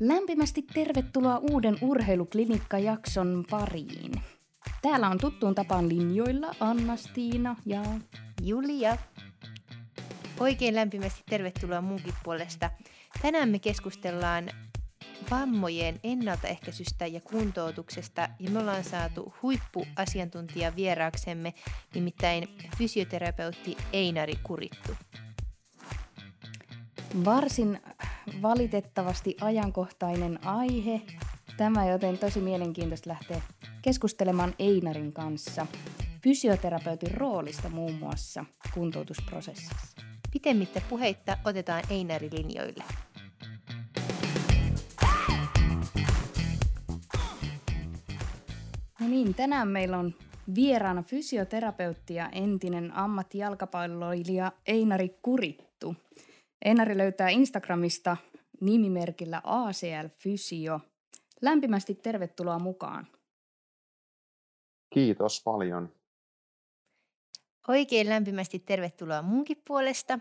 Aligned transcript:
Lämpimästi 0.00 0.62
tervetuloa 0.62 1.38
uuden 1.38 1.78
urheiluklinikka-jakson 1.80 3.44
pariin. 3.50 4.12
Täällä 4.82 5.08
on 5.08 5.18
tuttuun 5.18 5.54
tapaan 5.54 5.88
linjoilla 5.88 6.54
Anna-Stiina 6.60 7.56
ja 7.66 7.82
Julia. 8.42 8.96
Oikein 10.38 10.74
lämpimästi 10.74 11.22
tervetuloa 11.30 11.80
munkin 11.80 12.14
puolesta. 12.24 12.70
Tänään 13.22 13.48
me 13.48 13.58
keskustellaan 13.58 14.50
vammojen 15.30 16.00
ennaltaehkäisystä 16.04 17.06
ja 17.06 17.20
kuntoutuksesta 17.20 18.28
ja 18.38 18.50
me 18.50 18.58
ollaan 18.58 18.84
saatu 18.84 19.34
huippuasiantuntija 19.42 20.76
vieraaksemme, 20.76 21.54
nimittäin 21.94 22.48
fysioterapeutti 22.78 23.76
Einari 23.92 24.34
Kurittu. 24.42 24.96
Varsin 27.24 27.80
valitettavasti 28.42 29.36
ajankohtainen 29.40 30.46
aihe 30.46 31.00
tämä, 31.56 31.86
joten 31.86 32.18
tosi 32.18 32.40
mielenkiintoista 32.40 33.10
lähteä 33.10 33.40
keskustelemaan 33.82 34.54
Einarin 34.58 35.12
kanssa 35.12 35.66
fysioterapeutin 36.22 37.14
roolista 37.14 37.68
muun 37.68 37.94
muassa 37.94 38.44
kuntoutusprosessissa. 38.74 40.02
Pitemmittä 40.32 40.80
puheitta 40.88 41.36
otetaan 41.44 41.82
Einari 41.90 42.30
linjoille. 42.32 42.84
No 49.00 49.08
niin, 49.08 49.34
tänään 49.34 49.68
meillä 49.68 49.98
on 49.98 50.14
vieraana 50.54 51.02
fysioterapeutti 51.02 52.14
ja 52.14 52.28
entinen 52.28 52.96
ammattijalkapalloilija 52.96 54.52
Einari 54.66 55.08
Kurittu. 55.22 55.69
Einari 56.64 56.98
löytää 56.98 57.28
Instagramista 57.28 58.16
nimimerkillä 58.60 59.40
ACL 59.44 60.08
Fysio. 60.18 60.80
Lämpimästi 61.42 61.94
tervetuloa 61.94 62.58
mukaan. 62.58 63.06
Kiitos 64.94 65.42
paljon. 65.44 65.94
Oikein 67.68 68.08
lämpimästi 68.08 68.58
tervetuloa 68.58 69.22
munkin 69.22 69.62
puolesta. 69.66 70.18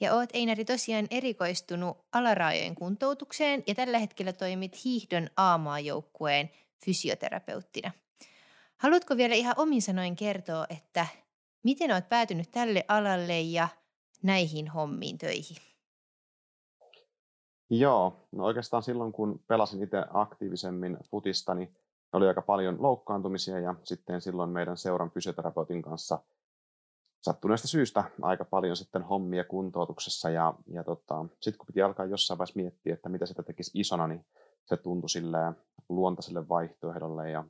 Ja 0.00 0.14
oot 0.14 0.30
Einari 0.32 0.64
tosiaan 0.64 1.06
erikoistunut 1.10 1.98
alaraajojen 2.12 2.74
kuntoutukseen 2.74 3.62
ja 3.66 3.74
tällä 3.74 3.98
hetkellä 3.98 4.32
toimit 4.32 4.84
hiihdon 4.84 5.28
A-maajoukkueen 5.36 6.50
fysioterapeuttina. 6.84 7.90
Haluatko 8.76 9.16
vielä 9.16 9.34
ihan 9.34 9.54
omin 9.56 9.82
sanoin 9.82 10.16
kertoa, 10.16 10.66
että 10.70 11.06
miten 11.62 11.92
olet 11.92 12.08
päätynyt 12.08 12.50
tälle 12.50 12.84
alalle 12.88 13.40
ja 13.40 13.68
näihin 14.22 14.68
hommiin 14.68 15.18
töihin? 15.18 15.56
Joo, 17.70 18.16
no 18.32 18.44
oikeastaan 18.44 18.82
silloin 18.82 19.12
kun 19.12 19.40
pelasin 19.46 19.82
itse 19.82 20.04
aktiivisemmin 20.12 20.98
futista, 21.10 21.54
niin 21.54 21.76
oli 22.12 22.28
aika 22.28 22.42
paljon 22.42 22.82
loukkaantumisia 22.82 23.60
ja 23.60 23.74
sitten 23.84 24.20
silloin 24.20 24.50
meidän 24.50 24.76
seuran 24.76 25.10
fysioterapeutin 25.10 25.82
kanssa 25.82 26.18
sattuneesta 27.22 27.68
syystä 27.68 28.04
aika 28.22 28.44
paljon 28.44 28.76
sitten 28.76 29.02
hommia 29.02 29.44
kuntoutuksessa 29.44 30.30
ja, 30.30 30.54
ja 30.66 30.84
tota, 30.84 31.26
sitten 31.40 31.58
kun 31.58 31.66
piti 31.66 31.82
alkaa 31.82 32.06
jossain 32.06 32.38
vaiheessa 32.38 32.60
miettiä, 32.60 32.94
että 32.94 33.08
mitä 33.08 33.26
sitä 33.26 33.42
tekisi 33.42 33.70
isona, 33.74 34.06
niin 34.06 34.24
se 34.64 34.76
tuntui 34.76 35.10
silleen 35.10 35.56
luontaiselle 35.88 36.48
vaihtoehdolle 36.48 37.30
ja, 37.30 37.44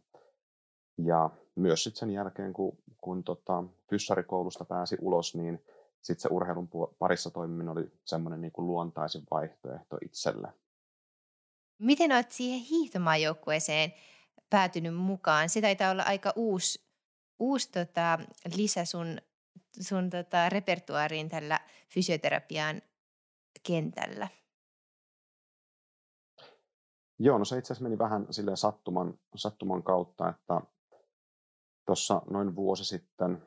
ja 0.99 1.31
myös 1.55 1.85
sitten 1.85 1.99
sen 1.99 2.11
jälkeen, 2.11 2.53
kun, 2.53 2.79
kun 3.01 3.25
tota, 3.25 3.65
fyssarikoulusta 3.91 4.65
pääsi 4.65 4.97
ulos, 5.01 5.35
niin 5.35 5.65
sitten 6.03 6.23
se 6.23 6.29
urheilun 6.31 6.69
parissa 6.99 7.31
toimiminen 7.31 7.69
oli 7.69 7.93
semmoinen 8.05 8.41
niin 8.41 8.53
kuin 8.53 8.67
luontaisin 8.67 9.23
vaihtoehto 9.31 9.99
itselle. 10.05 10.53
Miten 11.79 12.13
olet 12.13 12.31
siihen 12.31 12.61
hiihtomaajoukkueeseen 12.61 13.93
päätynyt 14.51 14.97
mukaan? 14.97 15.49
Se 15.49 15.61
taitaa 15.61 15.91
olla 15.91 16.03
aika 16.03 16.33
uusi, 16.37 16.89
uusi 17.39 17.73
tota, 17.73 18.19
lisä 18.57 18.85
sun, 18.85 19.19
sun 19.81 20.11
tota, 20.11 20.49
repertuaariin 20.49 21.29
tällä 21.29 21.61
fysioterapian 21.89 22.83
kentällä. 23.67 24.29
Joo, 27.19 27.39
no 27.39 27.45
se 27.45 27.59
itse 27.59 27.73
asiassa 27.73 27.83
meni 27.83 27.99
vähän 27.99 28.27
sille 28.31 28.57
sattuman, 28.57 29.19
sattuman 29.37 29.83
kautta, 29.83 30.29
että 30.29 30.61
tuossa 31.87 32.23
noin 32.31 32.57
vuosi 32.57 32.85
sitten 32.85 33.43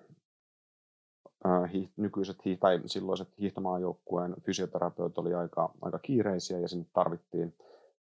nykyiset 1.97 2.45
hii- 2.45 2.57
tai 2.57 2.81
silloiset 2.85 3.39
hiihtomaajoukkueen 3.39 4.35
fysioterapeutit 4.41 5.17
oli 5.17 5.33
aika, 5.33 5.73
aika 5.81 5.99
kiireisiä 5.99 6.59
ja 6.59 6.67
sinne 6.67 6.85
tarvittiin, 6.93 7.55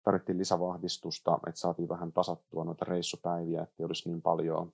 tarvittiin 0.02 0.38
lisävahvistusta, 0.38 1.38
että 1.46 1.60
saatiin 1.60 1.88
vähän 1.88 2.12
tasattua 2.12 2.64
noita 2.64 2.84
reissupäiviä, 2.84 3.62
että 3.62 3.84
olisi 3.84 4.08
niin 4.08 4.22
paljon, 4.22 4.72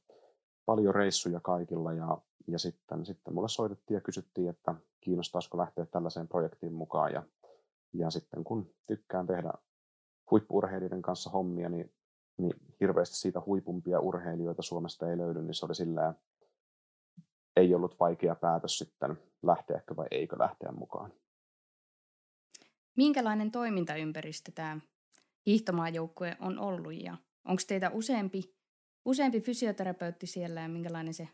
paljon 0.67 0.95
reissuja 0.95 1.41
kaikilla. 1.41 1.93
Ja, 1.93 2.19
ja 2.47 2.59
sitten, 2.59 3.07
sitten 3.07 3.35
mulle 3.35 3.49
soitettiin 3.49 3.95
ja 3.95 4.01
kysyttiin, 4.01 4.49
että 4.51 4.75
kiinnostaisiko 5.01 5.59
lähteä 5.59 5.87
tällaiseen 5.87 6.29
projektiin 6.29 6.73
mukaan. 6.73 7.13
Ja, 7.13 7.23
ja 7.93 8.11
sitten 8.11 8.45
kun 8.45 8.71
tykkään 8.87 9.27
tehdä 9.27 9.53
huippurheilijoiden 10.31 11.03
kanssa 11.03 11.31
hommia, 11.31 11.69
niin, 11.69 11.93
niin 12.37 12.55
hirveästi 12.81 13.17
siitä 13.17 13.43
huipumpia 13.47 14.01
urheilijoita 14.01 14.63
Suomesta 14.63 15.11
ei 15.11 15.19
löydy, 15.19 15.43
niin 15.43 15.55
se 15.55 15.67
oli 15.67 15.75
silleen 15.75 16.15
ei 17.57 17.75
ollut 17.75 18.01
vaikea 18.01 18.35
päätös 18.35 18.79
sitten 18.79 19.19
lähteäkö 19.43 19.97
vai 19.97 20.07
eikö 20.11 20.37
lähteä 20.39 20.73
mukaan. 20.73 21.13
Minkälainen 22.97 23.51
toimintaympäristö 23.51 24.53
tämä 24.55 24.81
hiihtomaajoukkue 25.47 26.37
on 26.41 26.59
ollut 26.59 27.03
ja 27.03 27.17
onko 27.45 27.63
teitä 27.69 27.91
useampi, 27.91 28.55
useampi 29.05 29.41
fysioterapeutti 29.41 30.27
siellä 30.27 30.61
ja 30.61 30.69
minkälainen 30.69 31.15
se 31.15 31.29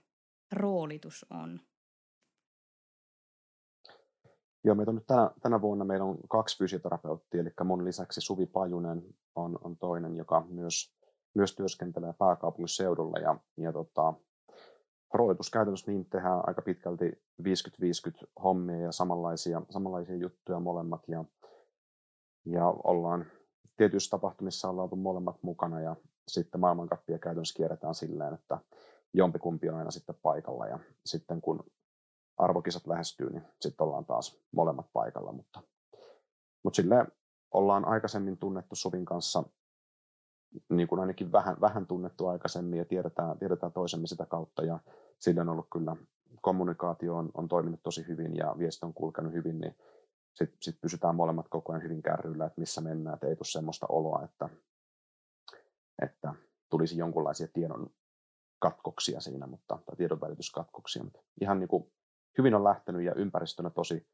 roolitus 0.52 1.26
on? 1.30 1.60
Joo, 4.64 4.74
meitä 4.74 4.90
on 4.90 4.94
nyt 4.94 5.06
tänä, 5.06 5.30
tänä 5.42 5.60
vuonna 5.60 5.84
meillä 5.84 6.04
on 6.04 6.18
kaksi 6.28 6.58
fysioterapeuttia, 6.58 7.40
eli 7.40 7.50
mun 7.64 7.84
lisäksi 7.84 8.20
Suvi 8.20 8.46
Pajunen 8.46 9.02
on, 9.34 9.58
on 9.64 9.76
toinen, 9.76 10.16
joka 10.16 10.46
myös, 10.48 10.94
myös 11.34 11.54
työskentelee 11.54 12.12
pääkaupunkiseudulla 12.18 13.18
ja, 13.18 13.36
ja 13.56 13.72
tota, 13.72 14.14
roolitus 15.14 15.50
käytännössä 15.50 15.91
niin 15.91 16.04
tehdään 16.04 16.41
aika 16.46 16.62
pitkälti 16.62 17.22
50-50 17.42 17.46
hommia 18.42 18.78
ja 18.78 18.92
samanlaisia, 18.92 19.62
samanlaisia 19.70 20.16
juttuja 20.16 20.60
molemmat 20.60 21.08
ja, 21.08 21.24
ja 22.44 22.66
ollaan 22.66 23.26
tietyissä 23.76 24.10
tapahtumissa 24.10 24.68
ollaan 24.68 24.84
oltu 24.84 24.97
molemmat 24.97 25.42
mukana 25.42 25.80
ja 25.80 25.97
sitten 26.28 26.60
maailmankappia 26.60 27.18
käytännössä 27.18 27.56
kierretään 27.56 27.94
silleen, 27.94 28.34
että 28.34 28.58
jompikumpi 29.14 29.68
on 29.68 29.76
aina 29.76 29.91
sitten 29.91 30.14
paikalla 30.22 30.66
ja 30.66 30.78
sitten 31.06 31.41
kun 31.41 31.64
arvokisat 32.36 32.86
lähestyy, 32.86 33.30
niin 33.30 33.42
sitten 33.60 33.84
ollaan 33.84 34.04
taas 34.04 34.41
molemmat 34.52 34.86
paikalla, 34.92 35.32
mutta, 35.32 35.62
mutta 36.62 36.76
silleen 36.76 37.06
ollaan 37.50 37.84
aikaisemmin 37.84 38.38
tunnettu 38.38 38.74
Suvin 38.74 39.04
kanssa 39.04 39.44
niin 40.69 40.88
kuin 40.88 41.00
ainakin 41.00 41.32
vähän, 41.32 41.56
vähän 41.60 41.86
tunnettu 41.86 42.26
aikaisemmin 42.26 42.78
ja 42.78 42.84
tiedetään, 42.84 43.38
tiedetään 43.38 43.72
toisemme 43.72 44.06
sitä 44.06 44.26
kautta. 44.26 44.62
Ja 44.62 44.78
sillä 45.19 45.41
on 45.41 45.48
ollut 45.48 45.66
kyllä 45.72 45.97
kommunikaatio 46.41 47.16
on, 47.16 47.31
on 47.34 47.48
toiminut 47.48 47.81
tosi 47.82 48.06
hyvin 48.09 48.36
ja 48.36 48.54
viesti 48.59 48.86
on 48.86 48.94
kulkenut 48.94 49.32
hyvin, 49.32 49.60
niin 49.60 49.76
sitten 50.34 50.59
sit 50.62 50.81
pysytään 50.81 51.14
molemmat 51.14 51.48
koko 51.48 51.72
ajan 51.72 51.82
hyvin 51.82 52.03
kärryillä, 52.03 52.47
että 52.47 52.60
missä 52.60 52.81
mennään, 52.81 53.14
että 53.14 53.26
ei 53.26 53.36
tule 53.36 53.47
semmoista 53.47 53.86
oloa, 53.88 54.25
että, 54.25 54.48
että 56.03 56.34
tulisi 56.70 56.98
jonkunlaisia 56.98 57.48
tiedon 57.53 57.91
katkoksia 58.59 59.20
siinä, 59.20 59.47
mutta, 59.47 59.78
tai 59.86 59.97
tiedonvälityskatkoksia, 59.97 61.04
mutta 61.04 61.20
ihan 61.41 61.59
niin 61.59 61.69
kuin 61.69 61.92
hyvin 62.38 62.54
on 62.54 62.65
lähtenyt 62.65 63.03
ja 63.03 63.15
ympäristönä 63.15 63.71
tosi, 63.71 64.06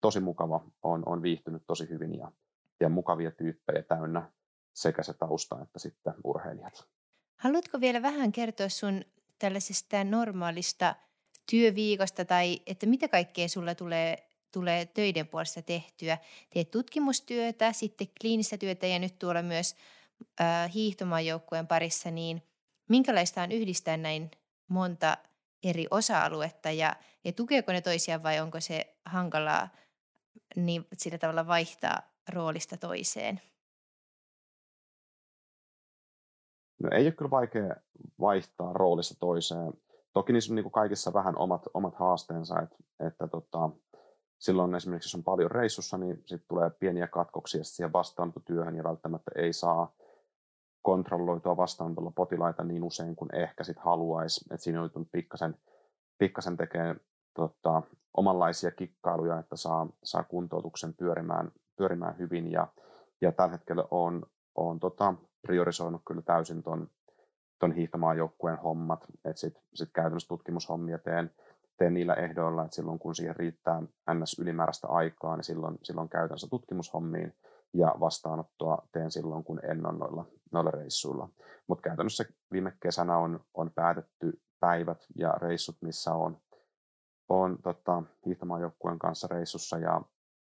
tosi 0.00 0.20
mukava, 0.20 0.64
on, 0.82 1.02
on 1.06 1.22
viihtynyt 1.22 1.62
tosi 1.66 1.88
hyvin 1.88 2.18
ja, 2.18 2.32
ja 2.80 2.88
mukavia 2.88 3.30
tyyppejä 3.30 3.82
täynnä 3.82 4.32
sekä 4.78 5.02
se 5.02 5.14
tausta 5.14 5.62
että 5.62 5.78
sitten 5.78 6.14
urheilijat. 6.24 6.88
Haluatko 7.36 7.80
vielä 7.80 8.02
vähän 8.02 8.32
kertoa 8.32 8.68
sun 8.68 9.04
tällaisesta 9.38 10.04
normaalista 10.04 10.94
työviikosta 11.50 12.24
tai 12.24 12.60
että 12.66 12.86
mitä 12.86 13.08
kaikkea 13.08 13.48
sulla 13.48 13.74
tulee, 13.74 14.28
tulee 14.52 14.86
töiden 14.86 15.28
puolesta 15.28 15.62
tehtyä? 15.62 16.18
Teet 16.50 16.70
tutkimustyötä, 16.70 17.72
sitten 17.72 18.08
kliinistä 18.20 18.58
työtä 18.58 18.86
ja 18.86 18.98
nyt 18.98 19.18
tuolla 19.18 19.42
myös 19.42 19.76
äh, 20.40 20.74
hiihtomaajoukkueen 20.74 21.66
parissa, 21.66 22.10
niin 22.10 22.42
minkälaista 22.88 23.42
on 23.42 23.52
yhdistää 23.52 23.96
näin 23.96 24.30
monta 24.68 25.16
eri 25.62 25.86
osa-aluetta 25.90 26.70
ja, 26.70 26.96
ja 27.24 27.32
tukeeko 27.32 27.72
ne 27.72 27.80
toisiaan 27.80 28.22
vai 28.22 28.40
onko 28.40 28.60
se 28.60 28.96
hankalaa 29.04 29.68
niin 30.56 30.86
sillä 30.92 31.18
tavalla 31.18 31.46
vaihtaa 31.46 32.02
roolista 32.28 32.76
toiseen? 32.76 33.40
No 36.82 36.88
ei 36.92 37.06
ole 37.06 37.12
kyllä 37.12 37.30
vaikea 37.30 37.76
vaihtaa 38.20 38.72
roolista 38.72 39.14
toiseen. 39.20 39.72
Toki 40.12 40.32
niissä 40.32 40.52
on 40.52 40.54
niin 40.54 40.64
kuin 40.64 40.72
kaikissa 40.72 41.12
vähän 41.12 41.38
omat, 41.38 41.62
omat 41.74 41.94
haasteensa, 41.94 42.60
että, 42.60 42.76
että 43.00 43.28
tota, 43.28 43.70
silloin 44.38 44.74
esimerkiksi, 44.74 45.06
jos 45.06 45.14
on 45.14 45.24
paljon 45.24 45.50
reissussa, 45.50 45.98
niin 45.98 46.16
sitten 46.16 46.48
tulee 46.48 46.70
pieniä 46.70 47.06
katkoksia 47.06 47.64
siihen 47.64 47.92
vastaanottotyöhön 47.92 48.76
ja 48.76 48.84
välttämättä 48.84 49.30
ei 49.36 49.52
saa 49.52 49.92
kontrolloitua 50.82 51.56
vastaanotolla 51.56 52.12
potilaita 52.16 52.64
niin 52.64 52.84
usein 52.84 53.16
kuin 53.16 53.34
ehkä 53.34 53.64
sit 53.64 53.78
haluaisi. 53.78 54.44
Et 54.54 54.60
siinä 54.60 54.82
on 54.82 54.90
pikkasen, 55.12 55.56
pikkasen 56.18 56.56
tekemään 56.56 57.00
tota, 57.34 57.82
omanlaisia 58.16 58.70
kikkailuja, 58.70 59.38
että 59.38 59.56
saa, 59.56 59.86
saa 60.04 60.24
kuntoutuksen 60.24 60.94
pyörimään, 60.94 61.52
pyörimään 61.76 62.18
hyvin. 62.18 62.52
Ja, 62.52 62.68
ja 63.20 63.32
tällä 63.32 63.52
hetkellä 63.52 63.84
on, 63.90 64.22
on 64.54 64.80
tota, 64.80 65.14
priorisoinut 65.42 66.02
kyllä 66.06 66.22
täysin 66.22 66.62
ton, 66.62 66.88
ton 67.58 67.72
hiihtomaajoukkueen 67.72 68.58
hommat. 68.58 69.04
Että 69.24 69.40
sitten 69.40 69.62
sit 69.74 69.90
käytännössä 69.92 70.28
tutkimushommia 70.28 70.98
teen, 70.98 71.30
teen 71.76 71.94
niillä 71.94 72.14
ehdoilla, 72.14 72.64
että 72.64 72.74
silloin 72.74 72.98
kun 72.98 73.14
siihen 73.14 73.36
riittää 73.36 73.82
ns. 74.14 74.38
ylimääräistä 74.38 74.88
aikaa, 74.88 75.36
niin 75.36 75.44
silloin, 75.44 75.78
silloin 75.82 76.08
käytännössä 76.08 76.46
tutkimushommiin 76.50 77.34
ja 77.74 77.94
vastaanottoa 78.00 78.88
teen 78.92 79.10
silloin, 79.10 79.44
kun 79.44 79.60
en 79.62 79.86
ole 79.86 79.98
noilla, 79.98 80.24
noilla 80.52 80.70
reissuilla. 80.70 81.28
Mutta 81.66 81.82
käytännössä 81.82 82.24
viime 82.52 82.72
kesänä 82.82 83.18
on, 83.18 83.40
on 83.54 83.70
päätetty 83.74 84.40
päivät 84.60 85.06
ja 85.16 85.30
reissut, 85.30 85.76
missä 85.80 86.12
on, 86.12 86.36
on 87.28 87.58
tota, 87.62 88.02
hiihtomaajoukkueen 88.26 88.98
kanssa 88.98 89.28
reissussa 89.30 89.78
ja 89.78 90.02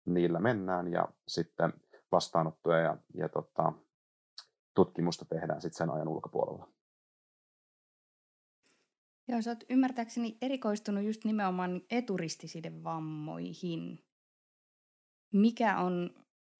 niillä 0.06 0.40
mennään 0.40 0.92
ja 0.92 1.08
sitten 1.28 1.72
vastaanottoja 2.12 2.78
ja, 2.78 2.96
ja 3.14 3.28
tota, 3.28 3.72
tutkimusta 4.74 5.24
tehdään 5.24 5.60
sitten 5.60 5.78
sen 5.78 5.90
ajan 5.90 6.08
ulkopuolella. 6.08 6.68
Joo, 9.28 9.42
sä 9.42 9.50
oot 9.50 9.64
ymmärtääkseni 9.70 10.38
erikoistunut 10.42 11.04
just 11.04 11.24
nimenomaan 11.24 11.80
eturistisiden 11.90 12.84
vammoihin. 12.84 14.04
Mikä 15.32 15.78
on 15.78 16.10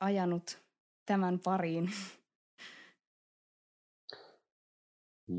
ajanut 0.00 0.62
tämän 1.06 1.38
pariin? 1.44 1.90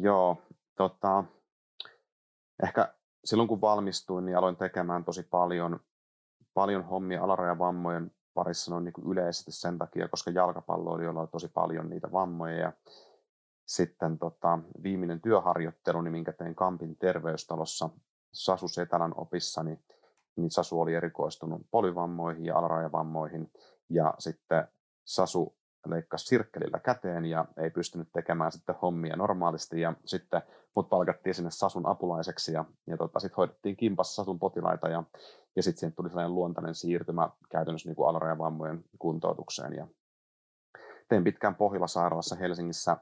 Joo, 0.05 0.41
tota, 0.75 1.23
ehkä 2.63 2.93
silloin 3.25 3.49
kun 3.49 3.61
valmistuin, 3.61 4.25
niin 4.25 4.37
aloin 4.37 4.55
tekemään 4.55 5.05
tosi 5.05 5.23
paljon, 5.23 5.79
paljon 6.53 6.83
hommia 6.85 7.23
alarajavammojen 7.23 8.11
parissa 8.39 8.71
noin 8.71 8.83
niin 8.83 9.11
yleisesti 9.11 9.51
sen 9.51 9.77
takia, 9.77 10.07
koska 10.07 10.31
jalkapalloilijoilla 10.31 11.21
on 11.21 11.27
tosi 11.27 11.47
paljon 11.47 11.89
niitä 11.89 12.11
vammoja. 12.11 12.57
Ja 12.57 12.73
sitten 13.65 14.19
tota, 14.19 14.59
viimeinen 14.83 15.21
työharjoittelu, 15.21 16.01
niin 16.01 16.11
minkä 16.11 16.31
tein 16.31 16.55
Kampin 16.55 16.97
terveystalossa 16.97 17.89
Sasu 18.33 18.67
Setälän 18.67 19.13
opissa, 19.15 19.63
niin, 19.63 19.79
niin 20.35 20.51
Sasu 20.51 20.81
oli 20.81 20.95
erikoistunut 20.95 21.61
polyvammoihin 21.71 22.45
ja 22.45 22.57
alarajavammoihin. 22.57 23.51
Ja 23.89 24.13
sitten 24.19 24.67
Sasu 25.05 25.55
leikkasi 25.87 26.25
sirkkelillä 26.25 26.79
käteen 26.79 27.25
ja 27.25 27.45
ei 27.57 27.69
pystynyt 27.69 28.09
tekemään 28.13 28.51
sitten 28.51 28.75
hommia 28.81 29.15
normaalisti. 29.15 29.81
Ja 29.81 29.93
sitten 30.05 30.41
mut 30.75 30.89
palkattiin 30.89 31.35
sinne 31.35 31.51
Sasun 31.51 31.87
apulaiseksi 31.87 32.53
ja, 32.53 32.65
ja 32.87 32.97
tota, 32.97 33.19
sitten 33.19 33.37
hoidettiin 33.37 33.77
kimpassa 33.77 34.15
Sasun 34.15 34.39
potilaita 34.39 34.89
ja, 34.89 35.03
ja 35.55 35.63
sitten 35.63 35.79
siihen 35.79 35.95
tuli 35.95 36.09
sellainen 36.09 36.35
luontainen 36.35 36.75
siirtymä 36.75 37.29
käytännössä 37.49 37.89
niin 37.89 38.07
alarajavammojen 38.07 38.83
kuntoutukseen. 38.99 39.73
Ja 39.73 39.87
tein 41.09 41.23
pitkään 41.23 41.55
Pohjola-sairaalassa 41.55 42.35
Helsingissä 42.35 42.97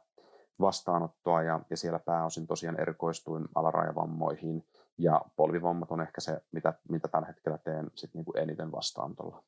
vastaanottoa 0.59 1.43
ja, 1.43 1.59
ja 1.69 1.77
siellä 1.77 1.99
pääosin 1.99 2.47
tosiaan 2.47 2.79
erikoistuin 2.79 3.45
alarajavammoihin 3.55 4.65
ja 4.97 5.21
polvivammat 5.35 5.91
on 5.91 6.01
ehkä 6.01 6.21
se, 6.21 6.41
mitä, 6.51 6.73
mitä 6.89 7.07
tällä 7.07 7.27
hetkellä 7.27 7.57
teen 7.57 7.91
sit 7.95 8.13
niin 8.13 8.25
kuin 8.25 8.37
eniten 8.37 8.71
vastaanotolla. 8.71 9.43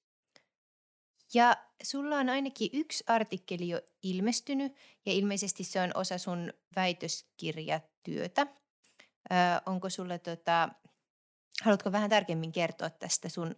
Ja 1.33 1.57
sulla 1.83 2.15
on 2.15 2.29
ainakin 2.29 2.69
yksi 2.73 3.03
artikkeli 3.07 3.69
jo 3.69 3.81
ilmestynyt 4.03 4.75
ja 5.05 5.11
ilmeisesti 5.13 5.63
se 5.63 5.81
on 5.81 5.91
osa 5.95 6.17
sun 6.17 6.53
väitöskirjatyötä. 6.75 8.47
Öö, 9.31 9.37
onko 9.65 9.89
sulle 9.89 10.19
tota, 10.19 10.69
haluatko 11.63 11.91
vähän 11.91 12.09
tarkemmin 12.09 12.51
kertoa 12.51 12.89
tästä 12.89 13.29
sun 13.29 13.55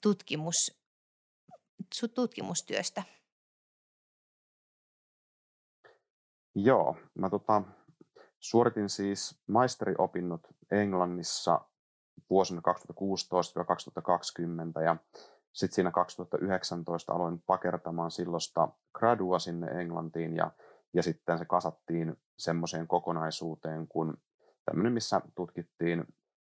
tutkimus, 0.00 0.80
sun 1.94 2.10
tutkimustyöstä? 2.10 3.02
Joo, 6.54 6.96
mä 7.14 7.30
tota, 7.30 7.62
suoritin 8.40 8.88
siis 8.88 9.42
maisteriopinnot 9.46 10.40
Englannissa 10.70 11.60
vuosina 12.30 12.62
2016-2020 14.80 14.82
ja 14.84 14.96
sitten 15.52 15.74
siinä 15.74 15.90
2019 15.90 17.12
aloin 17.12 17.42
pakertamaan 17.46 18.10
silloista 18.10 18.68
gradua 18.94 19.38
sinne 19.38 19.66
Englantiin 19.66 20.36
ja, 20.36 20.50
ja 20.92 21.02
sitten 21.02 21.38
se 21.38 21.44
kasattiin 21.44 22.16
semmoiseen 22.38 22.86
kokonaisuuteen 22.86 23.88
kuin 23.88 24.14
tämmöinen, 24.64 24.92
missä 24.92 25.20
tutkittiin 25.34 26.04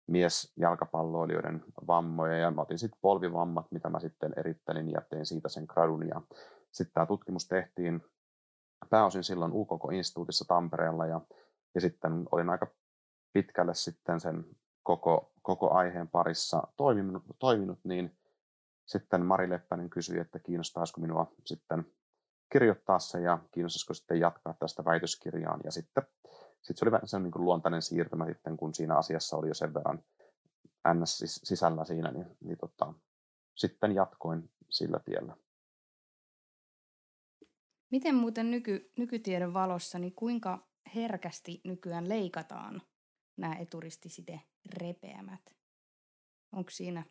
miesjalkapalloilijoiden 0.08 1.64
vammoja. 1.88 2.38
Ja 2.38 2.52
mä 2.52 2.62
otin 2.62 2.80
sitten 2.80 3.00
polvivammat, 3.02 3.72
mitä 3.72 3.90
mä 3.90 4.00
sitten 4.00 4.34
erittelin 4.38 4.92
ja 4.92 5.02
tein 5.02 5.26
siitä 5.26 5.50
sen 5.50 5.66
gradun. 5.68 6.08
Ja 6.08 6.22
sitten 6.72 6.94
tämä 6.94 7.06
tutkimus 7.06 7.48
tehtiin 7.48 8.02
pääosin 8.90 9.24
silloin 9.24 9.52
UKK-instituutissa 9.54 10.46
Tampereella. 10.48 11.06
Ja, 11.06 11.22
ja 11.76 11.82
sitten 11.82 12.28
olin 12.32 12.50
aika 12.50 12.68
pitkälle 13.34 13.74
sitten 13.74 14.20
sen 14.20 14.46
koko, 14.84 15.32
koko 15.42 15.74
aiheen 15.74 16.08
parissa 16.08 16.68
toiminut, 16.78 17.24
toiminut 17.40 17.80
niin 17.84 18.18
sitten 18.86 19.26
Mari 19.26 19.50
Leppänen 19.50 19.90
kysyi, 19.90 20.20
että 20.20 20.40
kiinnostaisiko 20.40 21.02
minua 21.02 21.32
sitten 21.46 21.86
kirjoittaa 22.52 23.00
se 23.00 23.22
ja 23.22 23.40
kiinnostaisiko 23.52 23.94
sitten 23.94 24.20
jatkaa 24.20 24.54
tästä 24.60 24.86
väitöskirjaan. 24.86 25.60
Ja 25.64 25.72
sitten, 25.72 26.04
sitten 26.62 26.78
se 26.78 26.86
oli 26.86 26.92
vähän 26.92 27.24
niin 27.24 27.32
kuin 27.32 27.46
luontainen 27.46 27.82
siirtymä 27.82 28.26
sitten, 28.26 28.58
kun 28.58 28.74
siinä 28.74 28.98
asiassa 28.98 29.38
oli 29.38 29.48
jo 29.48 29.54
sen 29.54 29.74
verran 29.74 30.04
NS 30.94 31.24
sisällä 31.44 31.86
siinä, 31.86 32.12
niin, 32.12 32.38
niin 32.40 32.58
tota, 32.58 32.94
sitten 33.56 33.96
jatkoin 33.96 34.50
sillä 34.70 35.00
tiellä. 35.00 35.38
Miten 37.92 38.16
muuten 38.16 38.52
nyky, 38.52 38.92
nykytiedon 38.98 39.54
valossa, 39.54 40.00
niin 40.00 40.16
kuinka 40.16 40.68
herkästi 40.96 41.62
nykyään 41.64 42.10
leikataan 42.10 42.82
nämä 43.38 43.56
eturistiside 43.56 44.42
repeämät? 44.74 45.56
Onko 46.52 46.70
siinä 46.70 47.04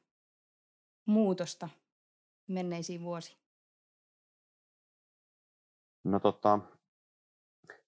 muutosta 1.06 1.68
menneisiin 2.48 3.02
vuosiin? 3.02 3.38
No 6.04 6.20
tota, 6.20 6.58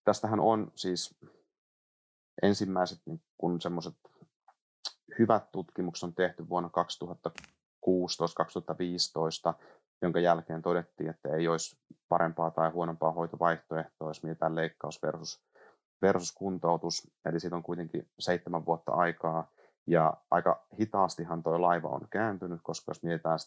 tästähän 0.05 0.41
on 0.41 0.73
siis 0.75 1.19
ensimmäiset 2.43 2.99
niin 3.07 3.23
kun 3.39 3.61
semmoiset 3.61 3.95
hyvät 5.19 5.53
tutkimukset 5.53 6.05
on 6.05 6.15
tehty 6.15 6.49
vuonna 6.49 6.71
2016-2015, 7.87 7.91
jonka 10.03 10.21
jälkeen 10.21 10.63
todettiin, 10.63 11.11
että 11.11 11.29
ei 11.29 11.49
olisi 11.49 11.77
parempaa 12.09 12.51
tai 12.51 12.71
huonompaa 12.71 13.13
hoitovaihtoehtoa, 13.13 14.09
jos 14.09 14.23
mietitään 14.23 14.57
leikkaus 14.57 15.03
versus, 15.03 15.43
versus 16.03 16.33
kuntoutus. 16.33 17.11
Eli 17.25 17.41
siitä 17.41 17.57
on 17.57 17.63
kuitenkin 17.63 18.09
seitsemän 18.19 18.67
vuotta 18.67 18.93
aikaa. 18.93 19.51
Ja 19.87 20.15
aika 20.31 20.67
hitaastihan 20.81 21.43
tuo 21.43 21.63
laiva 21.63 21.89
on 21.89 22.09
kääntynyt, 22.11 22.61
koska 22.63 22.91
jos 22.91 23.03
mietitään 23.03 23.39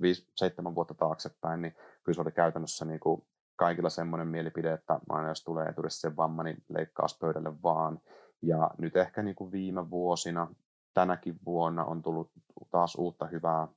viisi, 0.00 0.30
seitsemän 0.36 0.74
vuotta 0.74 0.94
taaksepäin, 0.94 1.62
niin 1.62 1.74
kyllä 2.02 2.14
se 2.16 2.20
oli 2.20 2.32
käytännössä 2.32 2.84
niin 2.84 3.00
kuin 3.00 3.26
kaikilla 3.56 3.90
semmoinen 3.90 4.28
mielipide, 4.28 4.72
että 4.72 5.00
aina 5.08 5.28
jos 5.28 5.44
tulee 5.44 5.66
eturistisen 5.68 6.16
vamma, 6.16 6.42
niin 6.42 6.64
leikkaus 6.68 7.18
pöydälle 7.18 7.62
vaan. 7.62 8.00
Ja 8.42 8.70
nyt 8.78 8.96
ehkä 8.96 9.22
niin 9.22 9.36
kuin 9.36 9.52
viime 9.52 9.90
vuosina, 9.90 10.54
tänäkin 10.94 11.38
vuonna 11.44 11.84
on 11.84 12.02
tullut 12.02 12.30
taas 12.70 12.94
uutta 12.94 13.26
hyvää, 13.26 13.68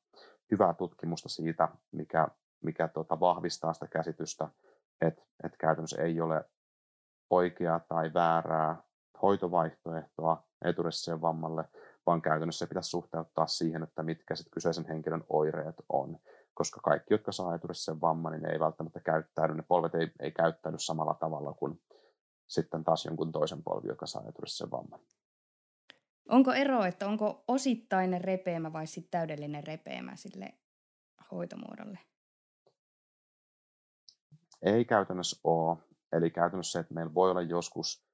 hyvää 0.51 0.74
tutkimusta 0.74 1.29
siitä, 1.29 1.70
mikä, 1.91 2.27
mikä 2.63 2.88
tota 2.88 3.20
vahvistaa 3.20 3.74
sitä 3.74 3.88
käsitystä, 3.88 4.50
että, 5.01 5.22
että 5.43 5.58
käytännössä 5.58 6.01
ei 6.01 6.22
ole 6.22 6.46
oikeaa 7.29 7.79
tai 7.79 8.13
väärää 8.13 8.84
hoitovaihtoehtoa 9.22 10.43
eturistiseen 10.65 11.22
vammalle, 11.22 11.65
vaan 12.05 12.22
käytännössä 12.22 12.65
se 12.65 12.70
pitäisi 12.70 12.89
suhteuttaa 12.89 13.48
siihen, 13.48 13.84
että 13.84 14.03
mitkä 14.03 14.36
sit 14.36 14.48
kyseisen 14.51 14.88
henkilön 14.88 15.24
oireet 15.29 15.75
on. 15.89 16.17
Koska 16.53 16.79
kaikki, 16.84 17.13
jotka 17.13 17.32
saa 17.32 17.55
eturisseen 17.55 18.01
vamman, 18.01 18.32
niin 18.32 18.41
ne 18.41 18.51
ei 18.51 18.60
välttämättä 18.60 19.00
käyttäydy, 19.00 19.53
ne 19.53 19.63
polvet 19.67 19.96
ei, 19.96 20.12
ei 20.20 20.32
käyttäydy 20.32 20.79
samalla 20.79 21.13
tavalla 21.13 21.53
kuin 21.53 21.82
sitten 22.48 22.84
taas 22.84 23.06
jonkun 23.06 23.32
toisen 23.32 23.64
polvi, 23.64 23.88
joka 23.88 24.06
saa 24.06 24.24
eturisseen 24.30 24.72
vamman. 24.72 25.00
Onko 26.30 26.54
ero, 26.54 26.84
että 26.84 27.08
onko 27.08 27.44
osittainen 27.48 28.22
repeämä 28.22 28.74
vai 28.74 28.88
sitten 28.88 29.12
täydellinen 29.12 29.68
repeämä 29.68 30.16
sille 30.16 30.54
hoitomuodolle? 31.32 32.00
Ei 34.62 34.86
käytännössä 34.86 35.40
ole. 35.44 35.78
Eli 36.12 36.30
käytännössä 36.30 36.72
se, 36.72 36.80
että 36.80 36.94
meillä 36.94 37.14
voi 37.14 37.32
olla 37.32 37.42
joskus 37.42 38.06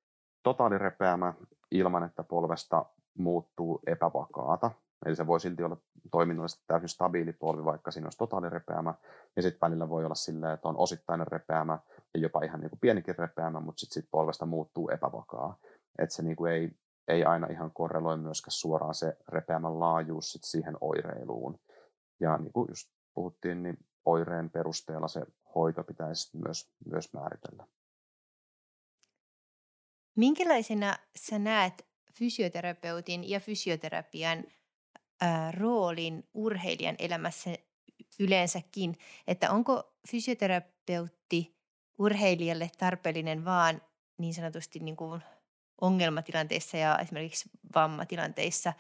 totaalirepeämä 0.43 1.33
ilman, 1.71 2.03
että 2.03 2.23
polvesta 2.23 2.85
muuttuu 3.17 3.81
epävakaata. 3.87 4.71
Eli 5.05 5.15
se 5.15 5.27
voi 5.27 5.39
silti 5.39 5.63
olla 5.63 5.77
toiminnallisesti 6.11 6.63
täysin 6.67 6.89
stabiili 6.89 7.33
polvi, 7.33 7.65
vaikka 7.65 7.91
siinä 7.91 8.05
olisi 8.05 8.17
totaalirepeämä. 8.17 8.93
Ja 9.35 9.41
sitten 9.41 9.61
välillä 9.61 9.89
voi 9.89 10.05
olla 10.05 10.15
silleen, 10.15 10.53
että 10.53 10.67
on 10.67 10.77
osittainen 10.77 11.27
repeämä 11.27 11.79
ja 12.13 12.19
jopa 12.19 12.41
ihan 12.43 12.59
niin 12.59 12.69
kuin 12.69 12.79
pienikin 12.79 13.15
repeämä, 13.17 13.59
mutta 13.59 13.79
sitten 13.79 14.01
sit 14.01 14.11
polvesta 14.11 14.45
muuttuu 14.45 14.89
epävakaa. 14.89 15.57
Että 15.99 16.15
se 16.15 16.23
niin 16.23 16.35
kuin 16.35 16.51
ei, 16.51 16.71
ei 17.07 17.25
aina 17.25 17.47
ihan 17.47 17.71
korreloi 17.73 18.17
myöskään 18.17 18.51
suoraan 18.51 18.95
se 18.95 19.17
repeämän 19.27 19.79
laajuus 19.79 20.31
sit 20.31 20.43
siihen 20.43 20.77
oireiluun. 20.81 21.59
Ja 22.19 22.37
niin 22.37 22.53
kuin 22.53 22.67
just 22.69 22.91
puhuttiin, 23.13 23.63
niin 23.63 23.77
oireen 24.05 24.49
perusteella 24.49 25.07
se 25.07 25.21
hoito 25.55 25.83
pitäisi 25.83 26.37
myös, 26.37 26.71
myös 26.91 27.13
määritellä. 27.13 27.67
Minkälaisena 30.15 30.95
sä 31.15 31.39
näet 31.39 31.87
fysioterapeutin 32.13 33.29
ja 33.29 33.39
fysioterapian 33.39 34.43
roolin 35.51 36.27
urheilijan 36.33 36.95
elämässä 36.99 37.55
yleensäkin, 38.19 38.97
että 39.27 39.51
onko 39.51 39.93
fysioterapeutti 40.07 41.55
urheilijalle 41.97 42.71
tarpeellinen 42.77 43.45
vaan 43.45 43.81
niin 44.17 44.33
sanotusti 44.33 44.79
niin 44.79 44.95
kuin 44.95 45.21
ongelmatilanteissa 45.81 46.77
ja 46.77 46.99
esimerkiksi 46.99 47.49
vammatilanteissa, 47.75 48.73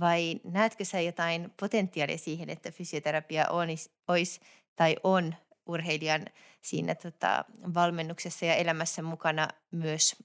vai 0.00 0.40
näetkö 0.44 0.84
sä 0.84 1.00
jotain 1.00 1.52
potentiaalia 1.60 2.18
siihen, 2.18 2.50
että 2.50 2.70
fysioterapia 2.70 3.48
olisi, 3.48 3.90
olisi 4.08 4.40
tai 4.76 4.96
on 5.02 5.34
urheilijan 5.66 6.26
siinä 6.62 6.94
tota, 6.94 7.44
valmennuksessa 7.74 8.46
ja 8.46 8.54
elämässä 8.54 9.02
mukana 9.02 9.48
myös 9.70 10.16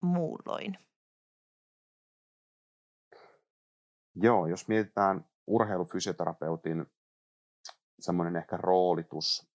muulloin? 0.00 0.78
Joo, 4.14 4.46
jos 4.46 4.68
mietitään 4.68 5.24
urheilufysioterapeutin 5.46 6.86
semmoinen 8.00 8.36
ehkä 8.36 8.56
roolitus 8.56 9.54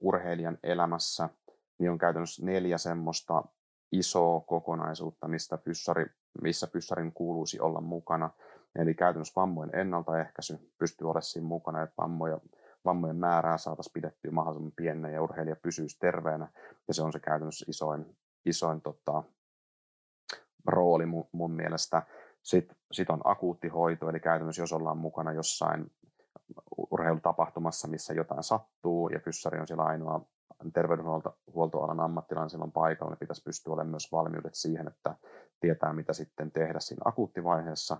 urheilijan 0.00 0.58
elämässä, 0.62 1.28
niin 1.78 1.90
on 1.90 1.98
käytännössä 1.98 2.44
neljä 2.46 2.78
semmoista 2.78 3.44
isoa 3.92 4.40
kokonaisuutta, 4.40 5.28
mistä 5.28 5.58
pyssari, 5.58 6.06
missä 6.42 6.66
pyssarin 6.66 7.12
kuuluisi 7.12 7.60
olla 7.60 7.80
mukana. 7.80 8.30
Eli 8.78 8.94
käytännössä 8.94 9.40
vammojen 9.40 9.76
ennaltaehkäisy 9.76 10.72
pystyy 10.78 11.06
olemaan 11.06 11.22
siinä 11.22 11.46
mukana, 11.48 11.82
että 11.82 11.94
vammoja, 11.98 12.40
vammojen 12.84 13.16
määrää 13.16 13.58
saataisiin 13.58 13.92
pidettyä 13.92 14.30
mahdollisimman 14.30 14.72
pienenä 14.76 15.10
ja 15.10 15.22
urheilija 15.22 15.56
pysyisi 15.56 15.98
terveenä. 15.98 16.48
Ja 16.88 16.94
se 16.94 17.02
on 17.02 17.12
se 17.12 17.20
käytännössä 17.20 17.66
isoin, 17.68 18.16
isoin 18.46 18.80
tota, 18.80 19.22
rooli 20.66 21.06
mun, 21.06 21.28
mun 21.32 21.50
mielestä. 21.50 22.02
Sitten 22.42 22.76
sit 22.92 23.10
on 23.10 23.20
akuutti 23.24 23.68
hoito, 23.68 24.10
eli 24.10 24.20
käytännössä 24.20 24.62
jos 24.62 24.72
ollaan 24.72 24.98
mukana 24.98 25.32
jossain 25.32 25.90
urheilutapahtumassa, 26.90 27.88
missä 27.88 28.14
jotain 28.14 28.42
sattuu 28.42 29.08
ja 29.08 29.20
fyssari 29.20 29.60
on 29.60 29.66
siellä 29.66 29.84
ainoa 29.84 30.26
terveydenhuoltoalan 30.72 32.00
ammattilainen 32.00 32.50
silloin 32.50 32.72
paikalla, 32.72 33.10
niin 33.10 33.18
pitäisi 33.18 33.42
pystyä 33.42 33.72
olemaan 33.72 33.90
myös 33.90 34.12
valmiudet 34.12 34.54
siihen, 34.54 34.88
että 34.88 35.14
tietää 35.60 35.92
mitä 35.92 36.12
sitten 36.12 36.52
tehdä 36.52 36.80
siinä 36.80 37.02
akuuttivaiheessa. 37.04 37.96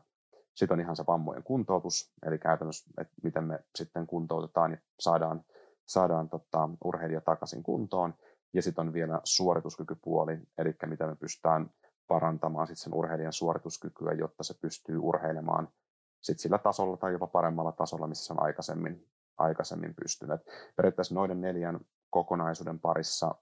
Sitten 0.54 0.74
on 0.74 0.80
ihan 0.80 0.96
se 0.96 1.04
vammojen 1.06 1.42
kuntoutus, 1.42 2.12
eli 2.26 2.38
käytännössä, 2.38 2.90
että 3.00 3.14
miten 3.22 3.44
me 3.44 3.64
sitten 3.74 4.06
kuntoutetaan 4.06 4.70
ja 4.70 4.78
saadaan, 5.00 5.44
saadaan 5.86 6.28
tota, 6.28 6.68
urheilija 6.84 7.20
takaisin 7.20 7.62
kuntoon. 7.62 8.14
Ja 8.54 8.62
sitten 8.62 8.86
on 8.86 8.92
vielä 8.92 9.20
suorituskykypuoli, 9.24 10.38
eli 10.58 10.74
miten 10.86 11.08
me 11.08 11.16
pystytään 11.16 11.70
parantamaan 12.12 12.66
sit 12.66 12.78
sen 12.78 12.94
urheilijan 12.94 13.32
suorituskykyä, 13.32 14.12
jotta 14.12 14.42
se 14.42 14.54
pystyy 14.60 14.98
urheilemaan 14.98 15.68
sit 16.20 16.38
sillä 16.38 16.58
tasolla 16.58 16.96
tai 16.96 17.12
jopa 17.12 17.26
paremmalla 17.26 17.72
tasolla, 17.72 18.06
missä 18.06 18.24
se 18.24 18.32
on 18.32 18.42
aikaisemmin, 18.42 19.08
aikaisemmin 19.38 19.94
pystynyt. 19.94 20.40
Periaatteessa 20.76 21.14
noiden 21.14 21.40
neljän 21.40 21.80
kokonaisuuden 22.10 22.80
parissa 22.80 23.34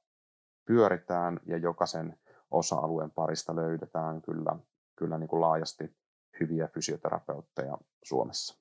pyöritään 0.66 1.40
ja 1.46 1.56
jokaisen 1.56 2.18
osa-alueen 2.50 3.10
parista 3.10 3.56
löydetään 3.56 4.22
kyllä, 4.22 4.56
kyllä 4.96 5.18
niin 5.18 5.28
kuin 5.28 5.40
laajasti 5.40 5.96
hyviä 6.40 6.68
fysioterapeutteja 6.68 7.78
Suomessa. 8.04 8.60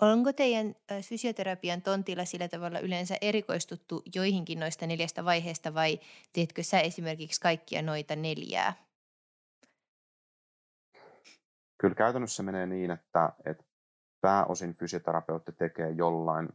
Onko 0.00 0.32
teidän 0.32 0.74
fysioterapian 1.08 1.82
tontilla 1.82 2.24
sillä 2.24 2.48
tavalla 2.48 2.78
yleensä 2.78 3.16
erikoistuttu 3.20 4.02
joihinkin 4.14 4.60
noista 4.60 4.86
neljästä 4.86 5.24
vaiheesta 5.24 5.74
vai 5.74 6.00
teetkö 6.32 6.62
sä 6.62 6.80
esimerkiksi 6.80 7.40
kaikkia 7.40 7.82
noita 7.82 8.16
neljää? 8.16 8.83
Kyllä 11.84 11.94
käytännössä 11.94 12.42
menee 12.42 12.66
niin, 12.66 12.90
että, 12.90 13.32
että 13.44 13.64
pääosin 14.20 14.74
fysioterapeutti 14.74 15.52
tekee 15.52 15.90
jollain 15.90 16.48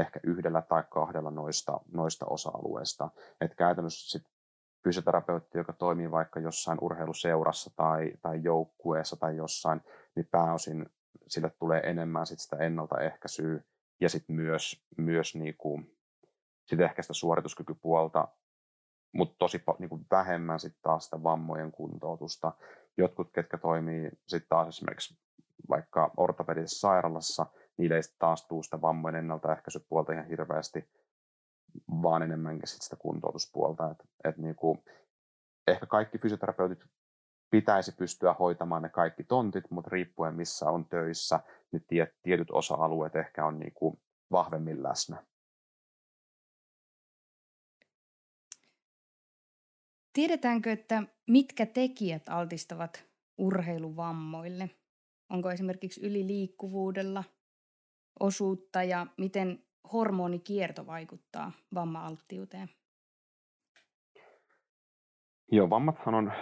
ehkä 0.00 0.20
yhdellä 0.22 0.62
tai 0.62 0.84
kahdella 0.90 1.30
noista, 1.30 1.80
noista 1.92 2.26
osa-alueista. 2.26 3.10
Että 3.40 3.56
käytännössä 3.56 4.10
sit 4.10 4.28
fysioterapeutti, 4.84 5.58
joka 5.58 5.72
toimii 5.72 6.10
vaikka 6.10 6.40
jossain 6.40 6.78
urheiluseurassa 6.80 7.70
tai, 7.76 8.12
tai 8.22 8.40
joukkueessa 8.42 9.16
tai 9.16 9.36
jossain, 9.36 9.80
niin 10.16 10.28
pääosin 10.30 10.86
sille 11.26 11.50
tulee 11.50 11.80
enemmän 11.80 12.26
sit 12.26 12.40
sitä 12.40 12.56
ennaltaehkäisyä 12.56 13.60
ja 14.00 14.08
sitten 14.08 14.36
myös, 14.36 14.84
myös 14.96 15.34
niinku, 15.34 15.82
sit 16.66 16.80
ehkä 16.80 17.02
sitä 17.02 17.14
suorituskykypuolta, 17.14 18.28
mutta 19.14 19.34
tosi 19.38 19.62
niinku 19.78 20.00
vähemmän 20.10 20.60
sitten 20.60 20.82
taas 20.82 21.04
sitä 21.04 21.22
vammojen 21.22 21.72
kuntoutusta. 21.72 22.52
Jotkut, 22.96 23.32
ketkä 23.32 23.58
toimii 23.58 24.10
sitten 24.26 24.48
taas 24.48 24.68
esimerkiksi 24.68 25.18
vaikka 25.68 26.10
ortopedisessa 26.16 26.88
sairaalassa, 26.88 27.46
niille 27.76 27.96
ei 27.96 28.02
taas 28.18 28.46
tuu 28.46 28.62
sitä 28.62 28.80
vammojen 28.80 29.16
ennaltaehkäisypuolta 29.16 30.12
ihan 30.12 30.26
hirveästi, 30.26 30.88
vaan 32.02 32.22
enemmänkin 32.22 32.68
sit 32.68 32.82
sitä 32.82 32.96
kuntoutuspuolta. 32.96 33.90
Et, 33.90 33.98
et 34.24 34.38
niinku, 34.38 34.84
ehkä 35.66 35.86
kaikki 35.86 36.18
fysioterapeutit 36.18 36.84
pitäisi 37.50 37.92
pystyä 37.92 38.34
hoitamaan 38.34 38.82
ne 38.82 38.88
kaikki 38.88 39.24
tontit, 39.24 39.70
mutta 39.70 39.90
riippuen 39.92 40.34
missä 40.34 40.70
on 40.70 40.84
töissä, 40.88 41.40
niin 41.72 41.86
tietyt 42.22 42.50
osa-alueet 42.50 43.16
ehkä 43.16 43.46
on 43.46 43.58
niinku 43.58 44.00
vahvemmin 44.30 44.82
läsnä. 44.82 45.22
Tiedetäänkö, 50.14 50.72
että 50.72 51.02
mitkä 51.26 51.66
tekijät 51.66 52.28
altistavat 52.28 53.04
urheiluvammoille? 53.38 54.70
Onko 55.30 55.50
esimerkiksi 55.50 56.06
yliliikkuvuudella 56.06 57.24
osuutta 58.20 58.82
ja 58.82 59.06
miten 59.16 59.64
hormonikierto 59.92 60.86
vaikuttaa 60.86 61.52
vamma-alttiuteen? 61.74 62.68
Joo, 65.52 65.70
vammathan 65.70 66.14
on 66.14 66.32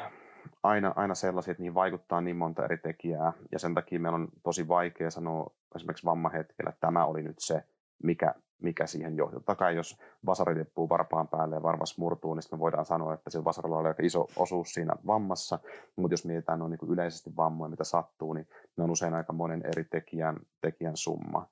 aina, 0.63 0.93
aina 0.97 1.15
sellaisia, 1.15 1.53
että 1.53 1.63
niihin 1.63 1.75
vaikuttaa 1.75 2.21
niin 2.21 2.37
monta 2.37 2.65
eri 2.65 2.79
tekijää, 2.79 3.33
ja 3.53 3.59
sen 3.59 3.75
takia 3.75 4.01
meillä 4.01 4.17
on 4.17 4.29
tosi 4.43 4.69
vaikea 4.69 5.11
sanoa 5.11 5.55
esimerkiksi 5.77 6.07
vammahetkellä, 6.07 6.69
että 6.69 6.81
tämä 6.81 7.07
oli 7.07 7.23
nyt 7.23 7.39
se, 7.39 7.63
mikä, 8.03 8.35
mikä 8.63 8.87
siihen 8.87 9.17
johti. 9.17 9.35
Totta 9.35 9.55
kai 9.55 9.77
jos 9.77 9.99
vasari 10.27 10.55
tippuu 10.55 10.89
varpaan 10.89 11.29
päälle 11.29 11.55
ja 11.55 11.63
varmas 11.63 11.99
murtuu, 11.99 12.35
niin 12.35 12.43
me 12.53 12.59
voidaan 12.59 12.85
sanoa, 12.85 13.15
että 13.15 13.31
sillä 13.31 13.45
vasarilla 13.45 13.79
oli 13.79 13.89
aika 13.89 14.03
iso 14.03 14.27
osuus 14.37 14.75
siinä 14.75 14.95
vammassa, 15.07 15.59
mutta 15.97 16.13
jos 16.13 16.25
mietitään 16.25 16.59
noin 16.59 16.71
niin 16.71 16.93
yleisesti 16.93 17.37
vammoja, 17.37 17.71
mitä 17.71 17.85
sattuu, 17.85 18.33
niin 18.33 18.49
ne 18.77 18.85
on 18.85 18.91
usein 18.91 19.15
aika 19.15 19.33
monen 19.33 19.63
eri 19.67 19.85
tekijän, 19.85 20.37
tekijän 20.61 20.97
summa 20.97 21.47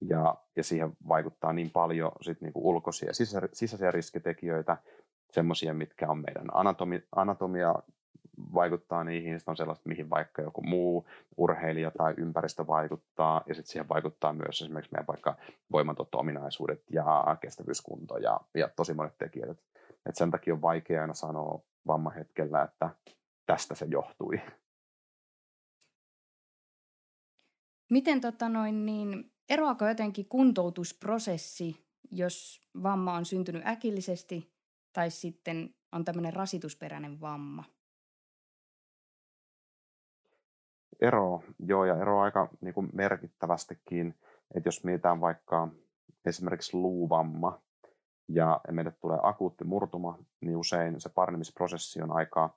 ja, 0.00 0.34
ja 0.56 0.64
siihen 0.64 0.92
vaikuttaa 1.08 1.52
niin 1.52 1.70
paljon 1.70 2.12
sit 2.20 2.40
niinku 2.40 2.68
ulkoisia 2.68 3.08
ja 3.08 3.14
sisä, 3.14 3.40
sisäisiä 3.52 3.90
riskitekijöitä, 3.90 4.76
semmoisia, 5.32 5.74
mitkä 5.74 6.08
on 6.08 6.18
meidän 6.18 6.46
anatomi, 6.52 7.02
anatomia 7.16 7.74
vaikuttaa 8.54 9.04
niihin, 9.04 9.38
sitten 9.38 9.52
on 9.52 9.56
sellaista, 9.56 9.88
mihin 9.88 10.10
vaikka 10.10 10.42
joku 10.42 10.62
muu 10.62 11.06
urheilija 11.36 11.90
tai 11.90 12.14
ympäristö 12.16 12.66
vaikuttaa, 12.66 13.42
ja 13.46 13.54
sitten 13.54 13.72
siihen 13.72 13.88
vaikuttaa 13.88 14.32
myös 14.32 14.62
esimerkiksi 14.62 14.92
meidän 14.92 15.06
vaikka 15.06 15.36
voimantuotto-ominaisuudet 15.72 16.82
ja 16.90 17.36
kestävyyskunto 17.40 18.16
ja, 18.16 18.40
ja 18.54 18.68
tosi 18.76 18.94
monet 18.94 19.18
tekijät. 19.18 19.50
Et, 19.50 19.62
et 20.06 20.16
sen 20.16 20.30
takia 20.30 20.54
on 20.54 20.62
vaikea 20.62 21.00
aina 21.00 21.14
sanoa 21.14 21.62
vammahetkellä, 21.86 22.62
että 22.62 22.90
tästä 23.46 23.74
se 23.74 23.86
johtui. 23.90 24.40
Miten 27.90 28.20
tota 28.20 28.48
noin, 28.48 28.86
niin, 28.86 29.32
eroako 29.48 29.88
jotenkin 29.88 30.28
kuntoutusprosessi, 30.28 31.86
jos 32.10 32.60
vamma 32.82 33.14
on 33.14 33.24
syntynyt 33.24 33.66
äkillisesti 33.66 34.52
tai 34.92 35.10
sitten 35.10 35.74
on 35.92 36.04
tämmöinen 36.04 36.32
rasitusperäinen 36.32 37.20
vamma? 37.20 37.64
Ero, 41.02 41.42
joo, 41.58 41.84
ja 41.84 41.96
ero 41.96 42.20
aika 42.20 42.48
niin 42.60 42.74
kuin 42.74 42.88
merkittävästikin, 42.92 44.14
että 44.54 44.68
jos 44.68 44.84
mietitään 44.84 45.20
vaikka 45.20 45.68
esimerkiksi 46.24 46.76
luuvamma, 46.76 47.60
ja 48.28 48.60
meille 48.70 48.92
tulee 49.00 49.18
akuutti 49.22 49.64
murtuma, 49.64 50.18
niin 50.40 50.56
usein 50.56 51.00
se 51.00 51.08
paranemisprosessi 51.08 52.02
on 52.02 52.12
aika, 52.12 52.50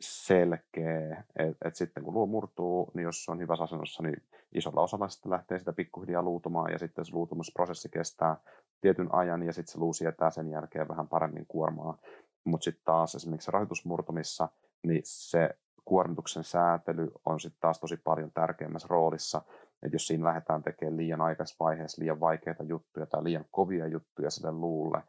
selkeä, 0.00 1.24
että 1.36 1.68
et 1.68 1.76
sitten 1.76 2.04
kun 2.04 2.14
luo 2.14 2.26
murtuu, 2.26 2.90
niin 2.94 3.04
jos 3.04 3.24
se 3.24 3.32
on 3.32 3.38
hyvässä 3.38 3.64
asennossa, 3.64 4.02
niin 4.02 4.22
isolla 4.52 4.82
osalla 4.82 5.08
sitten 5.08 5.32
lähtee 5.32 5.58
sitä 5.58 5.72
pikkuhiljaa 5.72 6.22
luutumaan 6.22 6.72
ja 6.72 6.78
sitten 6.78 7.04
se 7.04 7.12
luutumusprosessi 7.12 7.88
kestää 7.88 8.36
tietyn 8.80 9.14
ajan 9.14 9.42
ja 9.42 9.52
sitten 9.52 9.72
se 9.72 9.78
luu 9.78 9.92
sietää 9.92 10.30
sen 10.30 10.48
jälkeen 10.48 10.88
vähän 10.88 11.08
paremmin 11.08 11.46
kuormaa. 11.46 11.98
Mutta 12.44 12.64
sitten 12.64 12.84
taas 12.84 13.14
esimerkiksi 13.14 13.50
rahoitusmurtumissa, 13.50 14.48
niin 14.82 15.02
se 15.04 15.50
kuormituksen 15.90 16.44
säätely 16.44 17.12
on 17.26 17.40
sitten 17.40 17.60
taas 17.60 17.80
tosi 17.80 17.96
paljon 17.96 18.32
tärkeämmässä 18.32 18.88
roolissa, 18.90 19.42
että 19.82 19.94
jos 19.94 20.06
siinä 20.06 20.24
lähdetään 20.24 20.62
tekemään 20.62 20.96
liian 20.96 21.20
aikaisessa 21.20 21.64
vaiheessa 21.64 22.02
liian 22.02 22.20
vaikeita 22.20 22.62
juttuja 22.62 23.06
tai 23.06 23.24
liian 23.24 23.44
kovia 23.50 23.86
juttuja 23.86 24.30
sille 24.30 24.52
luulle, 24.52 25.02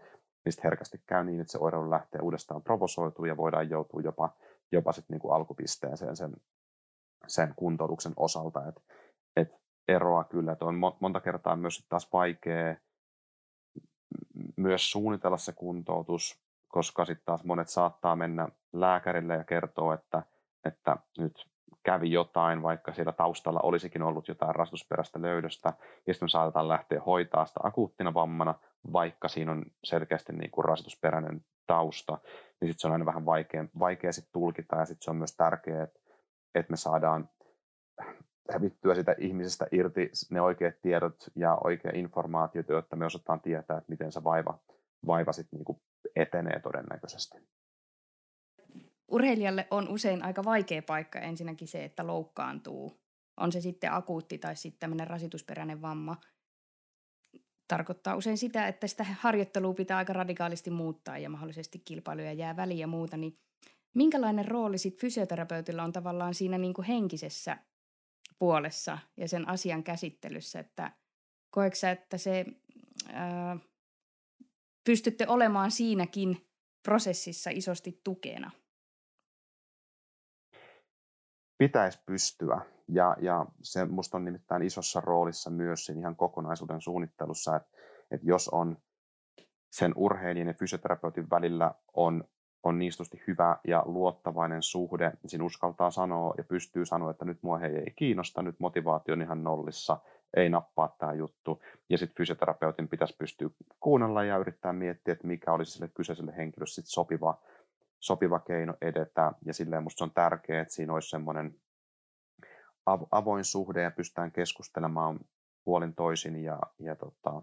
niin 0.45 0.53
herkästi 0.63 1.01
käy 1.05 1.23
niin, 1.23 1.41
että 1.41 1.51
se 1.51 1.57
oireilu 1.61 1.89
lähtee 1.89 2.21
uudestaan 2.21 2.63
provosoituu 2.63 3.25
ja 3.25 3.37
voidaan 3.37 3.69
joutua 3.69 4.01
jopa, 4.01 4.29
jopa 4.71 4.91
sitten 4.91 5.13
niin 5.13 5.21
kuin 5.21 5.33
alkupisteeseen 5.33 6.15
sen, 6.15 6.33
sen 7.27 7.53
kuntoutuksen 7.55 8.13
osalta. 8.15 8.67
Et, 8.67 8.83
et 9.35 9.55
eroa 9.87 10.23
kyllä, 10.23 10.51
että 10.51 10.65
on 10.65 10.75
monta 10.99 11.21
kertaa 11.21 11.55
myös 11.55 11.85
taas 11.89 12.13
vaikea 12.13 12.75
myös 14.57 14.91
suunnitella 14.91 15.37
se 15.37 15.53
kuntoutus, 15.53 16.43
koska 16.67 17.05
sitten 17.05 17.25
taas 17.25 17.43
monet 17.43 17.69
saattaa 17.69 18.15
mennä 18.15 18.47
lääkärille 18.73 19.33
ja 19.33 19.43
kertoo, 19.43 19.93
että, 19.93 20.23
että 20.65 20.97
nyt 21.17 21.47
kävi 21.83 22.11
jotain, 22.11 22.61
vaikka 22.61 22.93
siellä 22.93 23.11
taustalla 23.11 23.59
olisikin 23.63 24.03
ollut 24.03 24.27
jotain 24.27 24.55
rastusperäistä 24.55 25.21
löydöstä, 25.21 25.73
ja 26.07 26.13
sitten 26.13 26.29
saatetaan 26.29 26.67
lähteä 26.67 27.01
hoitaa 27.01 27.45
sitä 27.45 27.59
akuuttina 27.63 28.13
vammana, 28.13 28.55
vaikka 28.93 29.27
siinä 29.27 29.51
on 29.51 29.65
selkeästi 29.83 30.33
niin 30.33 30.51
kuin 30.51 30.65
rasitusperäinen 30.65 31.45
tausta, 31.67 32.17
niin 32.61 32.69
sitten 32.69 32.79
se 32.79 32.87
on 32.87 32.93
aina 32.93 33.05
vähän 33.05 33.25
vaikea, 33.25 33.65
vaikea 33.79 34.11
sit 34.11 34.29
tulkita, 34.31 34.75
ja 34.75 34.85
sitten 34.85 35.03
se 35.03 35.11
on 35.11 35.17
myös 35.17 35.35
tärkeää, 35.35 35.83
että, 35.83 35.99
että 36.55 36.71
me 36.71 36.77
saadaan 36.77 37.29
hävittyä 38.53 38.95
sitä 38.95 39.15
ihmisestä 39.19 39.67
irti 39.71 40.11
ne 40.29 40.41
oikeat 40.41 40.75
tiedot 40.81 41.15
ja 41.35 41.57
oikea 41.63 41.91
informaatio, 41.95 42.63
jotta 42.69 42.95
me 42.95 43.05
osataan 43.05 43.41
tietää, 43.41 43.77
että 43.77 43.89
miten 43.89 44.11
se 44.11 44.23
vaiva, 44.23 44.59
vaiva 45.07 45.31
sitten 45.31 45.59
niin 45.59 45.81
etenee 46.15 46.59
todennäköisesti. 46.59 47.37
Urheilijalle 49.11 49.67
on 49.71 49.89
usein 49.89 50.23
aika 50.23 50.43
vaikea 50.43 50.81
paikka 50.81 51.19
ensinnäkin 51.19 51.67
se, 51.67 51.85
että 51.85 52.07
loukkaantuu. 52.07 53.01
On 53.37 53.51
se 53.51 53.61
sitten 53.61 53.93
akuutti 53.93 54.37
tai 54.37 54.55
sitten 54.55 54.79
tämmöinen 54.79 55.07
rasitusperäinen 55.07 55.81
vamma. 55.81 56.17
Tarkoittaa 57.67 58.15
usein 58.15 58.37
sitä, 58.37 58.67
että 58.67 58.87
sitä 58.87 59.03
harjoittelua 59.03 59.73
pitää 59.73 59.97
aika 59.97 60.13
radikaalisti 60.13 60.69
muuttaa 60.69 61.17
ja 61.17 61.29
mahdollisesti 61.29 61.79
kilpailuja 61.79 62.33
jää 62.33 62.55
väliin 62.55 62.79
ja 62.79 62.87
muuta. 62.87 63.17
Niin 63.17 63.39
minkälainen 63.95 64.45
rooli 64.45 64.77
sitten 64.77 65.01
fysioterapeutilla 65.01 65.83
on 65.83 65.91
tavallaan 65.91 66.33
siinä 66.33 66.57
niin 66.57 66.73
kuin 66.73 66.85
henkisessä 66.85 67.57
puolessa 68.39 68.97
ja 69.17 69.27
sen 69.27 69.47
asian 69.47 69.83
käsittelyssä, 69.83 70.59
että 70.59 70.91
koetko 71.49 71.87
että 71.87 72.17
se, 72.17 72.45
ää, 73.13 73.57
pystytte 74.83 75.27
olemaan 75.27 75.71
siinäkin 75.71 76.47
prosessissa 76.83 77.49
isosti 77.49 78.01
tukena? 78.03 78.51
Pitäisi 81.61 81.99
pystyä. 82.05 82.61
Ja, 82.87 83.15
ja 83.19 83.45
se 83.61 83.85
minusta 83.85 84.17
on 84.17 84.25
nimittäin 84.25 84.63
isossa 84.63 85.01
roolissa 85.01 85.49
myös 85.49 85.85
siinä 85.85 85.99
ihan 85.99 86.15
kokonaisuuden 86.15 86.81
suunnittelussa, 86.81 87.55
että, 87.55 87.69
että 88.11 88.27
jos 88.27 88.49
on 88.49 88.77
sen 89.71 89.93
urheilijan 89.95 90.47
ja 90.47 90.53
fysioterapeutin 90.53 91.29
välillä 91.29 91.73
on 91.93 92.23
on 92.63 92.79
niin 92.79 92.91
hyvä 93.27 93.57
ja 93.67 93.83
luottavainen 93.85 94.63
suhde, 94.63 95.11
niin 95.23 95.29
siinä 95.29 95.45
uskaltaa 95.45 95.91
sanoa 95.91 96.33
ja 96.37 96.43
pystyy 96.43 96.85
sanoa, 96.85 97.11
että 97.11 97.25
nyt 97.25 97.43
mua 97.43 97.57
hei 97.57 97.75
ei 97.75 97.93
kiinnosta, 97.95 98.41
nyt 98.41 98.59
motivaatio 98.59 99.13
on 99.13 99.21
ihan 99.21 99.43
nollissa, 99.43 99.97
ei 100.33 100.49
nappaa 100.49 100.95
tämä 100.99 101.13
juttu. 101.13 101.61
Ja 101.89 101.97
sitten 101.97 102.17
fysioterapeutin 102.17 102.87
pitäisi 102.87 103.15
pystyä 103.17 103.49
kuunnella 103.79 104.23
ja 104.23 104.37
yrittää 104.37 104.73
miettiä, 104.73 105.11
että 105.11 105.27
mikä 105.27 105.53
olisi 105.53 105.71
sille 105.71 105.87
kyseiselle 105.87 106.37
henkilölle 106.37 106.67
sit 106.67 106.85
sopiva, 106.87 107.41
sopiva 108.01 108.39
keino 108.39 108.73
edetä. 108.81 109.31
Ja 109.45 109.53
silleen 109.53 109.83
musta 109.83 110.03
on 110.03 110.11
tärkeää, 110.11 110.61
että 110.61 110.73
siinä 110.73 110.93
olisi 110.93 111.09
semmoinen 111.09 111.55
avoin 113.11 113.45
suhde 113.45 113.81
ja 113.81 113.91
pystytään 113.91 114.31
keskustelemaan 114.31 115.19
puolin 115.63 115.95
toisin 115.95 116.43
ja, 116.43 116.59
ja 116.79 116.95
tota, 116.95 117.41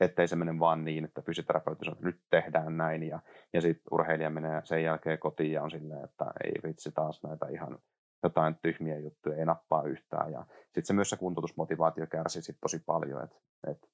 ettei 0.00 0.28
se 0.28 0.36
mene 0.36 0.58
vaan 0.58 0.84
niin, 0.84 1.04
että 1.04 1.22
fysioterapeutti 1.22 1.84
sanoo, 1.84 1.94
että 1.94 2.06
nyt 2.06 2.20
tehdään 2.30 2.76
näin 2.76 3.02
ja, 3.02 3.20
ja 3.52 3.60
sitten 3.60 3.84
urheilija 3.90 4.30
menee 4.30 4.60
sen 4.64 4.84
jälkeen 4.84 5.18
kotiin 5.18 5.52
ja 5.52 5.62
on 5.62 5.70
silleen, 5.70 6.04
että 6.04 6.24
ei 6.44 6.52
vitsi 6.64 6.92
taas 6.92 7.22
näitä 7.22 7.46
ihan 7.48 7.78
jotain 8.22 8.56
tyhmiä 8.62 8.98
juttuja, 8.98 9.36
ei 9.36 9.44
nappaa 9.44 9.82
yhtään 9.82 10.32
ja 10.32 10.46
sitten 10.64 10.84
se 10.84 10.92
myös 10.92 11.10
se 11.10 11.16
kuntoutusmotivaatio 11.16 12.06
kärsii 12.06 12.42
sit 12.42 12.58
tosi 12.60 12.78
paljon, 12.78 13.24
että 13.24 13.36
et 13.70 13.90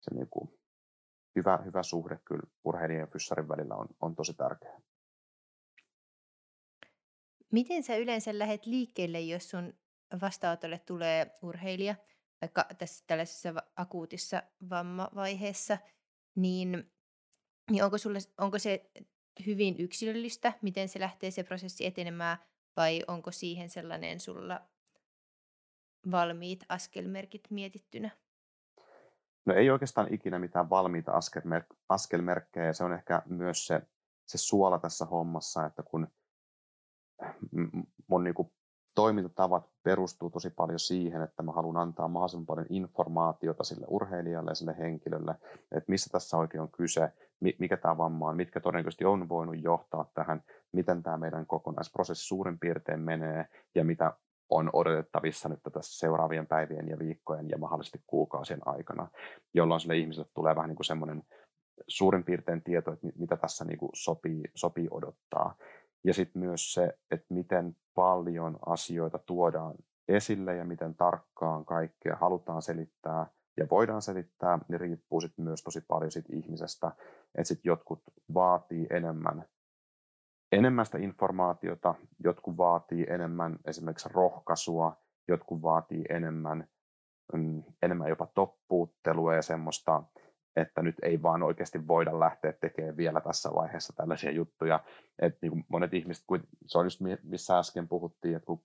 se 0.00 0.14
niinku, 0.14 0.58
hyvä, 1.36 1.58
hyvä 1.64 1.82
suhde 1.82 2.18
kyllä 2.24 2.42
urheilijan 2.64 3.00
ja 3.00 3.06
fyssarin 3.06 3.48
välillä 3.48 3.74
on, 3.74 3.86
on 4.00 4.16
tosi 4.16 4.34
tärkeä. 4.34 4.80
Miten 7.56 7.82
sä 7.82 7.96
yleensä 7.96 8.38
lähdet 8.38 8.66
liikkeelle, 8.66 9.20
jos 9.20 9.50
sun 9.50 9.74
vastaanotolle 10.20 10.78
tulee 10.78 11.30
urheilija– 11.42 11.94
vaikka 12.40 12.66
tässä 12.78 13.04
tällaisessa 13.06 13.54
akuutissa 13.76 14.42
vammavaiheessa, 14.70 15.78
niin, 16.34 16.92
niin 17.70 17.84
onko, 17.84 17.98
sulle, 17.98 18.18
onko 18.38 18.58
se 18.58 18.90
hyvin 19.46 19.76
yksilöllistä, 19.78 20.52
miten 20.62 20.88
se 20.88 21.00
lähtee 21.00 21.30
se 21.30 21.42
prosessi 21.42 21.86
etenemään, 21.86 22.38
vai 22.76 23.02
onko 23.08 23.32
siihen 23.32 23.70
sellainen 23.70 24.20
sulla 24.20 24.60
valmiit 26.10 26.64
askelmerkit 26.68 27.50
mietittynä? 27.50 28.10
No 29.46 29.54
ei 29.54 29.70
oikeastaan 29.70 30.14
ikinä 30.14 30.38
mitään 30.38 30.70
valmiita 30.70 31.12
askelmer- 31.12 31.76
askelmerkkejä, 31.88 32.72
se 32.72 32.84
on 32.84 32.92
ehkä 32.92 33.22
myös 33.26 33.66
se, 33.66 33.82
se 34.26 34.38
suola 34.38 34.78
tässä 34.78 35.04
hommassa, 35.04 35.66
että 35.66 35.82
kun 35.82 36.08
mun 38.08 38.24
niin 38.24 38.34
toimintatavat 38.94 39.68
perustuu 39.82 40.30
tosi 40.30 40.50
paljon 40.50 40.78
siihen, 40.78 41.22
että 41.22 41.42
mä 41.42 41.52
haluan 41.52 41.76
antaa 41.76 42.08
mahdollisimman 42.08 42.46
paljon 42.46 42.66
informaatiota 42.70 43.64
sille 43.64 43.86
urheilijalle 43.88 44.50
ja 44.50 44.54
sille 44.54 44.76
henkilölle, 44.78 45.34
että 45.72 45.90
missä 45.90 46.10
tässä 46.12 46.36
oikein 46.36 46.62
on 46.62 46.72
kyse, 46.72 47.12
mikä 47.58 47.76
tämä 47.76 47.98
vamma 47.98 48.28
on, 48.28 48.36
mitkä 48.36 48.60
todennäköisesti 48.60 49.04
on 49.04 49.28
voinut 49.28 49.62
johtaa 49.62 50.10
tähän, 50.14 50.42
miten 50.72 51.02
tämä 51.02 51.18
meidän 51.18 51.46
kokonaisprosessi 51.46 52.26
suurin 52.26 52.58
piirtein 52.58 53.00
menee 53.00 53.46
ja 53.74 53.84
mitä 53.84 54.12
on 54.50 54.70
odotettavissa 54.72 55.48
nyt 55.48 55.60
tässä 55.72 55.98
seuraavien 55.98 56.46
päivien 56.46 56.88
ja 56.88 56.98
viikkojen 56.98 57.48
ja 57.48 57.58
mahdollisesti 57.58 58.02
kuukausien 58.06 58.60
aikana, 58.64 59.08
jolloin 59.54 59.80
sille 59.80 59.96
ihmiselle 59.96 60.28
tulee 60.34 60.56
vähän 60.56 60.68
niin 60.68 60.76
kuin 60.76 60.86
semmoinen 60.86 61.22
suurin 61.88 62.24
piirtein 62.24 62.62
tieto, 62.62 62.92
että 62.92 63.06
mitä 63.18 63.36
tässä 63.36 63.64
niin 63.64 63.78
kuin 63.78 63.90
sopii, 63.94 64.42
sopii 64.54 64.88
odottaa. 64.90 65.54
Ja 66.06 66.14
sitten 66.14 66.42
myös 66.42 66.74
se, 66.74 66.98
että 67.10 67.34
miten 67.34 67.76
paljon 67.94 68.58
asioita 68.66 69.18
tuodaan 69.18 69.74
esille 70.08 70.56
ja 70.56 70.64
miten 70.64 70.94
tarkkaan 70.94 71.64
kaikkea 71.64 72.16
halutaan 72.16 72.62
selittää 72.62 73.26
ja 73.56 73.66
voidaan 73.70 74.02
selittää, 74.02 74.58
niin 74.68 74.80
riippuu 74.80 75.20
sitten 75.20 75.44
myös 75.44 75.62
tosi 75.62 75.80
paljon 75.88 76.10
siitä 76.10 76.28
ihmisestä. 76.32 76.92
Että 77.34 77.44
sitten 77.44 77.70
jotkut 77.70 78.02
vaatii 78.34 78.86
enemmän, 78.90 79.44
enemmän 80.52 80.86
sitä 80.86 80.98
informaatiota, 80.98 81.94
jotkut 82.24 82.56
vaatii 82.56 83.06
enemmän 83.08 83.58
esimerkiksi 83.64 84.08
rohkaisua, 84.12 84.96
jotkut 85.28 85.62
vaatii 85.62 86.04
enemmän, 86.08 86.68
mm, 87.32 87.62
enemmän 87.82 88.08
jopa 88.08 88.26
toppuuttelua 88.34 89.34
ja 89.34 89.42
semmoista 89.42 90.02
että 90.56 90.82
nyt 90.82 90.96
ei 91.02 91.22
vaan 91.22 91.42
oikeasti 91.42 91.88
voida 91.88 92.20
lähteä 92.20 92.52
tekemään 92.52 92.96
vielä 92.96 93.20
tässä 93.20 93.50
vaiheessa 93.54 93.92
tällaisia 93.96 94.30
juttuja. 94.30 94.84
Että 95.18 95.38
niin 95.42 95.50
kuin 95.50 95.64
monet 95.68 95.94
ihmiset, 95.94 96.24
se 96.66 96.78
on 96.78 96.86
just 96.86 97.00
missä 97.22 97.58
äsken 97.58 97.88
puhuttiin, 97.88 98.36
että 98.36 98.46
kun 98.46 98.62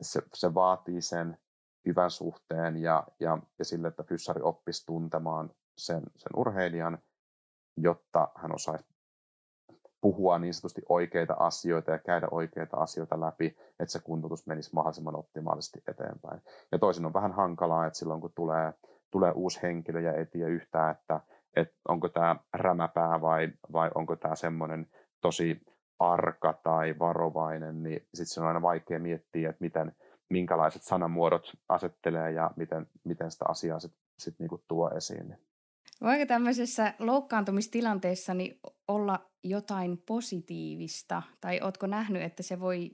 se, 0.00 0.22
se 0.34 0.54
vaatii 0.54 1.02
sen 1.02 1.38
hyvän 1.86 2.10
suhteen 2.10 2.76
ja, 2.76 3.06
ja, 3.20 3.38
ja 3.58 3.64
sille, 3.64 3.88
että 3.88 4.02
fyssari 4.02 4.42
oppisi 4.42 4.86
tuntemaan 4.86 5.50
sen, 5.78 6.02
sen 6.16 6.32
urheilijan, 6.36 6.98
jotta 7.76 8.28
hän 8.34 8.54
osaisi 8.54 8.84
puhua 10.00 10.38
niin 10.38 10.54
sanotusti 10.54 10.82
oikeita 10.88 11.34
asioita 11.38 11.90
ja 11.90 11.98
käydä 11.98 12.28
oikeita 12.30 12.76
asioita 12.76 13.20
läpi, 13.20 13.46
että 13.80 13.92
se 13.92 13.98
kuntoutus 13.98 14.46
menisi 14.46 14.70
mahdollisimman 14.72 15.16
optimaalisesti 15.16 15.82
eteenpäin. 15.88 16.42
Ja 16.72 16.78
toisin 16.78 17.06
on 17.06 17.14
vähän 17.14 17.32
hankalaa, 17.32 17.86
että 17.86 17.98
silloin 17.98 18.20
kun 18.20 18.32
tulee 18.34 18.72
tulee 19.16 19.32
uusi 19.32 19.62
henkilö 19.62 20.00
ja 20.00 20.12
ei 20.12 20.26
tiedä 20.26 20.48
yhtään, 20.48 20.90
että, 20.90 21.20
että 21.56 21.74
onko 21.88 22.08
tämä 22.08 22.36
rämäpää 22.54 23.20
vai, 23.20 23.48
vai 23.72 23.90
onko 23.94 24.16
tämä 24.16 24.36
semmoinen 24.36 24.86
tosi 25.20 25.60
arka 25.98 26.52
tai 26.52 26.98
varovainen, 26.98 27.82
niin 27.82 28.00
sitten 28.14 28.26
se 28.26 28.40
on 28.40 28.46
aina 28.46 28.62
vaikea 28.62 29.00
miettiä, 29.00 29.50
että 29.50 29.64
miten, 29.64 29.92
minkälaiset 30.30 30.82
sanamuodot 30.82 31.52
asettelee 31.68 32.32
ja 32.32 32.50
miten, 32.56 32.86
miten 33.04 33.30
sitä 33.30 33.44
asiaa 33.48 33.80
sitten 33.80 34.00
sit 34.18 34.34
niinku 34.38 34.64
tuo 34.68 34.90
esiin. 34.96 35.36
Voiko 36.00 36.26
tämmöisessä 36.26 36.94
loukkaantumistilanteessa 36.98 38.34
niin 38.34 38.60
olla 38.88 39.30
jotain 39.44 40.02
positiivista? 40.06 41.22
Tai 41.40 41.60
ootko 41.60 41.86
nähnyt, 41.86 42.22
että 42.22 42.42
se 42.42 42.60
voi 42.60 42.90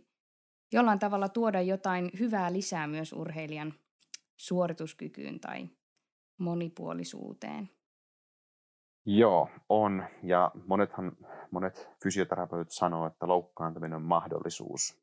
jollain 0.73 0.99
tavalla 0.99 1.29
tuoda 1.29 1.61
jotain 1.61 2.11
hyvää 2.19 2.53
lisää 2.53 2.87
myös 2.87 3.13
urheilijan 3.13 3.75
suorituskykyyn 4.37 5.41
tai 5.41 5.69
monipuolisuuteen? 6.43 7.71
Joo, 9.07 9.49
on. 9.69 10.05
Ja 10.23 10.51
monethan, 10.67 11.13
monet 11.51 11.91
fysioterapeutit 12.03 12.71
sanoo, 12.71 13.07
että 13.07 13.29
loukkaantuminen 13.29 13.97
on 13.97 14.03
mahdollisuus. 14.03 15.03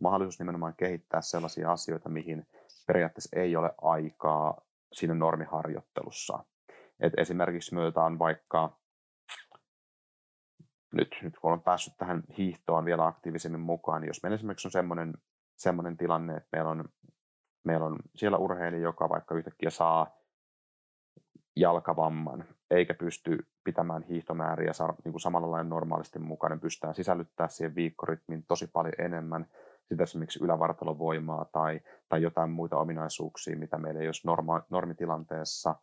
Mahdollisuus 0.00 0.38
nimenomaan 0.38 0.74
kehittää 0.76 1.20
sellaisia 1.20 1.72
asioita, 1.72 2.08
mihin 2.08 2.46
periaatteessa 2.86 3.36
ei 3.40 3.56
ole 3.56 3.74
aikaa 3.82 4.60
siinä 4.92 5.14
normiharjoittelussa. 5.14 6.44
Et 7.00 7.12
esimerkiksi 7.16 7.74
me 7.74 7.80
vaikka, 8.18 8.78
nyt, 10.92 11.16
nyt 11.22 11.38
kun 11.38 11.50
olen 11.50 11.62
päässyt 11.62 11.94
tähän 11.98 12.22
hiihtoon 12.38 12.84
vielä 12.84 13.06
aktiivisemmin 13.06 13.60
mukaan, 13.60 14.00
niin 14.00 14.08
jos 14.08 14.22
meillä 14.22 14.34
esimerkiksi 14.34 14.68
on 14.68 14.72
semmoinen, 14.72 15.14
semmoinen 15.56 15.96
tilanne, 15.96 16.36
että 16.36 16.48
meillä 16.52 16.70
on, 16.70 16.84
meillä 17.64 17.86
on 17.86 17.98
siellä 18.14 18.38
urheilija, 18.38 18.82
joka 18.82 19.08
vaikka 19.08 19.34
yhtäkkiä 19.34 19.70
saa 19.70 20.23
jalkavamman, 21.56 22.44
eikä 22.70 22.94
pysty 22.94 23.46
pitämään 23.64 24.02
hiihtomääriä 24.02 24.72
niin 25.04 25.12
kuin 25.12 25.20
samalla 25.20 25.50
lailla 25.50 25.68
normaalisti 25.68 26.18
mukaan, 26.18 26.50
niin 26.50 26.60
pystytään 26.60 26.94
sisällyttää 26.94 27.48
siihen 27.48 27.74
viikkorytmiin 27.74 28.44
tosi 28.48 28.66
paljon 28.66 28.94
enemmän 28.98 29.46
sitä 29.88 30.02
esimerkiksi 30.02 30.44
ylävartalovoimaa 30.44 31.44
tai, 31.44 31.80
tai 32.08 32.22
jotain 32.22 32.50
muita 32.50 32.76
ominaisuuksia, 32.76 33.56
mitä 33.56 33.78
meillä 33.78 34.00
ei 34.00 34.08
olisi 34.08 34.26
norma, 34.26 34.62
normitilanteessa 34.70 35.74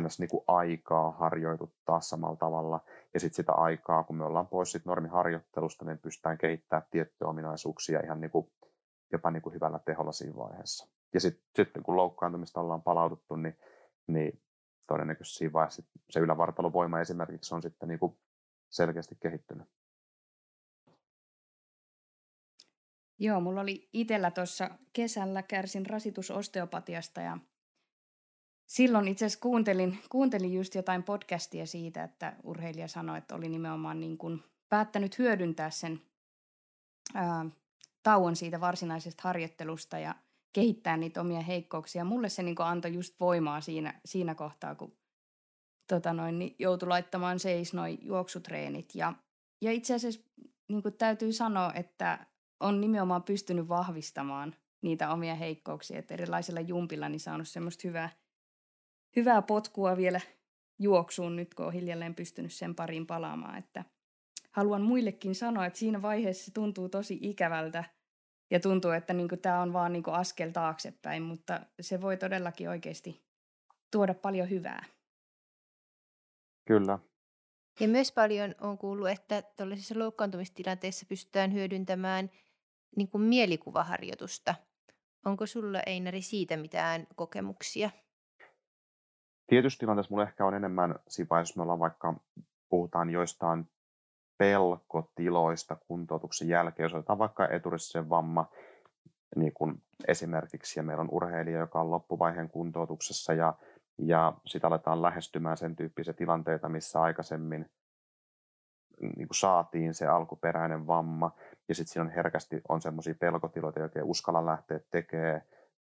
ns. 0.00 0.20
Niin 0.20 0.28
kuin 0.28 0.44
aikaa 0.46 1.10
harjoituttaa 1.10 2.00
samalla 2.00 2.36
tavalla. 2.36 2.80
Ja 3.14 3.20
sitten 3.20 3.36
sitä 3.36 3.52
aikaa, 3.52 4.04
kun 4.04 4.16
me 4.16 4.24
ollaan 4.24 4.46
pois 4.46 4.72
sit 4.72 4.84
normiharjoittelusta, 4.84 5.84
niin 5.84 5.98
pystytään 5.98 6.38
kehittämään 6.38 6.86
tiettyjä 6.90 7.28
ominaisuuksia 7.28 8.00
ihan 8.04 8.20
niin 8.20 8.30
kuin, 8.30 8.50
jopa 9.12 9.30
niin 9.30 9.42
kuin 9.42 9.54
hyvällä 9.54 9.78
teholla 9.78 10.12
siinä 10.12 10.36
vaiheessa. 10.36 10.88
Ja 11.14 11.20
sitten 11.20 11.44
sit, 11.56 11.68
kun 11.82 11.96
loukkaantumista 11.96 12.60
ollaan 12.60 12.82
palauduttu, 12.82 13.36
niin, 13.36 13.58
niin 14.06 14.40
todennäköisesti 14.86 15.38
siinä 15.38 15.52
vaiheessa 15.52 15.82
se 16.10 16.20
ylävartalovoima 16.20 17.00
esimerkiksi 17.00 17.54
on 17.54 17.62
sitten 17.62 17.88
niin 17.88 17.98
kuin 17.98 18.18
selkeästi 18.70 19.16
kehittynyt. 19.20 19.68
Joo, 23.18 23.40
mulla 23.40 23.60
oli 23.60 23.88
itsellä 23.92 24.30
tuossa 24.30 24.70
kesällä 24.92 25.42
kärsin 25.42 25.86
rasitusosteopatiasta 25.86 27.20
ja 27.20 27.38
silloin 28.66 29.08
itse 29.08 29.24
asiassa 29.24 29.42
kuuntelin, 29.42 29.98
kuuntelin 30.10 30.54
just 30.54 30.74
jotain 30.74 31.02
podcastia 31.02 31.66
siitä, 31.66 32.04
että 32.04 32.36
urheilija 32.42 32.88
sanoi, 32.88 33.18
että 33.18 33.34
oli 33.34 33.48
nimenomaan 33.48 34.00
niin 34.00 34.18
kuin 34.18 34.42
päättänyt 34.68 35.18
hyödyntää 35.18 35.70
sen 35.70 36.00
ää, 37.14 37.46
tauon 38.02 38.36
siitä 38.36 38.60
varsinaisesta 38.60 39.22
harjoittelusta 39.24 39.98
ja 39.98 40.14
kehittää 40.52 40.96
niitä 40.96 41.20
omia 41.20 41.40
heikkouksia. 41.40 42.04
Mulle 42.04 42.28
se 42.28 42.42
niin 42.42 42.56
antoi 42.60 42.94
just 42.94 43.20
voimaa 43.20 43.60
siinä, 43.60 44.00
siinä 44.04 44.34
kohtaa, 44.34 44.74
kun 44.74 44.96
tota 45.88 46.12
noin, 46.12 46.38
niin 46.38 46.56
joutui 46.58 46.88
laittamaan 46.88 47.38
seis 47.38 47.74
noin 47.74 47.98
juoksutreenit. 48.02 48.94
Ja, 48.94 49.12
ja 49.60 49.72
itse 49.72 49.94
asiassa 49.94 50.20
niin 50.68 50.82
täytyy 50.98 51.32
sanoa, 51.32 51.72
että 51.74 52.26
on 52.60 52.80
nimenomaan 52.80 53.22
pystynyt 53.22 53.68
vahvistamaan 53.68 54.54
niitä 54.82 55.12
omia 55.12 55.34
heikkouksia, 55.34 55.98
että 55.98 56.14
erilaisilla 56.14 56.60
jumpilla 56.60 57.08
niin 57.08 57.20
saanut 57.20 57.48
semmoista 57.48 57.88
hyvää, 57.88 58.10
hyvää 59.16 59.42
potkua 59.42 59.96
vielä 59.96 60.20
juoksuun 60.78 61.36
nyt, 61.36 61.54
kun 61.54 61.66
on 61.66 61.72
hiljalleen 61.72 62.14
pystynyt 62.14 62.52
sen 62.52 62.74
pariin 62.74 63.06
palaamaan, 63.06 63.58
että 63.58 63.84
haluan 64.50 64.82
muillekin 64.82 65.34
sanoa, 65.34 65.66
että 65.66 65.78
siinä 65.78 66.02
vaiheessa 66.02 66.44
se 66.44 66.50
tuntuu 66.50 66.88
tosi 66.88 67.18
ikävältä 67.20 67.84
ja 68.52 68.60
tuntuu, 68.60 68.90
että 68.90 69.12
niin 69.12 69.28
tämä 69.42 69.62
on 69.62 69.72
vaan 69.72 69.92
niin 69.92 70.02
askel 70.06 70.50
taaksepäin, 70.50 71.22
mutta 71.22 71.60
se 71.80 72.00
voi 72.00 72.16
todellakin 72.16 72.68
oikeasti 72.68 73.22
tuoda 73.90 74.14
paljon 74.14 74.50
hyvää. 74.50 74.84
Kyllä. 76.66 76.98
Ja 77.80 77.88
myös 77.88 78.12
paljon 78.12 78.54
on 78.60 78.78
kuullut, 78.78 79.08
että 79.08 79.42
tuollaisissa 79.56 79.98
loukkaantumistilanteissa 79.98 81.06
pystytään 81.08 81.52
hyödyntämään 81.52 82.30
niin 82.96 83.08
kuin 83.08 83.22
mielikuvaharjoitusta. 83.22 84.54
Onko 85.24 85.46
sulla 85.46 85.80
Einari 85.86 86.22
siitä 86.22 86.56
mitään 86.56 87.06
kokemuksia? 87.14 87.90
Tietysti 89.46 89.80
tilanteessa 89.80 90.12
mulla 90.14 90.28
ehkä 90.28 90.46
on 90.46 90.54
enemmän 90.54 90.94
siinä 91.08 91.38
jos 91.38 91.56
me 91.56 91.62
ollaan 91.62 91.78
vaikka 91.78 92.14
puhutaan 92.68 93.10
joistain 93.10 93.71
pelkotiloista 94.38 95.76
kuntoutuksen 95.76 96.48
jälkeen, 96.48 96.84
jos 96.84 96.94
otetaan 96.94 97.18
vaikka 97.18 97.48
eturissisen 97.48 98.10
vamma 98.10 98.50
niin 99.36 99.52
kuin 99.52 99.82
esimerkiksi, 100.08 100.78
ja 100.78 100.82
meillä 100.82 101.00
on 101.00 101.08
urheilija, 101.10 101.58
joka 101.58 101.80
on 101.80 101.90
loppuvaiheen 101.90 102.48
kuntoutuksessa, 102.48 103.32
ja, 103.32 103.54
ja 103.98 104.32
sitä 104.46 104.66
aletaan 104.66 105.02
lähestymään 105.02 105.56
sen 105.56 105.76
tyyppisiä 105.76 106.12
tilanteita, 106.14 106.68
missä 106.68 107.00
aikaisemmin 107.00 107.70
niin 109.00 109.28
kuin 109.28 109.36
saatiin 109.36 109.94
se 109.94 110.06
alkuperäinen 110.06 110.86
vamma, 110.86 111.34
ja 111.68 111.74
sitten 111.74 111.92
siinä 111.92 112.04
on 112.04 112.14
herkästi 112.14 112.60
on 112.68 112.82
semmoisia 112.82 113.14
pelkotiloita, 113.20 113.80
joita 113.80 113.98
ei 113.98 114.04
uskalla 114.04 114.46
lähteä 114.46 114.80
tekemään 114.90 115.42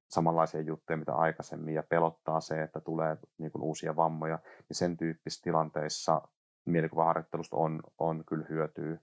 samanlaisia 0.09 0.61
juttuja, 0.61 0.97
mitä 0.97 1.13
aikaisemmin, 1.13 1.73
ja 1.73 1.83
pelottaa 1.83 2.41
se, 2.41 2.61
että 2.61 2.81
tulee 2.81 3.17
niin 3.37 3.51
kuin 3.51 3.61
uusia 3.61 3.95
vammoja, 3.95 4.39
niin 4.69 4.77
sen 4.77 4.97
tyyppisissä 4.97 5.43
tilanteissa 5.43 6.21
mielikuvaharjoittelusta 6.71 7.57
on, 7.57 7.81
on 7.97 8.23
kyllä 8.25 8.45
hyötyä. 8.49 8.99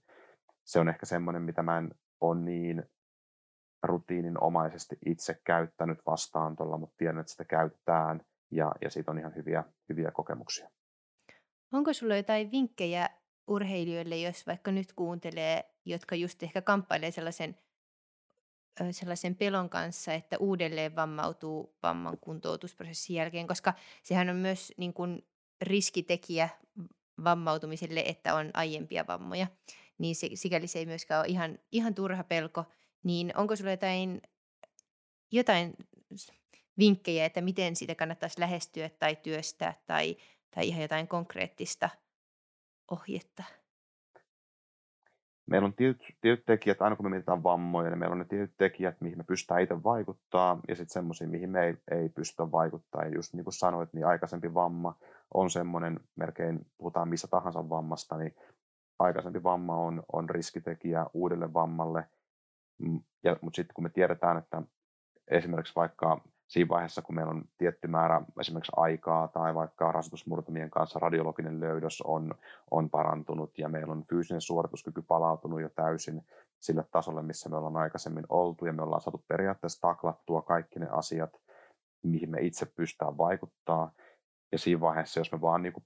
Se 0.63 0.79
on 0.79 0.89
ehkä 0.89 1.05
semmoinen, 1.05 1.41
mitä 1.41 1.63
mä 1.63 1.77
en 1.77 1.91
ole 2.21 2.41
niin 2.41 2.83
rutiininomaisesti 3.83 4.97
itse 5.05 5.41
käyttänyt 5.43 5.99
vastaantolla, 6.05 6.77
mutta 6.77 6.95
tiedän, 6.97 7.19
että 7.19 7.31
sitä 7.31 7.45
käytetään 7.45 8.21
ja, 8.51 8.71
ja 8.81 8.89
siitä 8.89 9.11
on 9.11 9.19
ihan 9.19 9.35
hyviä, 9.35 9.63
hyviä 9.89 10.11
kokemuksia. 10.11 10.69
Onko 11.71 11.93
sulla 11.93 12.15
jotain 12.15 12.51
vinkkejä 12.51 13.09
urheilijoille, 13.47 14.17
jos 14.17 14.47
vaikka 14.47 14.71
nyt 14.71 14.93
kuuntelee, 14.93 15.63
jotka 15.85 16.15
just 16.15 16.43
ehkä 16.43 16.61
kamppailee 16.61 17.11
sellaisen, 17.11 17.57
sellaisen 18.91 19.35
pelon 19.35 19.69
kanssa, 19.69 20.13
että 20.13 20.37
uudelleen 20.39 20.95
vammautuu 20.95 21.75
vamman 21.83 22.17
kuntoutusprosessin 22.21 23.15
jälkeen, 23.15 23.47
koska 23.47 23.73
sehän 24.03 24.29
on 24.29 24.35
myös 24.35 24.73
niin 24.77 24.93
kuin 24.93 25.27
riskitekijä 25.61 26.49
vammautumiselle, 27.23 28.03
että 28.05 28.35
on 28.35 28.51
aiempia 28.53 29.07
vammoja, 29.07 29.47
niin 29.97 30.15
se, 30.15 30.29
sikäli 30.33 30.67
se 30.67 30.79
ei 30.79 30.85
myöskään 30.85 31.19
ole 31.19 31.27
ihan, 31.27 31.59
ihan 31.71 31.95
turha 31.95 32.23
pelko. 32.23 32.65
Niin 33.03 33.37
onko 33.37 33.55
sinulla 33.55 33.71
jotain, 33.71 34.21
jotain 35.31 35.73
vinkkejä, 36.79 37.25
että 37.25 37.41
miten 37.41 37.75
sitä 37.75 37.95
kannattaisi 37.95 38.39
lähestyä 38.39 38.89
tai 38.89 39.15
työstää 39.15 39.81
tai, 39.85 40.17
tai 40.51 40.67
ihan 40.67 40.81
jotain 40.81 41.07
konkreettista 41.07 41.89
ohjetta? 42.91 43.43
Meillä 45.45 45.65
on 45.65 45.73
tietyt, 45.73 46.03
tietyt 46.21 46.45
tekijät, 46.45 46.81
aina 46.81 46.95
kun 46.95 47.05
me 47.05 47.09
mietitään 47.09 47.43
vammoja, 47.43 47.89
niin 47.89 47.99
meillä 47.99 48.13
on 48.13 48.19
ne 48.19 48.25
tietyt 48.25 48.53
tekijät, 48.57 49.01
mihin 49.01 49.17
me 49.17 49.23
pystytään 49.23 49.61
itse 49.61 49.83
vaikuttaa, 49.83 50.59
ja 50.67 50.75
sitten 50.75 50.93
semmoisia, 50.93 51.27
mihin 51.27 51.49
me 51.49 51.65
ei, 51.65 51.77
ei 51.91 52.09
pystytä 52.09 52.51
vaikuttaa. 52.51 53.03
Ja 53.03 53.15
just 53.15 53.33
niin 53.33 53.43
kuin 53.43 53.53
sanoit, 53.53 53.93
niin 53.93 54.05
aikaisempi 54.05 54.53
vamma 54.53 54.95
on 55.33 55.49
semmoinen, 55.49 55.99
melkein 56.15 56.65
puhutaan 56.77 57.09
missä 57.09 57.27
tahansa 57.27 57.69
vammasta, 57.69 58.17
niin 58.17 58.35
aikaisempi 58.99 59.43
vamma 59.43 59.75
on, 59.75 60.03
on 60.13 60.29
riskitekijä 60.29 61.05
uudelle 61.13 61.53
vammalle. 61.53 62.07
Mm, 62.77 63.01
mutta 63.41 63.55
sitten 63.55 63.73
kun 63.73 63.83
me 63.83 63.89
tiedetään, 63.89 64.37
että 64.37 64.61
esimerkiksi 65.27 65.75
vaikka 65.75 66.21
siinä 66.47 66.69
vaiheessa, 66.69 67.01
kun 67.01 67.15
meillä 67.15 67.31
on 67.31 67.43
tietty 67.57 67.87
määrä 67.87 68.21
esimerkiksi 68.39 68.71
aikaa 68.75 69.27
tai 69.27 69.55
vaikka 69.55 69.91
rasitusmurtumien 69.91 70.69
kanssa 70.69 70.99
radiologinen 70.99 71.59
löydös 71.59 72.01
on, 72.01 72.35
on 72.71 72.89
parantunut 72.89 73.57
ja 73.57 73.69
meillä 73.69 73.91
on 73.91 74.05
fyysinen 74.09 74.41
suorituskyky 74.41 75.01
palautunut 75.01 75.61
jo 75.61 75.69
täysin 75.69 76.21
sille 76.59 76.85
tasolle, 76.91 77.21
missä 77.21 77.49
me 77.49 77.57
ollaan 77.57 77.77
aikaisemmin 77.77 78.25
oltu 78.29 78.65
ja 78.65 78.73
me 78.73 78.81
ollaan 78.83 79.01
saatu 79.01 79.25
periaatteessa 79.27 79.81
taklattua 79.81 80.41
kaikki 80.41 80.79
ne 80.79 80.87
asiat, 80.91 81.41
mihin 82.03 82.29
me 82.29 82.41
itse 82.41 82.65
pystytään 82.65 83.17
vaikuttaa. 83.17 83.91
Ja 84.51 84.57
siinä 84.57 84.81
vaiheessa, 84.81 85.19
jos 85.19 85.31
me 85.31 85.41
vaan 85.41 85.63
niin 85.63 85.73
kuin 85.73 85.85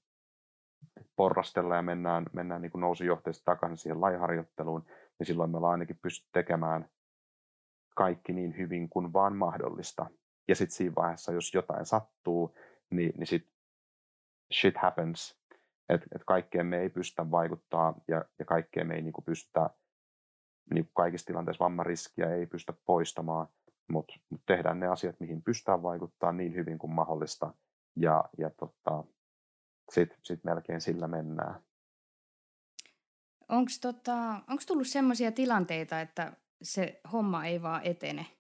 ja 1.76 1.82
mennään, 1.82 2.26
mennään 2.34 2.62
niin 2.62 2.72
nousujohteisesti 2.76 3.46
takaisin 3.46 3.78
siihen 3.78 4.02
laiharjoitteluun, 4.02 4.86
niin 5.20 5.28
silloin 5.28 5.52
me 5.52 5.58
ollaan 5.58 5.72
ainakin 5.72 6.00
pysty 6.02 6.30
tekemään 6.34 6.90
kaikki 7.96 8.34
niin 8.34 8.58
hyvin 8.58 8.90
kuin 8.90 9.14
vaan 9.14 9.36
mahdollista. 9.36 10.06
Ja 10.50 10.56
sitten 10.56 10.76
siinä 10.76 10.96
vaiheessa, 10.96 11.32
jos 11.32 11.54
jotain 11.54 11.86
sattuu, 11.86 12.58
niin, 12.90 13.12
niin 13.18 13.28
sitten 13.28 13.54
shit 14.54 14.78
happens. 14.78 15.40
Että 15.90 16.08
et 16.16 16.22
kaikkeen 16.26 16.66
me 16.66 16.80
ei 16.80 16.90
pystytä 16.90 17.32
vaikuttaa 17.32 17.94
ja, 18.08 18.26
ja 18.40 18.46
kaikkeen 18.46 18.88
me 18.88 18.96
ei 18.96 19.02
niinku 19.02 19.22
pystytä, 19.22 19.70
niinku 20.74 20.92
kaikissa 20.94 21.28
tilanteissa 21.28 21.64
vammariskiä 21.64 22.34
ei 22.34 22.46
pystytä 22.46 22.80
poistamaan, 22.86 23.48
mutta 23.92 24.14
mut 24.30 24.42
tehdään 24.46 24.80
ne 24.80 24.88
asiat, 24.88 25.20
mihin 25.20 25.42
pystytään 25.42 25.84
vaikuttaa 25.84 26.32
niin 26.32 26.56
hyvin 26.56 26.78
kuin 26.78 26.94
mahdollista 26.94 27.54
ja, 27.96 28.26
ja 28.38 28.50
tota, 28.50 29.04
sitten 29.92 30.18
sit 30.24 30.44
melkein 30.44 30.82
sillä 30.82 31.08
mennään. 31.08 31.62
Onko 33.50 33.72
tota, 33.82 34.42
tullut 34.68 34.88
sellaisia 34.88 35.32
tilanteita, 35.32 36.02
että 36.02 36.34
se 36.62 37.02
homma 37.12 37.46
ei 37.46 37.62
vaan 37.62 37.82
etene? 37.84 38.39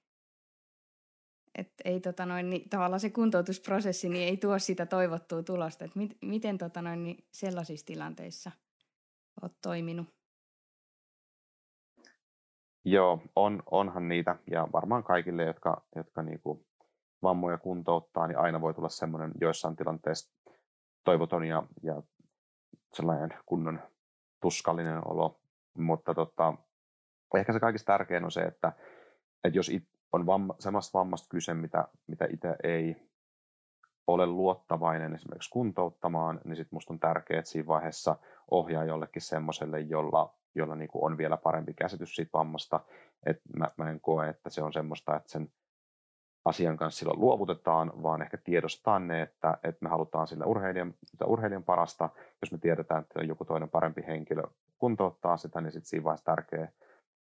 Että 1.59 1.75
ei 1.85 1.99
tota 1.99 2.25
noin, 2.25 2.49
niin, 2.49 2.69
tavallaan 2.69 2.99
se 2.99 3.09
kuntoutusprosessi 3.09 4.09
niin 4.09 4.27
ei 4.27 4.37
tuo 4.37 4.59
sitä 4.59 4.85
toivottua 4.85 5.43
tulosta. 5.43 5.85
Et 5.85 5.95
mit, 5.95 6.17
miten 6.21 6.57
tota 6.57 6.81
noin, 6.81 7.03
niin 7.03 7.25
sellaisissa 7.31 7.85
tilanteissa 7.85 8.51
olet 9.41 9.55
toiminut? 9.61 10.07
Joo, 12.85 13.21
on, 13.35 13.63
onhan 13.71 14.07
niitä 14.07 14.35
ja 14.51 14.67
varmaan 14.73 15.03
kaikille, 15.03 15.43
jotka, 15.43 15.85
jotka 15.95 16.23
niinku 16.23 16.65
vammoja 17.23 17.57
kuntouttaa, 17.57 18.27
niin 18.27 18.37
aina 18.37 18.61
voi 18.61 18.73
tulla 18.73 18.89
semmoinen 18.89 19.31
joissain 19.41 19.75
tilanteissa 19.75 20.33
toivoton 21.03 21.45
ja, 21.45 21.63
ja 21.83 22.01
sellainen 22.93 23.39
kunnon 23.45 23.79
tuskallinen 24.41 25.07
olo. 25.07 25.39
Mutta 25.77 26.13
tota, 26.13 26.53
ehkä 27.35 27.53
se 27.53 27.59
kaikista 27.59 27.93
tärkein 27.93 28.23
on 28.23 28.31
se, 28.31 28.41
että, 28.41 28.73
että 29.43 29.57
jos 29.57 29.71
on 30.13 30.25
vamma, 30.25 30.55
semmoista 30.59 30.99
vammasta 30.99 31.27
kyse, 31.29 31.53
mitä, 31.53 31.87
mitä 32.07 32.27
itse 32.33 32.55
ei 32.63 33.09
ole 34.07 34.25
luottavainen 34.25 35.15
esimerkiksi 35.15 35.49
kuntouttamaan, 35.49 36.41
niin 36.45 36.55
sitten 36.55 36.75
musta 36.75 36.93
on 36.93 36.99
tärkeää, 36.99 37.39
että 37.39 37.51
siinä 37.51 37.67
vaiheessa 37.67 38.15
ohjaa 38.51 38.83
jollekin 38.83 39.21
semmoiselle, 39.21 39.79
jolla, 39.79 40.35
jolla 40.55 40.75
niin 40.75 40.89
kuin 40.89 41.03
on 41.03 41.17
vielä 41.17 41.37
parempi 41.37 41.73
käsitys 41.73 42.15
siitä 42.15 42.29
vammasta. 42.33 42.79
että 43.25 43.43
mä, 43.57 43.67
mä 43.77 43.89
en 43.89 43.99
koe, 43.99 44.29
että 44.29 44.49
se 44.49 44.63
on 44.63 44.73
semmoista, 44.73 45.15
että 45.15 45.31
sen 45.31 45.51
asian 46.45 46.77
kanssa 46.77 46.99
silloin 46.99 47.19
luovutetaan, 47.19 48.03
vaan 48.03 48.21
ehkä 48.21 48.37
tiedostaa 48.37 48.99
ne, 48.99 49.21
että, 49.21 49.57
että 49.63 49.79
me 49.81 49.89
halutaan 49.89 50.27
sillä 50.27 50.45
urheilijan, 50.45 50.93
urheilijan 51.25 51.63
parasta. 51.63 52.09
Jos 52.41 52.51
me 52.51 52.57
tiedetään, 52.57 53.01
että 53.01 53.23
joku 53.23 53.45
toinen 53.45 53.69
parempi 53.69 54.03
henkilö 54.07 54.43
kuntouttaa 54.77 55.37
sitä, 55.37 55.61
niin 55.61 55.71
sitten 55.71 55.89
siinä 55.89 56.03
vaiheessa 56.03 56.25
tärkeää, 56.25 56.71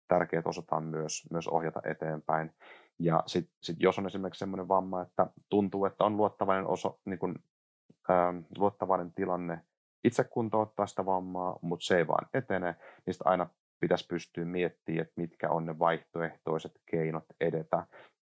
tärkeää 0.08 0.38
että 0.38 0.48
osataan 0.48 0.84
myös, 0.84 1.28
myös 1.30 1.48
ohjata 1.48 1.80
eteenpäin. 1.84 2.54
Ja 2.98 3.22
sitten 3.26 3.56
sit 3.62 3.76
jos 3.80 3.98
on 3.98 4.06
esimerkiksi 4.06 4.38
sellainen 4.38 4.68
vamma, 4.68 5.02
että 5.02 5.26
tuntuu, 5.48 5.84
että 5.84 6.04
on 6.04 6.16
luottavainen, 6.16 6.66
oso, 6.66 7.00
niin 7.04 7.18
kun, 7.18 7.34
ähm, 8.10 8.38
luottavainen 8.58 9.12
tilanne 9.12 9.60
itse 10.04 10.24
kuntouttaa 10.24 10.86
sitä 10.86 11.06
vammaa, 11.06 11.58
mutta 11.62 11.86
se 11.86 11.96
ei 11.96 12.06
vaan 12.06 12.28
etene, 12.34 12.76
niin 13.06 13.14
aina 13.24 13.46
pitäisi 13.80 14.06
pystyä 14.06 14.44
miettimään, 14.44 15.02
että 15.02 15.12
mitkä 15.16 15.50
on 15.50 15.66
ne 15.66 15.78
vaihtoehtoiset 15.78 16.72
keinot 16.86 17.24
edetä 17.40 17.86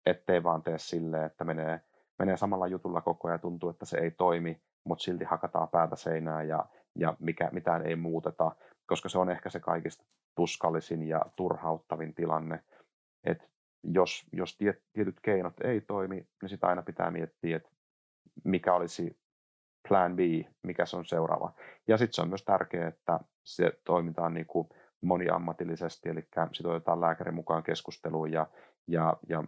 ettei 0.09 0.43
vaan 0.43 0.63
tee 0.63 0.77
silleen, 0.77 1.23
että 1.23 1.43
menee, 1.43 1.81
menee 2.19 2.37
samalla 2.37 2.67
jutulla 2.67 3.01
koko 3.01 3.27
ajan 3.27 3.39
tuntuu, 3.39 3.69
että 3.69 3.85
se 3.85 3.97
ei 3.97 4.11
toimi, 4.11 4.61
mutta 4.83 5.03
silti 5.03 5.25
hakataan 5.25 5.69
päätä 5.69 5.95
seinään 5.95 6.47
ja, 6.47 6.65
ja 6.95 7.15
mikä, 7.19 7.49
mitään 7.51 7.85
ei 7.85 7.95
muuteta, 7.95 8.51
koska 8.87 9.09
se 9.09 9.19
on 9.19 9.29
ehkä 9.29 9.49
se 9.49 9.59
kaikista 9.59 10.05
tuskallisin 10.35 11.03
ja 11.03 11.21
turhauttavin 11.35 12.13
tilanne, 12.13 12.63
että 13.23 13.47
jos, 13.83 14.25
jos 14.31 14.57
tiet, 14.57 14.83
tietyt 14.93 15.19
keinot 15.21 15.53
ei 15.63 15.81
toimi, 15.81 16.27
niin 16.41 16.49
sitä 16.49 16.67
aina 16.67 16.81
pitää 16.81 17.11
miettiä, 17.11 17.57
että 17.57 17.69
mikä 18.43 18.73
olisi 18.73 19.19
plan 19.87 20.15
B, 20.15 20.19
mikä 20.63 20.85
se 20.85 20.97
on 20.97 21.05
seuraava. 21.05 21.53
Ja 21.87 21.97
sitten 21.97 22.13
se 22.13 22.21
on 22.21 22.29
myös 22.29 22.43
tärkeää, 22.43 22.87
että 22.87 23.19
se 23.43 23.71
toimitaan 23.83 24.33
niin 24.33 24.45
kuin 24.45 24.69
moniammatillisesti, 25.01 26.09
eli 26.09 26.27
sitoutetaan 26.53 27.01
lääkärin 27.01 27.33
mukaan 27.33 27.63
keskusteluun 27.63 28.31
ja, 28.31 28.47
ja, 28.87 29.17
ja 29.29 29.43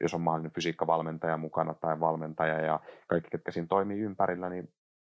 jos 0.00 0.14
on 0.14 0.20
mahdollinen 0.20 0.52
fysiikkavalmentaja 0.52 1.36
mukana 1.36 1.74
tai 1.74 2.00
valmentaja 2.00 2.60
ja 2.60 2.80
kaikki, 3.06 3.30
ketkä 3.30 3.52
siinä 3.52 3.66
toimii 3.66 4.00
ympärillä, 4.00 4.48
niin 4.48 4.72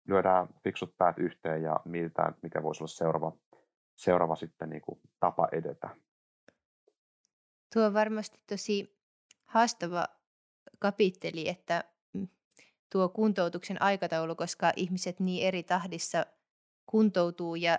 lyödään 0.09 0.49
fiksut 0.65 0.95
päät 0.99 1.19
yhteen 1.19 1.63
ja 1.63 1.81
mietitään, 1.85 2.35
mikä 2.43 2.63
voisi 2.63 2.83
olla 2.83 2.89
seuraava, 2.89 3.33
seuraava 4.01 4.37
sitten 4.37 4.71
niin 4.71 4.83
kuin 4.83 5.01
tapa 5.21 5.49
edetä. 5.53 5.89
Tuo 7.75 7.85
on 7.85 7.95
varmasti 7.95 8.41
tosi 8.47 8.99
haastava 9.45 10.07
kapitteli, 10.79 11.49
että 11.49 11.85
mm, 12.13 12.29
tuo 12.93 13.09
kuntoutuksen 13.09 13.83
aikataulu, 13.83 14.37
koska 14.37 14.73
ihmiset 14.77 15.21
niin 15.21 15.47
eri 15.47 15.63
tahdissa 15.63 16.27
kuntoutuu 16.87 17.55
ja 17.55 17.79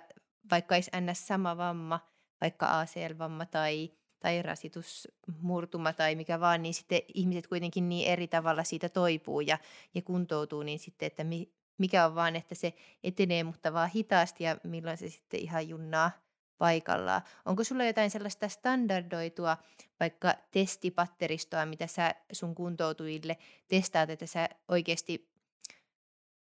vaikka 0.51 0.75
olisi 0.75 0.91
ns. 1.01 1.27
sama 1.27 1.57
vamma, 1.57 1.99
vaikka 2.41 2.79
ACL-vamma 2.79 3.45
tai 3.45 3.91
tai 4.19 4.41
rasitusmurtuma 4.41 5.93
tai 5.93 6.15
mikä 6.15 6.39
vaan, 6.39 6.61
niin 6.61 6.73
sitten 6.73 7.01
ihmiset 7.13 7.47
kuitenkin 7.47 7.89
niin 7.89 8.07
eri 8.07 8.27
tavalla 8.27 8.63
siitä 8.63 8.89
toipuu 8.89 9.41
ja, 9.41 9.57
ja 9.95 10.01
kuntoutuu, 10.01 10.63
niin 10.63 10.79
sitten, 10.79 11.07
että 11.07 11.23
mi, 11.23 11.53
mikä 11.81 12.05
on 12.05 12.15
vaan, 12.15 12.35
että 12.35 12.55
se 12.55 12.73
etenee, 13.03 13.43
mutta 13.43 13.73
vaan 13.73 13.89
hitaasti 13.89 14.43
ja 14.43 14.57
milloin 14.63 14.97
se 14.97 15.09
sitten 15.09 15.39
ihan 15.39 15.69
junnaa 15.69 16.11
paikallaan. 16.57 17.21
Onko 17.45 17.63
sulla 17.63 17.85
jotain 17.85 18.11
sellaista 18.11 18.49
standardoitua 18.49 19.57
vaikka 19.99 20.33
testipatteristoa, 20.51 21.65
mitä 21.65 21.87
sä 21.87 22.15
sun 22.31 22.55
kuntoutujille 22.55 23.37
testaat, 23.67 24.09
että 24.09 24.25
sä 24.25 24.49
oikeasti 24.67 25.31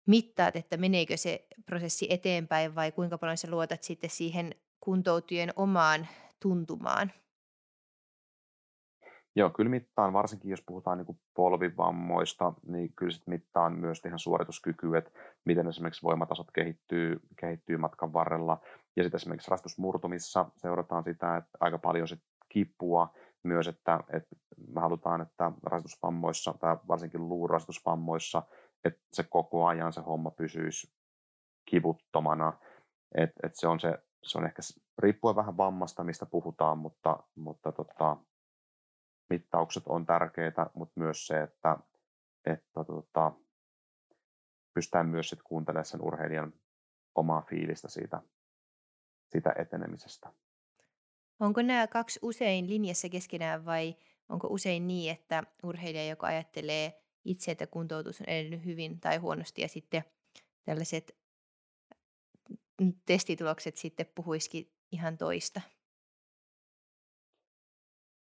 mittaat, 0.05 0.55
että 0.55 0.77
meneekö 0.77 1.17
se 1.17 1.47
prosessi 1.65 2.07
eteenpäin 2.09 2.75
vai 2.75 2.91
kuinka 2.91 3.17
paljon 3.17 3.37
sä 3.37 3.47
luotat 3.51 3.83
sitten 3.83 4.09
siihen 4.09 4.55
kuntoutujen 4.79 5.53
omaan 5.55 6.07
tuntumaan? 6.39 7.11
Joo, 9.39 9.49
kyllä 9.49 9.69
mittaan, 9.69 10.13
varsinkin 10.13 10.51
jos 10.51 10.63
puhutaan 10.65 10.97
niin 10.97 11.05
kuin 11.05 11.19
polvivammoista, 11.33 12.53
niin 12.67 12.93
kyllä 12.95 13.11
sit 13.11 13.27
mittaan 13.27 13.73
myös 13.73 14.01
ihan 14.05 14.19
suorituskykyä, 14.19 14.97
että 14.97 15.11
miten 15.45 15.67
esimerkiksi 15.67 16.03
voimatasot 16.03 16.51
kehittyy, 16.51 17.19
kehittyy 17.39 17.77
matkan 17.77 18.13
varrella. 18.13 18.57
Ja 18.95 19.03
sitten 19.03 19.17
esimerkiksi 19.17 19.51
rastusmurtumissa 19.51 20.45
seurataan 20.57 21.03
sitä, 21.03 21.37
että 21.37 21.49
aika 21.59 21.77
paljon 21.77 22.07
sit 22.07 22.19
kipua 22.49 23.13
myös, 23.43 23.67
että, 23.67 23.99
että 24.13 24.35
me 24.73 24.81
halutaan, 24.81 25.21
että 25.21 25.51
rastusvammoissa 25.63 26.53
tai 26.59 26.77
varsinkin 26.87 27.29
luurastusvammoissa, 27.29 28.43
että 28.83 29.01
se 29.13 29.23
koko 29.23 29.65
ajan 29.65 29.93
se 29.93 30.01
homma 30.01 30.31
pysyisi 30.31 30.93
kivuttomana. 31.65 32.53
että 33.15 33.39
et 33.43 33.55
se, 33.55 33.67
on 33.67 33.79
se, 33.79 33.97
se 34.23 34.37
on 34.37 34.45
ehkä 34.45 34.61
riippuen 34.97 35.35
vähän 35.35 35.57
vammasta, 35.57 36.03
mistä 36.03 36.25
puhutaan, 36.25 36.77
mutta, 36.77 37.23
mutta 37.35 37.71
tota, 37.71 38.17
mittaukset 39.29 39.83
on 39.87 40.05
tärkeitä, 40.05 40.69
mutta 40.73 40.99
myös 40.99 41.27
se, 41.27 41.43
että, 41.43 41.77
että 42.45 42.83
tota, 42.83 43.31
pystytään 44.73 45.09
myös 45.09 45.29
sit 45.29 45.43
kuuntelemaan 45.43 45.85
sen 45.85 46.01
urheilijan 46.01 46.53
omaa 47.15 47.41
fiilistä 47.41 47.89
siitä, 47.89 48.21
siitä 49.29 49.53
etenemisestä. 49.57 50.33
Onko 51.39 51.61
nämä 51.61 51.87
kaksi 51.87 52.19
usein 52.21 52.69
linjassa 52.69 53.09
keskenään 53.09 53.65
vai 53.65 53.95
onko 54.29 54.47
usein 54.47 54.87
niin, 54.87 55.11
että 55.11 55.43
urheilija, 55.63 56.07
joka 56.07 56.27
ajattelee 56.27 57.03
itse, 57.25 57.51
että 57.51 57.67
kuntoutus 57.67 58.21
on 58.21 58.29
edennyt 58.29 58.65
hyvin 58.65 58.99
tai 58.99 59.17
huonosti 59.17 59.61
ja 59.61 59.67
sitten 59.67 60.03
tällaiset 60.63 61.17
testitulokset 63.05 63.77
sitten 63.77 64.05
puhuisikin 64.15 64.71
ihan 64.91 65.17
toista? 65.17 65.61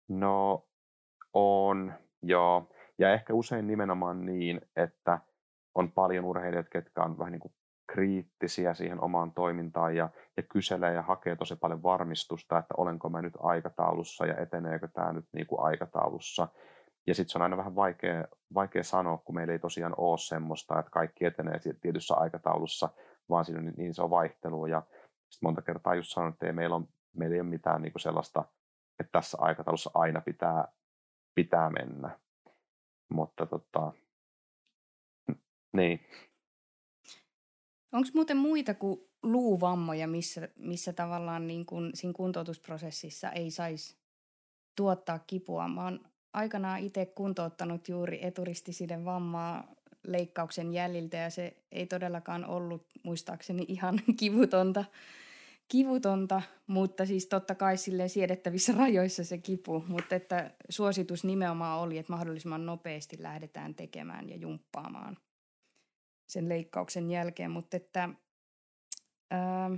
No 0.08 0.68
on, 1.34 1.92
joo. 2.22 2.68
Ja 2.98 3.12
ehkä 3.12 3.34
usein 3.34 3.66
nimenomaan 3.66 4.26
niin, 4.26 4.60
että 4.76 5.18
on 5.74 5.92
paljon 5.92 6.24
urheilijoita, 6.24 6.70
ketkä 6.70 7.02
on 7.02 7.18
vähän 7.18 7.32
niin 7.32 7.40
kuin 7.40 7.52
kriittisiä 7.92 8.74
siihen 8.74 9.04
omaan 9.04 9.32
toimintaan 9.32 9.96
ja, 9.96 10.08
ja 10.36 10.42
kyselee 10.42 10.94
ja 10.94 11.02
hakee 11.02 11.36
tosi 11.36 11.56
paljon 11.56 11.82
varmistusta, 11.82 12.58
että 12.58 12.74
olenko 12.76 13.08
mä 13.08 13.22
nyt 13.22 13.34
aikataulussa 13.38 14.26
ja 14.26 14.36
eteneekö 14.36 14.88
tämä 14.88 15.12
nyt 15.12 15.26
niin 15.32 15.46
kuin 15.46 15.60
aikataulussa. 15.60 16.48
Ja 17.06 17.14
sitten 17.14 17.32
se 17.32 17.38
on 17.38 17.42
aina 17.42 17.56
vähän 17.56 17.76
vaikea, 17.76 18.24
vaikea 18.54 18.84
sanoa, 18.84 19.18
kun 19.18 19.34
meillä 19.34 19.52
ei 19.52 19.58
tosiaan 19.58 19.94
ole 19.96 20.18
semmoista, 20.18 20.78
että 20.78 20.90
kaikki 20.90 21.24
etenee 21.24 21.60
tietyssä 21.80 22.14
aikataulussa, 22.14 22.88
vaan 23.28 23.44
siinä 23.44 23.60
on 23.60 23.72
niin 23.76 23.94
se 23.94 24.02
on 24.02 24.10
vaihtelu. 24.10 24.66
Ja 24.66 24.82
sitten 25.28 25.46
monta 25.46 25.62
kertaa 25.62 25.94
just 25.94 26.10
sanon, 26.10 26.32
että 26.32 26.46
ei 26.46 26.52
meillä, 26.52 26.76
on, 26.76 26.88
meillä 27.16 27.34
ei 27.34 27.40
ole 27.40 27.48
mitään 27.48 27.82
niin 27.82 27.92
kuin 27.92 28.00
sellaista, 28.00 28.44
että 29.00 29.12
tässä 29.12 29.38
aikataulussa 29.40 29.90
aina 29.94 30.20
pitää 30.20 30.68
pitää 31.34 31.70
mennä. 31.70 32.18
Mutta 33.08 33.46
tota, 33.46 33.92
niin. 35.72 36.00
Onko 37.92 38.08
muuten 38.14 38.36
muita 38.36 38.74
kuin 38.74 39.00
luuvammoja, 39.22 40.08
missä, 40.08 40.48
missä 40.56 40.92
tavallaan 40.92 41.46
niin 41.46 41.66
kun 41.66 41.90
siinä 41.94 42.12
kuntoutusprosessissa 42.12 43.30
ei 43.30 43.50
saisi 43.50 43.96
tuottaa 44.76 45.18
kipua? 45.18 45.68
Mä 45.68 45.84
oon 45.84 46.00
aikanaan 46.32 46.80
itse 46.80 47.06
kuntouttanut 47.06 47.88
juuri 47.88 48.24
eturistisiden 48.24 49.04
vammaa 49.04 49.74
leikkauksen 50.06 50.72
jäljiltä 50.72 51.16
ja 51.16 51.30
se 51.30 51.56
ei 51.72 51.86
todellakaan 51.86 52.44
ollut 52.44 52.86
muistaakseni 53.02 53.64
ihan 53.68 54.00
kivutonta 54.20 54.84
kivutonta, 55.72 56.42
mutta 56.66 57.06
siis 57.06 57.26
totta 57.26 57.54
kai 57.54 57.76
sille 57.76 58.08
siedettävissä 58.08 58.72
rajoissa 58.78 59.24
se 59.24 59.38
kipu, 59.38 59.84
mutta 59.88 60.14
että 60.14 60.54
suositus 60.68 61.24
nimenomaan 61.24 61.80
oli, 61.80 61.98
että 61.98 62.12
mahdollisimman 62.12 62.66
nopeasti 62.66 63.22
lähdetään 63.22 63.74
tekemään 63.74 64.28
ja 64.28 64.36
jumppaamaan 64.36 65.16
sen 66.26 66.48
leikkauksen 66.48 67.10
jälkeen, 67.10 67.50
mutta 67.50 67.76
että 67.76 68.08
ää, 69.30 69.70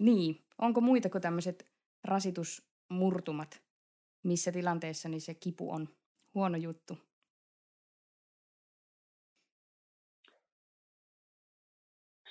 niin, 0.00 0.44
onko 0.58 0.80
muita 0.80 1.10
kuin 1.10 1.22
tämmöiset 1.22 1.66
rasitusmurtumat, 2.04 3.62
missä 4.22 4.52
tilanteessa 4.52 5.08
niin 5.08 5.20
se 5.20 5.34
kipu 5.34 5.70
on 5.70 5.88
huono 6.34 6.56
juttu? 6.56 6.98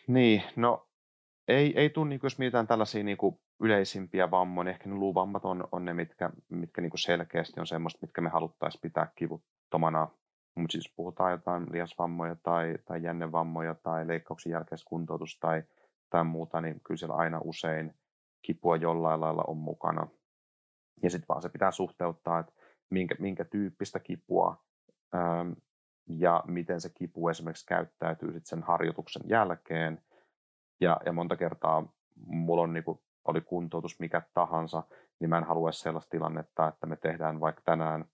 Niin, 0.07 0.43
no 0.55 0.84
ei, 1.47 1.79
ei 1.79 1.89
tule, 1.89 2.09
niin 2.09 2.19
jos 2.23 2.39
mietitään 2.39 2.67
tällaisia 2.67 3.03
niin 3.03 3.17
kuin 3.17 3.39
yleisimpiä 3.59 4.31
vammoja, 4.31 4.63
niin 4.63 4.73
ehkä 4.73 4.89
ne 4.89 4.95
luuvammat 4.95 5.45
on, 5.45 5.67
on 5.71 5.85
ne, 5.85 5.93
mitkä, 5.93 6.29
mitkä 6.49 6.81
niin 6.81 6.89
kuin 6.89 6.99
selkeästi 6.99 7.59
on 7.59 7.67
semmoista, 7.67 7.99
mitkä 8.01 8.21
me 8.21 8.29
haluttaisiin 8.29 8.81
pitää 8.81 9.11
kivuttomana. 9.15 10.07
Mutta 10.55 10.71
siis 10.71 10.93
puhutaan 10.95 11.31
jotain 11.31 11.65
liasvammoja 11.71 12.35
tai, 12.43 12.75
tai 12.85 13.03
jännevammoja 13.03 13.75
tai 13.75 14.07
leikkauksen 14.07 14.51
jälkeistä 14.51 14.89
kuntoutus 14.89 15.39
tai, 15.39 15.63
tai 16.09 16.23
muuta, 16.23 16.61
niin 16.61 16.81
kyllä 16.83 16.97
siellä 16.97 17.15
aina 17.15 17.41
usein 17.43 17.93
kipua 18.41 18.75
jollain 18.75 19.21
lailla 19.21 19.43
on 19.47 19.57
mukana. 19.57 20.07
Ja 21.03 21.09
sitten 21.09 21.27
vaan 21.29 21.41
se 21.41 21.49
pitää 21.49 21.71
suhteuttaa, 21.71 22.39
että 22.39 22.53
minkä, 22.89 23.15
minkä 23.19 23.45
tyyppistä 23.45 23.99
kipua 23.99 24.63
ähm, 25.15 25.51
ja 26.07 26.43
miten 26.47 26.81
se 26.81 26.89
kipu 26.89 27.29
esimerkiksi 27.29 27.65
käyttäytyy 27.65 28.33
sit 28.33 28.45
sen 28.45 28.63
harjoituksen 28.63 29.23
jälkeen. 29.29 30.01
Ja, 30.81 30.97
ja 31.05 31.13
monta 31.13 31.35
kertaa 31.35 31.93
mulla 32.25 32.61
on, 32.61 32.73
niin 32.73 32.83
kuin, 32.83 32.99
oli 33.25 33.41
kuntoutus 33.41 33.99
mikä 33.99 34.21
tahansa, 34.33 34.83
niin 35.19 35.29
mä 35.29 35.37
en 35.37 35.43
halua 35.43 35.71
sellaista 35.71 36.09
tilannetta, 36.09 36.67
että 36.67 36.87
me 36.87 36.95
tehdään 36.95 37.39
vaikka 37.39 37.61
tänään 37.65 38.05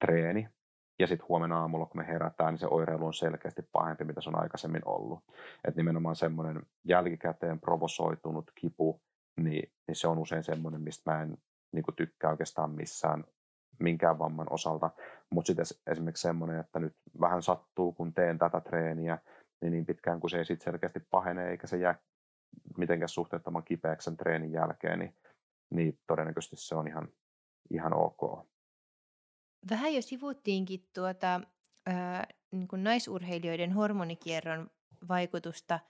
treeni, 0.00 0.48
ja 0.98 1.06
sitten 1.06 1.28
huomenna 1.28 1.60
aamulla, 1.60 1.86
kun 1.86 2.00
me 2.00 2.06
herätään, 2.06 2.52
niin 2.52 2.58
se 2.58 2.66
oireilu 2.66 3.06
on 3.06 3.14
selkeästi 3.14 3.62
pahempi, 3.72 4.04
mitä 4.04 4.20
se 4.20 4.30
on 4.30 4.42
aikaisemmin 4.42 4.82
ollut. 4.84 5.24
Että 5.64 5.78
nimenomaan 5.78 6.16
semmoinen 6.16 6.62
jälkikäteen 6.84 7.60
provosoitunut 7.60 8.50
kipu, 8.54 9.00
niin, 9.36 9.72
niin 9.86 9.96
se 9.96 10.08
on 10.08 10.18
usein 10.18 10.44
semmoinen, 10.44 10.80
mistä 10.80 11.10
mä 11.10 11.22
en 11.22 11.38
niin 11.72 11.84
tykkää 11.96 12.30
oikeastaan 12.30 12.70
missään 12.70 13.24
minkään 13.78 14.18
vamman 14.18 14.46
osalta. 14.50 14.90
Mutta 15.30 15.46
sitten 15.46 15.66
esimerkiksi 15.86 16.22
semmoinen, 16.22 16.60
että 16.60 16.78
nyt 16.78 16.96
vähän 17.20 17.42
sattuu, 17.42 17.92
kun 17.92 18.14
teen 18.14 18.38
tätä 18.38 18.60
treeniä, 18.60 19.18
niin 19.60 19.72
niin 19.72 19.86
pitkään 19.86 20.20
kuin 20.20 20.30
se 20.30 20.38
ei 20.38 20.44
sitten 20.44 20.64
selkeästi 20.64 21.00
pahene, 21.00 21.50
eikä 21.50 21.66
se 21.66 21.76
jää 21.76 21.98
mitenkään 22.76 23.08
suhteettoman 23.08 23.64
kipeäksi 23.64 24.04
sen 24.04 24.16
treenin 24.16 24.52
jälkeen, 24.52 24.98
niin, 24.98 25.14
niin 25.70 25.98
todennäköisesti 26.06 26.56
se 26.56 26.74
on 26.74 26.88
ihan, 26.88 27.08
ihan 27.70 27.94
ok. 27.94 28.46
Vähän 29.70 29.94
jo 29.94 30.02
sivuttiinkin 30.02 30.88
tuota, 30.94 31.40
ää, 31.86 32.26
niin 32.50 32.68
kuin 32.68 32.84
naisurheilijoiden 32.84 33.72
hormonikierron 33.72 34.70
vaikutusta 35.08 35.80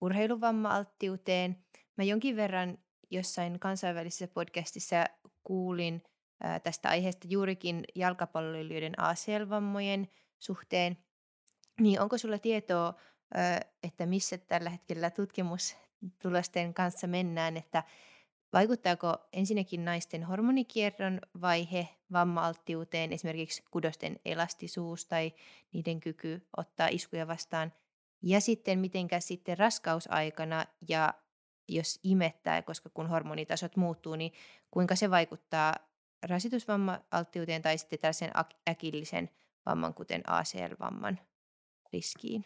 urheiluvamma-alttiuteen. 0.00 1.56
Mä 1.96 2.04
jonkin 2.04 2.36
verran 2.36 2.78
jossain 3.10 3.60
kansainvälisessä 3.60 4.28
podcastissa 4.28 5.04
kuulin 5.44 6.02
ää, 6.42 6.60
tästä 6.60 6.88
aiheesta 6.88 7.26
juurikin 7.30 7.84
jalkapalloilijoiden 7.94 9.00
ACL-vammojen 9.00 10.08
suhteen. 10.38 10.96
Niin 11.80 12.00
onko 12.00 12.18
sulla 12.18 12.38
tietoa, 12.38 12.94
että 13.82 14.06
missä 14.06 14.38
tällä 14.38 14.70
hetkellä 14.70 15.10
tutkimustulosten 15.10 16.74
kanssa 16.74 17.06
mennään, 17.06 17.56
että 17.56 17.82
Vaikuttaako 18.52 19.16
ensinnäkin 19.32 19.84
naisten 19.84 20.24
hormonikierron 20.24 21.20
vaihe 21.40 21.88
vamma-alttiuteen, 22.12 23.12
esimerkiksi 23.12 23.64
kudosten 23.70 24.20
elastisuus 24.24 25.06
tai 25.06 25.32
niiden 25.72 26.00
kyky 26.00 26.46
ottaa 26.56 26.88
iskuja 26.90 27.26
vastaan, 27.26 27.72
ja 28.22 28.40
sitten 28.40 28.78
mitenkä 28.78 29.20
sitten 29.20 29.58
raskausaikana 29.58 30.66
ja 30.88 31.14
jos 31.68 32.00
imettää, 32.02 32.62
koska 32.62 32.88
kun 32.88 33.08
hormonitasot 33.08 33.76
muuttuu, 33.76 34.16
niin 34.16 34.32
kuinka 34.70 34.96
se 34.96 35.10
vaikuttaa 35.10 35.74
rasitusvamma-alttiuteen 36.22 37.62
tai 37.62 37.78
sitten 37.78 37.98
tällaisen 37.98 38.30
äkillisen 38.68 39.30
vamman, 39.66 39.94
kuten 39.94 40.22
ACL-vamman 40.26 41.18
riskiin? 41.92 42.44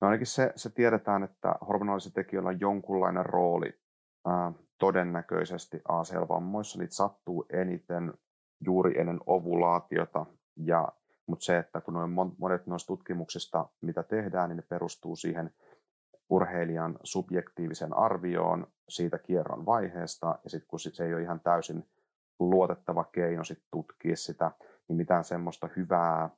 No 0.00 0.08
ainakin 0.08 0.26
se, 0.26 0.52
se 0.56 0.70
tiedetään, 0.70 1.22
että 1.22 1.54
hormonaalisilla 1.68 2.14
tekijöillä 2.14 2.48
on 2.48 2.60
jonkunlainen 2.60 3.26
rooli 3.26 3.80
ää, 4.26 4.52
todennäköisesti 4.78 5.80
ACL-vammoissa 5.88 6.78
niitä 6.78 6.94
sattuu 6.94 7.46
eniten 7.50 8.12
juuri 8.60 9.00
ennen 9.00 9.20
ovulaatiota, 9.26 10.26
ja, 10.56 10.88
mutta 11.26 11.44
se, 11.44 11.58
että 11.58 11.80
kun 11.80 11.94
noin 11.94 12.10
monet 12.38 12.66
noista 12.66 12.86
tutkimuksista, 12.86 13.68
mitä 13.80 14.02
tehdään, 14.02 14.48
niin 14.48 14.56
ne 14.56 14.62
perustuu 14.62 15.16
siihen 15.16 15.50
urheilijan 16.28 16.98
subjektiivisen 17.02 17.96
arvioon 17.96 18.66
siitä 18.88 19.18
kierron 19.18 19.66
vaiheesta, 19.66 20.38
ja 20.44 20.50
sitten 20.50 20.68
kun 20.68 20.80
se 20.80 21.04
ei 21.04 21.14
ole 21.14 21.22
ihan 21.22 21.40
täysin 21.40 21.88
luotettava 22.38 23.04
keino 23.04 23.44
sit 23.44 23.62
tutkia 23.70 24.16
sitä, 24.16 24.50
niin 24.88 24.96
mitään 24.96 25.24
semmoista 25.24 25.68
hyvää 25.76 26.30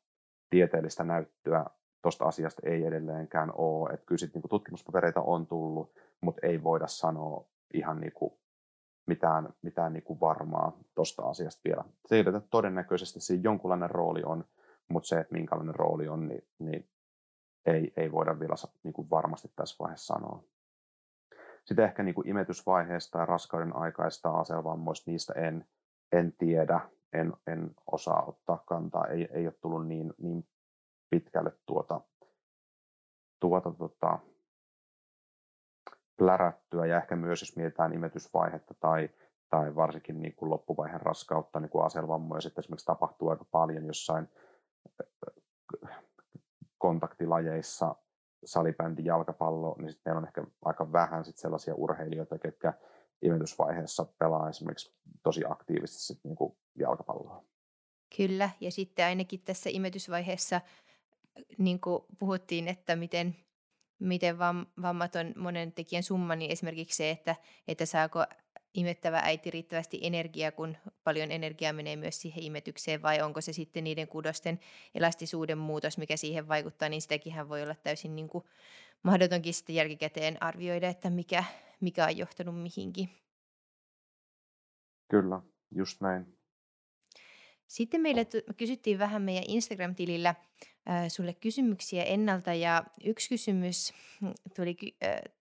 tieteellistä 0.50 1.04
näyttöä 1.04 1.64
tuosta 2.02 2.24
asiasta 2.24 2.62
ei 2.64 2.85
edelleenkään 2.85 3.52
ole. 3.54 3.90
Että 3.94 4.06
kyllä 4.06 4.18
sitten 4.18 4.42
niin 4.42 4.50
tutkimuspapereita 4.50 5.20
on 5.20 5.46
tullut, 5.46 5.92
mutta 6.20 6.46
ei 6.46 6.62
voida 6.62 6.87
sanoa 6.87 7.44
ihan 7.74 8.00
niin 8.00 8.12
kuin 8.12 8.32
mitään, 9.06 9.48
mitään 9.62 9.92
niin 9.92 10.02
kuin 10.02 10.20
varmaa 10.20 10.78
tuosta 10.94 11.22
asiasta 11.22 11.61
vielä. 11.64 11.85
Se 12.06 12.18
että 12.20 12.40
todennäköisesti 12.50 13.20
siinä 13.20 13.42
jonkunlainen 13.42 13.90
rooli 13.90 14.22
on, 14.22 14.44
mutta 14.88 15.09
se, 15.09 15.20
että 15.20 15.35
minkälainen 15.35 15.74
rooli 15.74 16.09
on, 16.09 16.28
niin, 16.28 16.44
niin 16.59 16.88
ei, 17.66 17.92
ei 17.96 18.12
voida 18.12 18.40
vielä 18.40 18.54
niin 18.82 18.92
kuin 18.92 19.11
varmasti 19.11 19.52
tässä 19.56 19.76
vaiheessa 19.78 20.14
sanoa. 20.14 20.44
Sitten 21.64 21.85
ehkä 21.85 22.02
niin 22.02 22.14
kuin 22.14 22.28
imetysvaiheesta 22.28 23.18
ja 23.18 23.26
raskauden 23.26 23.76
aikaista 23.76 24.30
aselvammoista, 24.30 25.11
niistä 25.11 25.32
en, 25.32 25.66
en 26.12 26.32
tiedä, 26.32 26.80
en, 27.16 27.33
en 27.46 27.74
osaa 27.92 28.24
ottaa 28.26 28.62
kantaa, 28.66 29.07
ei, 29.07 29.29
ei 29.31 29.46
ole 29.46 29.55
tullut 29.61 29.87
niin, 29.87 30.14
niin 30.18 30.48
pitkälle 31.11 31.52
tuota, 31.66 32.00
tuota, 33.40 33.70
tuota 33.70 34.18
plärättyä. 36.16 36.87
Ja 36.87 36.96
ehkä 36.96 37.16
myös 37.16 37.42
jos 37.42 37.57
mietitään 37.57 37.92
imetysvaihetta 37.92 38.74
tai, 38.81 39.11
tai 39.50 39.76
varsinkin 39.76 40.22
niin 40.22 40.35
kuin 40.35 40.50
loppuvaiheen 40.50 41.00
raskautta, 41.00 41.61
niin 41.61 41.70
kuin 41.70 41.85
aselvammoja 41.85 42.40
sitten 42.40 42.62
esimerkiksi 42.62 42.87
tapahtuu 42.87 43.29
aika 43.29 43.44
paljon 43.50 43.87
jossain 43.87 44.29
äh, 45.90 46.05
kontaktilajeissa, 46.79 47.94
salibändi, 48.44 49.05
jalkapallo, 49.05 49.76
niin 49.79 49.90
sitten 49.90 50.11
meillä 50.11 50.18
on 50.18 50.26
ehkä 50.26 50.44
aika 50.64 50.92
vähän 50.92 51.24
sit 51.24 51.37
sellaisia 51.37 51.74
urheilijoita, 51.74 52.38
ketkä 52.38 52.72
imetysvaiheessa 53.22 54.07
pelaa 54.18 54.48
esimerkiksi 54.48 54.94
tosi 55.22 55.42
aktiivisesti 55.48 56.02
sit 56.02 56.20
niin 56.24 56.37
kuin 56.37 56.57
jalkapalloa. 56.79 57.44
Kyllä, 58.16 58.50
ja 58.61 58.70
sitten 58.70 59.05
ainakin 59.05 59.40
tässä 59.40 59.70
imetysvaiheessa 59.72 60.61
niin 61.59 61.81
kuin 61.81 62.02
puhuttiin, 62.18 62.68
että 62.68 62.96
miten 62.96 63.37
miten 63.98 64.38
vam, 64.38 64.66
vammat 64.83 65.16
on 65.16 65.35
monen 65.37 65.72
tekijän 65.72 66.02
summa, 66.02 66.37
niin 66.37 66.50
esimerkiksi 66.50 66.96
se, 66.96 67.11
että, 67.11 67.37
että 67.68 67.87
saako 67.87 68.24
imettävä 68.74 69.20
äiti 69.24 69.50
riittävästi 69.50 69.98
energiaa, 70.02 70.52
kun 70.52 70.76
paljon 71.05 71.31
energiaa 71.31 71.72
menee 71.72 71.96
myös 71.96 72.20
siihen 72.20 72.42
imetykseen, 72.42 73.02
vai 73.02 73.22
onko 73.22 73.40
se 73.40 73.52
sitten 73.52 73.85
niiden 73.85 74.09
kudosten 74.09 74.61
elastisuuden 74.94 75.59
muutos, 75.59 75.98
mikä 75.98 76.16
siihen 76.16 76.48
vaikuttaa, 76.48 76.88
niin 76.88 77.02
sitäkin 77.02 77.48
voi 77.48 77.62
olla 77.62 77.74
täysin 77.74 78.16
niin 78.16 78.29
kuin 78.29 78.44
mahdotonkin 79.02 79.54
sitten 79.54 79.74
jälkikäteen 79.74 80.42
arvioida, 80.42 80.88
että 80.88 81.11
mikä, 81.11 81.44
mikä 81.80 82.04
on 82.04 82.16
johtanut 82.16 82.62
mihinkin. 82.62 83.09
Kyllä, 85.09 85.40
just 85.70 86.00
näin. 86.00 86.37
Sitten 87.66 88.00
meille 88.00 88.26
kysyttiin 88.56 88.98
vähän 88.98 89.22
meidän 89.22 89.44
Instagram-tilillä 89.48 90.35
sulle 91.09 91.35
kysymyksiä 91.35 92.04
ennalta 92.04 92.54
ja 92.54 92.85
yksi 93.04 93.28
kysymys 93.28 93.94
tuli, 94.56 94.76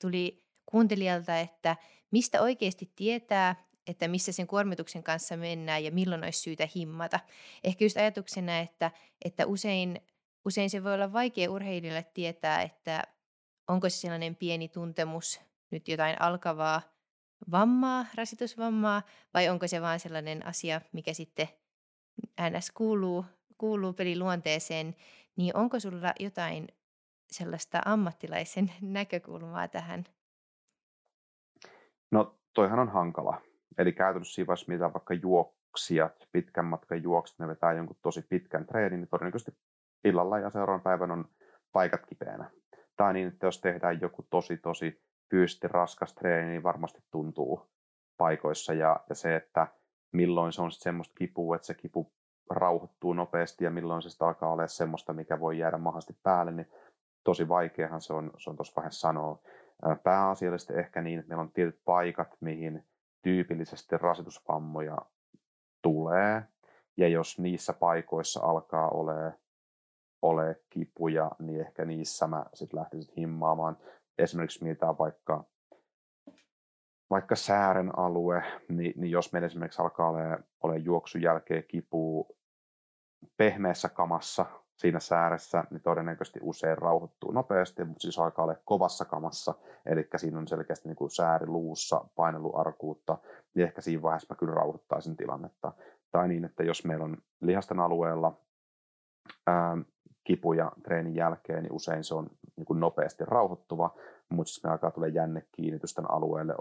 tuli 0.01 0.43
kuuntelijalta, 0.65 1.39
että 1.39 1.75
mistä 2.11 2.41
oikeasti 2.41 2.91
tietää, 2.95 3.65
että 3.87 4.07
missä 4.07 4.31
sen 4.31 4.47
kuormituksen 4.47 5.03
kanssa 5.03 5.37
mennään 5.37 5.83
ja 5.83 5.91
milloin 5.91 6.23
olisi 6.23 6.39
syytä 6.39 6.67
himmata. 6.75 7.19
Ehkä 7.63 7.85
just 7.85 7.97
ajatuksena, 7.97 8.59
että, 8.59 8.91
että 9.25 9.45
usein, 9.45 10.01
usein 10.45 10.69
se 10.69 10.83
voi 10.83 10.93
olla 10.93 11.13
vaikea 11.13 11.51
urheilijalle 11.51 12.05
tietää, 12.13 12.61
että 12.61 13.03
onko 13.67 13.89
se 13.89 13.97
sellainen 13.97 14.35
pieni 14.35 14.67
tuntemus, 14.67 15.41
nyt 15.71 15.87
jotain 15.87 16.21
alkavaa 16.21 16.81
vammaa, 17.51 18.05
rasitusvammaa, 18.15 19.01
vai 19.33 19.49
onko 19.49 19.67
se 19.67 19.81
vain 19.81 19.99
sellainen 19.99 20.45
asia, 20.45 20.81
mikä 20.91 21.13
sitten 21.13 21.47
ns. 22.49 22.71
kuuluu, 22.71 23.25
kuuluu 23.57 23.93
peliluonteeseen, 23.93 24.95
niin 25.35 25.57
onko 25.57 25.79
sulla 25.79 26.13
jotain 26.19 26.67
sellaista 27.31 27.81
ammattilaisen 27.85 28.71
näkökulmaa 28.81 29.67
tähän? 29.67 30.03
No 32.11 32.39
toihan 32.53 32.79
on 32.79 32.89
hankala. 32.89 33.41
Eli 33.77 33.93
käytännössä 33.93 34.35
siinä 34.35 34.53
mitä 34.67 34.93
vaikka 34.93 35.13
juoksijat, 35.13 36.27
pitkän 36.31 36.65
matkan 36.65 37.03
juokset, 37.03 37.39
ne 37.39 37.47
vetää 37.47 37.73
jonkun 37.73 37.97
tosi 38.01 38.21
pitkän 38.21 38.65
treenin, 38.65 38.99
niin 38.99 39.09
todennäköisesti 39.09 39.57
illalla 40.03 40.39
ja 40.39 40.49
seuraavan 40.49 40.81
päivän 40.83 41.11
on 41.11 41.25
paikat 41.71 42.05
kipeänä. 42.05 42.51
Tai 42.95 43.13
niin, 43.13 43.27
että 43.27 43.47
jos 43.47 43.61
tehdään 43.61 44.01
joku 44.01 44.25
tosi 44.29 44.57
tosi 44.57 45.01
fyysisesti 45.29 45.67
raskas 45.67 46.13
treeni, 46.13 46.49
niin 46.49 46.63
varmasti 46.63 47.03
tuntuu 47.11 47.69
paikoissa. 48.17 48.73
Ja, 48.73 48.99
ja 49.09 49.15
se, 49.15 49.35
että 49.35 49.67
milloin 50.11 50.53
se 50.53 50.61
on 50.61 50.71
sitten 50.71 50.83
semmoista 50.83 51.15
kipua, 51.17 51.55
että 51.55 51.65
se 51.65 51.73
kipu 51.73 52.13
rauhoittuu 52.49 53.13
nopeasti 53.13 53.63
ja 53.63 53.71
milloin 53.71 54.01
se 54.01 54.09
sitten 54.09 54.27
alkaa 54.27 54.51
olla 54.51 54.67
semmoista, 54.67 55.13
mikä 55.13 55.39
voi 55.39 55.57
jäädä 55.59 55.77
mahdollisesti 55.77 56.19
päälle, 56.23 56.51
niin 56.51 56.71
tosi 57.23 57.47
vaikeahan 57.47 58.01
se 58.01 58.13
on, 58.13 58.31
se 58.37 58.49
on 58.49 58.55
tuossa 58.55 58.73
vaiheessa 58.75 59.07
sanoa. 59.07 59.39
Pääasiallisesti 60.03 60.73
ehkä 60.73 61.01
niin, 61.01 61.19
että 61.19 61.29
meillä 61.29 61.41
on 61.41 61.51
tietyt 61.51 61.81
paikat, 61.85 62.37
mihin 62.39 62.85
tyypillisesti 63.21 63.97
rasitusvammoja 63.97 64.97
tulee, 65.81 66.43
ja 66.97 67.07
jos 67.07 67.39
niissä 67.39 67.73
paikoissa 67.73 68.39
alkaa 68.43 68.89
ole, 68.89 69.33
ole 70.29 70.61
kipuja, 70.69 71.31
niin 71.39 71.61
ehkä 71.61 71.85
niissä 71.85 72.27
mä 72.27 72.45
sitten 72.53 72.79
lähtisin 72.79 73.13
himmaamaan. 73.17 73.77
Esimerkiksi 74.17 74.63
mietitään 74.63 74.97
vaikka, 74.97 75.43
vaikka 77.09 77.35
säären 77.35 77.99
alue, 77.99 78.43
niin, 78.69 78.93
niin 78.95 79.11
jos 79.11 79.33
meillä 79.33 79.45
esimerkiksi 79.45 79.81
alkaa 79.81 80.09
ole, 80.09 80.39
ole 80.63 80.77
juoksun 80.77 81.21
jälkeen 81.21 81.63
kipu 81.67 82.27
pehmeässä 83.37 83.89
kamassa 83.89 84.45
siinä 84.77 84.99
sääressä, 84.99 85.63
niin 85.69 85.81
todennäköisesti 85.81 86.39
usein 86.43 86.77
rauhoittuu 86.77 87.31
nopeasti, 87.31 87.83
mutta 87.83 88.01
siis 88.01 88.19
alkaa 88.19 88.45
olla 88.45 88.55
kovassa 88.65 89.05
kamassa, 89.05 89.53
eli 89.85 90.07
siinä 90.15 90.37
on 90.37 90.47
selkeästi 90.47 90.89
niin 90.89 90.95
kuin 90.95 91.11
sääri 91.11 91.47
luussa, 91.47 92.05
paineluarkuutta, 92.15 93.17
niin 93.53 93.65
ehkä 93.65 93.81
siinä 93.81 94.01
vaiheessa 94.01 94.33
mä 94.33 94.37
kyllä 94.37 94.53
rauhoittaisin 94.53 95.17
tilannetta. 95.17 95.71
Tai 96.11 96.27
niin, 96.27 96.45
että 96.45 96.63
jos 96.63 96.85
meillä 96.85 97.05
on 97.05 97.17
lihasten 97.41 97.79
alueella 97.79 98.37
ää, 99.47 99.77
kipuja 100.25 100.71
treenin 100.83 101.15
jälkeen, 101.15 101.63
niin 101.63 101.73
usein 101.73 102.03
se 102.03 102.15
on 102.15 102.29
niin 102.55 102.65
kuin 102.65 102.79
nopeasti 102.79 103.25
rauhoittuva, 103.25 103.95
mutta 104.29 104.51
me 104.63 104.71
alkaa 104.71 104.91
tulla 104.91 105.07
jännekiinnitysten 105.07 106.11
alueelle 106.11 106.55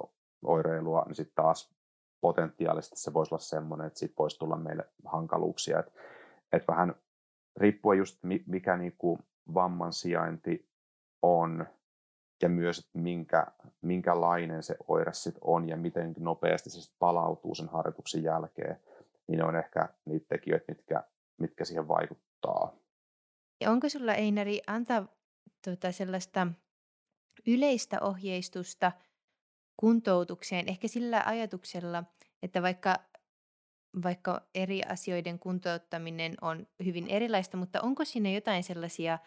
oireilua, 0.44 1.02
niin 1.06 1.14
sitten 1.14 1.34
taas 1.34 1.74
potentiaalisesti 2.20 2.96
se 2.96 3.12
voisi 3.12 3.34
olla 3.34 3.42
semmoinen, 3.42 3.86
että 3.86 3.98
siitä 3.98 4.14
voisi 4.18 4.38
tulla 4.38 4.56
meille 4.56 4.84
hankaluuksia. 5.04 5.78
Että 5.78 5.92
et 6.52 6.68
vähän 6.68 6.94
riippuen 7.56 7.98
just 7.98 8.18
mikä 8.46 8.76
niin 8.76 8.94
kuin 8.98 9.18
vamman 9.54 9.92
sijainti 9.92 10.68
on 11.22 11.66
ja 12.42 12.48
myös, 12.48 12.78
että 12.78 12.98
minkä, 12.98 13.46
minkälainen 13.82 14.62
se 14.62 14.76
oire 14.88 15.12
sit 15.12 15.38
on 15.40 15.68
ja 15.68 15.76
miten 15.76 16.14
nopeasti 16.18 16.70
se 16.70 16.80
sit 16.80 16.94
palautuu 16.98 17.54
sen 17.54 17.68
harjoituksen 17.68 18.22
jälkeen, 18.22 18.80
niin 19.26 19.38
ne 19.38 19.44
on 19.44 19.56
ehkä 19.56 19.88
niitä 20.04 20.26
tekijöitä, 20.28 20.64
mitkä, 20.68 21.04
mitkä 21.38 21.64
siihen 21.64 21.88
vaikuttaa. 21.88 22.72
Ja 23.64 23.70
onko 23.70 23.88
sulla 23.88 24.14
Einari 24.14 24.60
antaa 24.66 25.08
tuota 25.64 25.92
sellaista 25.92 26.46
yleistä 27.46 28.00
ohjeistusta 28.00 28.92
kuntoutukseen, 29.76 30.68
ehkä 30.68 30.88
sillä 30.88 31.22
ajatuksella, 31.26 32.04
että 32.42 32.62
vaikka 32.62 32.96
vaikka 34.02 34.48
eri 34.54 34.82
asioiden 34.82 35.38
kuntouttaminen 35.38 36.34
on 36.40 36.66
hyvin 36.84 37.08
erilaista, 37.08 37.56
mutta 37.56 37.80
onko 37.80 38.04
siinä 38.04 38.30
jotain 38.30 38.64
sellaisia 38.64 39.18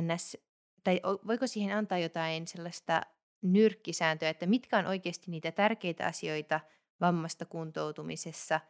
ns, 0.00 0.36
tai 0.84 1.00
voiko 1.26 1.46
siihen 1.46 1.76
antaa 1.76 1.98
jotain 1.98 2.46
sellaista 2.46 3.02
nyrkkisääntöä, 3.42 4.28
että 4.28 4.46
mitkä 4.46 4.78
on 4.78 4.86
oikeasti 4.86 5.30
niitä 5.30 5.52
tärkeitä 5.52 6.06
asioita 6.06 6.60
vammasta 7.00 7.44
kuntoutumisessa, 7.44 8.60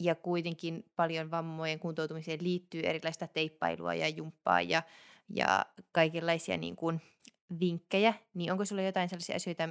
ja 0.00 0.14
kuitenkin 0.14 0.84
paljon 0.96 1.30
vammojen 1.30 1.78
kuntoutumiseen 1.78 2.42
liittyy 2.42 2.80
erilaista 2.80 3.26
teippailua 3.26 3.94
ja 3.94 4.08
jumppaa 4.08 4.60
ja, 4.60 4.82
ja 5.28 5.66
kaikenlaisia 5.92 6.56
niin 6.56 6.76
kuin 6.76 7.00
vinkkejä, 7.60 8.14
niin 8.34 8.52
onko 8.52 8.64
sulla 8.64 8.82
jotain 8.82 9.08
sellaisia 9.08 9.36
asioita, 9.36 9.68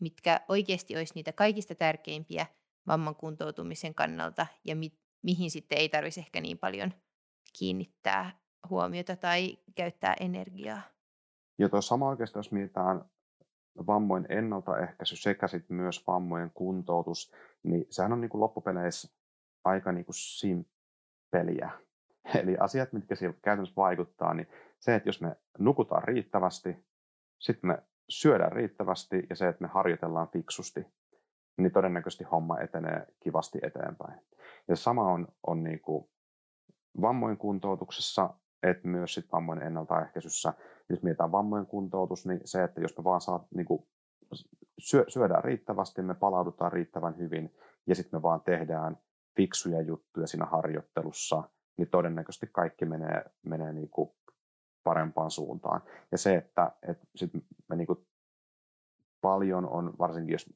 mitkä 0.00 0.40
oikeasti 0.48 0.96
olisi 0.96 1.14
niitä 1.14 1.32
kaikista 1.32 1.74
tärkeimpiä– 1.74 2.46
vamman 2.86 3.16
kuntoutumisen 3.16 3.94
kannalta 3.94 4.46
ja 4.64 4.76
mi- 4.76 4.98
mihin 5.22 5.50
sitten 5.50 5.78
ei 5.78 5.88
tarvitsisi 5.88 6.20
ehkä 6.20 6.40
niin 6.40 6.58
paljon 6.58 6.92
kiinnittää 7.58 8.38
huomiota 8.70 9.16
tai 9.16 9.58
käyttää 9.74 10.16
energiaa. 10.20 10.80
Ja 11.58 11.68
tuo 11.68 11.82
sama 11.82 12.08
oikeastaan, 12.08 12.38
jos 12.38 12.52
mietitään 12.52 13.04
vammojen 13.86 14.26
ennaltaehkäisy 14.28 15.16
sekä 15.16 15.48
sitten 15.48 15.76
myös 15.76 16.06
vammojen 16.06 16.50
kuntoutus, 16.54 17.32
niin 17.62 17.86
sehän 17.90 18.12
on 18.12 18.20
niin 18.20 18.28
kuin 18.28 18.40
loppupeleissä 18.40 19.21
aika 19.64 19.92
niin 19.92 20.04
kuin 20.04 20.14
simpeliä. 20.14 21.70
Eli 22.40 22.56
asiat, 22.60 22.92
mitkä 22.92 23.14
siihen 23.14 23.38
käytännössä 23.42 23.76
vaikuttaa, 23.76 24.34
niin 24.34 24.48
se, 24.78 24.94
että 24.94 25.08
jos 25.08 25.20
me 25.20 25.36
nukutaan 25.58 26.04
riittävästi, 26.04 26.86
sitten 27.38 27.68
me 27.68 27.78
syödään 28.08 28.52
riittävästi 28.52 29.26
ja 29.30 29.36
se, 29.36 29.48
että 29.48 29.62
me 29.62 29.68
harjoitellaan 29.68 30.28
fiksusti, 30.28 30.86
niin 31.56 31.72
todennäköisesti 31.72 32.24
homma 32.24 32.60
etenee 32.60 33.06
kivasti 33.20 33.58
eteenpäin. 33.62 34.20
Ja 34.68 34.76
sama 34.76 35.12
on, 35.12 35.28
on 35.46 35.64
niin 35.64 35.80
kuin 35.80 36.08
vammojen 37.00 37.38
kuntoutuksessa, 37.38 38.34
että 38.62 38.88
myös 38.88 39.14
sit 39.14 39.32
vammojen 39.32 39.62
ennaltaehkäisyssä. 39.62 40.54
Jos 40.88 41.02
mietitään 41.02 41.32
vammojen 41.32 41.66
kuntoutus, 41.66 42.26
niin 42.26 42.40
se, 42.44 42.64
että 42.64 42.80
jos 42.80 42.98
me 42.98 43.04
vaan 43.04 43.20
saa, 43.20 43.46
niin 43.54 43.66
kuin, 43.66 43.86
syö, 44.78 45.04
syödään 45.08 45.44
riittävästi, 45.44 46.02
me 46.02 46.14
palaudutaan 46.14 46.72
riittävän 46.72 47.18
hyvin 47.18 47.54
ja 47.86 47.94
sitten 47.94 48.18
me 48.18 48.22
vaan 48.22 48.40
tehdään 48.40 48.98
fiksuja 49.36 49.80
juttuja 49.80 50.26
siinä 50.26 50.46
harjoittelussa, 50.46 51.42
niin 51.76 51.88
todennäköisesti 51.88 52.46
kaikki 52.52 52.84
menee, 52.84 53.24
menee 53.42 53.72
niin 53.72 53.90
kuin 53.90 54.10
parempaan 54.84 55.30
suuntaan. 55.30 55.82
Ja 56.12 56.18
se, 56.18 56.34
että, 56.34 56.72
että 56.88 57.06
sit 57.16 57.30
me 57.68 57.76
niin 57.76 57.86
kuin 57.86 58.06
paljon 59.20 59.68
on, 59.68 59.94
varsinkin 59.98 60.32
jos 60.32 60.54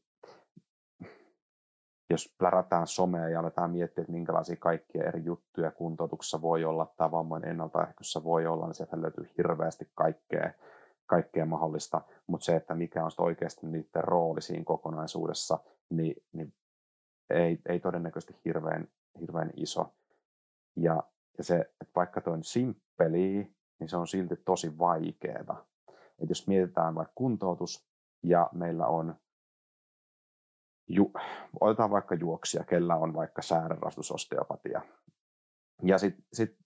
jos 2.11 2.35
plärätään 2.39 2.87
somea 2.87 3.29
ja 3.29 3.41
aletaan 3.41 3.70
miettiä, 3.70 4.03
että 4.03 4.12
minkälaisia 4.12 4.57
kaikkia 4.57 5.05
eri 5.05 5.24
juttuja 5.24 5.70
kuntoutuksessa 5.70 6.43
voi 6.43 6.64
olla 6.64 6.95
tai 6.97 7.11
vammojen 7.11 7.49
ennaltaehkäisyssä 7.49 8.24
voi 8.24 8.47
olla, 8.47 8.66
niin 8.66 8.74
sieltä 8.74 9.03
löytyy 9.03 9.31
hirveästi 9.39 9.91
kaikkea, 9.95 10.53
kaikkea 11.07 11.47
mahdollista, 11.47 12.01
mutta 12.27 12.45
se, 12.45 12.57
että 12.57 12.74
mikä 12.74 13.05
on 13.05 13.11
oikeasti 13.18 13.66
niiden 13.66 14.05
rooli 14.05 14.43
siinä 14.43 14.64
kokonaisuudessa, 14.64 15.59
niin, 15.91 16.22
niin 16.33 16.55
ei, 17.31 17.59
ei 17.68 17.81
todennäköisesti 17.81 18.37
hirveän, 18.45 18.89
hirveän 19.20 19.51
iso. 19.57 19.95
Ja, 20.77 21.03
ja 21.39 21.45
se, 21.45 21.57
että 21.57 21.93
vaikka 21.97 22.20
tuo 22.20 22.33
on 22.33 22.45
simppeli, 22.45 23.55
niin 23.79 23.89
se 23.89 23.97
on 23.97 24.09
silti 24.09 24.37
tosi 24.37 24.79
vaikeaa. 24.79 25.66
Et 26.22 26.29
jos 26.29 26.47
mietitään 26.47 26.95
vaikka 26.95 27.12
kuntoutus 27.14 27.89
ja 28.22 28.51
meillä 28.53 28.87
on 28.87 29.14
ju, 30.89 31.12
otetaan 31.61 31.91
vaikka 31.91 32.14
juoksia, 32.14 32.64
kellä 32.64 32.97
on 32.97 33.14
vaikka 33.14 33.43
säärenrastusosteopatia. 33.43 34.81
Ja 35.83 35.99
sitten 35.99 36.24
sit 36.33 36.57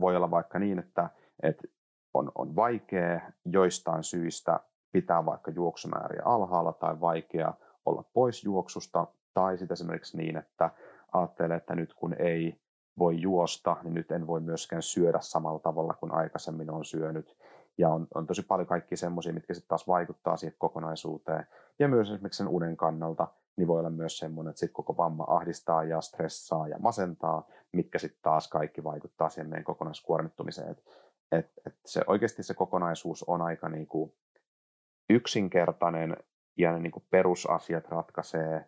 voi 0.00 0.16
olla 0.16 0.30
vaikka 0.30 0.58
niin, 0.58 0.78
että, 0.78 1.10
että 1.42 1.68
on, 2.14 2.32
on 2.34 2.56
vaikea 2.56 3.32
joistain 3.44 4.04
syistä 4.04 4.60
pitää 4.92 5.26
vaikka 5.26 5.50
juoksumääriä 5.50 6.22
alhaalla 6.24 6.72
tai 6.72 7.00
vaikea 7.00 7.54
olla 7.86 8.04
pois 8.12 8.44
juoksusta, 8.44 9.06
tai 9.34 9.58
sitten 9.58 9.74
esimerkiksi 9.74 10.16
niin, 10.16 10.36
että 10.36 10.70
ajattelee, 11.12 11.56
että 11.56 11.74
nyt 11.74 11.94
kun 11.94 12.14
ei 12.18 12.60
voi 12.98 13.20
juosta, 13.20 13.76
niin 13.82 13.94
nyt 13.94 14.12
en 14.12 14.26
voi 14.26 14.40
myöskään 14.40 14.82
syödä 14.82 15.18
samalla 15.20 15.58
tavalla 15.58 15.94
kuin 15.94 16.12
aikaisemmin 16.12 16.70
on 16.70 16.84
syönyt. 16.84 17.36
Ja 17.78 17.88
on, 17.88 18.06
on 18.14 18.26
tosi 18.26 18.42
paljon 18.42 18.66
kaikki 18.66 18.96
semmoisia, 18.96 19.32
mitkä 19.32 19.54
sitten 19.54 19.68
taas 19.68 19.88
vaikuttaa 19.88 20.36
siihen 20.36 20.56
kokonaisuuteen. 20.58 21.46
Ja 21.78 21.88
myös 21.88 22.10
esimerkiksi 22.10 22.38
sen 22.38 22.48
unen 22.48 22.76
kannalta, 22.76 23.28
niin 23.56 23.68
voi 23.68 23.78
olla 23.78 23.90
myös 23.90 24.18
semmoinen, 24.18 24.50
että 24.50 24.60
sitten 24.60 24.74
koko 24.74 24.96
vamma 24.96 25.24
ahdistaa 25.28 25.84
ja 25.84 26.00
stressaa 26.00 26.68
ja 26.68 26.78
masentaa, 26.78 27.48
mitkä 27.72 27.98
sitten 27.98 28.22
taas 28.22 28.48
kaikki 28.48 28.84
vaikuttaa 28.84 29.28
siihen 29.28 29.50
meidän 29.50 29.64
kokonaiskuormittumiseen. 29.64 30.70
Et, 30.70 30.82
et, 31.32 31.50
et 31.66 31.74
se, 31.84 32.02
oikeasti 32.06 32.42
se 32.42 32.54
kokonaisuus 32.54 33.22
on 33.22 33.42
aika 33.42 33.68
niinku 33.68 34.14
yksinkertainen 35.10 36.16
ja 36.56 36.72
ne 36.72 36.78
niinku 36.78 37.02
perusasiat 37.10 37.88
ratkaisee 37.88 38.64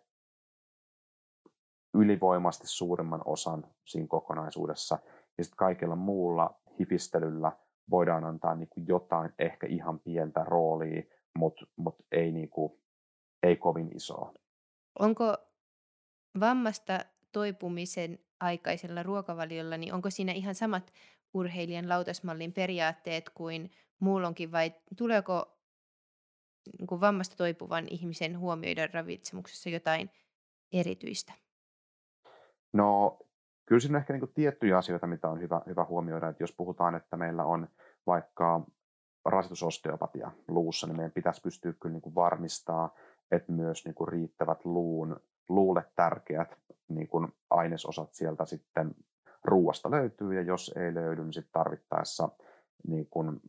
ylivoimasti 1.93 2.67
suurimman 2.67 3.21
osan 3.25 3.63
siinä 3.85 4.07
kokonaisuudessa. 4.07 4.99
Ja 5.37 5.43
sitten 5.43 5.57
kaikella 5.57 5.95
muulla 5.95 6.59
hifistelyllä 6.79 7.51
voidaan 7.89 8.23
antaa 8.23 8.55
niinku 8.55 8.81
jotain 8.87 9.33
ehkä 9.39 9.67
ihan 9.67 9.99
pientä 9.99 10.43
roolia, 10.43 11.03
mutta 11.37 11.65
mut 11.75 11.95
ei, 12.11 12.31
niinku, 12.31 12.79
ei 13.43 13.55
kovin 13.55 13.95
isoa. 13.95 14.33
Onko 14.99 15.37
vammasta 16.39 16.99
toipumisen 17.31 18.19
aikaisella 18.39 19.03
ruokavaliolla, 19.03 19.77
niin 19.77 19.93
onko 19.93 20.09
siinä 20.09 20.31
ihan 20.31 20.55
samat 20.55 20.93
urheilijan 21.33 21.89
lautasmallin 21.89 22.53
periaatteet 22.53 23.29
kuin 23.29 23.71
muullonkin 23.99 24.51
vai 24.51 24.73
tuleeko 24.97 25.57
niin 26.79 27.01
vammasta 27.01 27.35
toipuvan 27.35 27.87
ihmisen 27.89 28.39
huomioida 28.39 28.87
ravitsemuksessa 28.87 29.69
jotain 29.69 30.09
erityistä? 30.71 31.33
No 32.73 33.19
kyllä 33.65 33.79
siinä 33.79 33.97
on 33.97 33.99
ehkä 33.99 34.13
niin 34.13 34.33
tiettyjä 34.33 34.77
asioita, 34.77 35.07
mitä 35.07 35.29
on 35.29 35.41
hyvä, 35.41 35.61
hyvä 35.67 35.85
huomioida, 35.85 36.27
että 36.27 36.43
jos 36.43 36.55
puhutaan, 36.57 36.95
että 36.95 37.17
meillä 37.17 37.45
on 37.45 37.67
vaikka 38.07 38.61
rasitusosteopatia 39.25 40.31
luussa, 40.47 40.87
niin 40.87 40.95
meidän 40.95 41.11
pitäisi 41.11 41.41
pystyä 41.41 41.73
kyllä 41.79 41.93
niin 41.93 42.01
kuin 42.01 42.15
varmistaa, 42.15 42.95
että 43.31 43.51
myös 43.51 43.85
niin 43.85 43.95
kuin 43.95 44.07
riittävät 44.07 44.65
luun, 44.65 45.19
luulle 45.49 45.85
tärkeät 45.95 46.57
niin 46.87 47.07
kuin 47.07 47.27
ainesosat 47.49 48.13
sieltä 48.13 48.45
sitten 48.45 48.95
ruuasta 49.43 49.91
löytyy, 49.91 50.33
ja 50.33 50.41
jos 50.41 50.73
ei 50.75 50.93
löydy, 50.93 51.23
niin 51.23 51.33
sitten 51.33 51.53
tarvittaessa 51.53 52.29
niin 52.87 53.07
kuin 53.09 53.39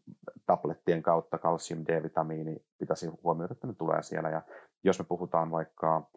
tablettien 0.46 1.02
kautta 1.02 1.38
kalsium 1.38 1.84
D-vitamiini 1.86 2.64
pitäisi 2.78 3.06
huomioida, 3.22 3.52
että 3.52 3.66
ne 3.66 3.72
tulee 3.72 4.02
siellä. 4.02 4.30
Ja 4.30 4.42
jos 4.84 4.98
me 4.98 5.04
puhutaan 5.04 5.50
vaikka, 5.50 6.10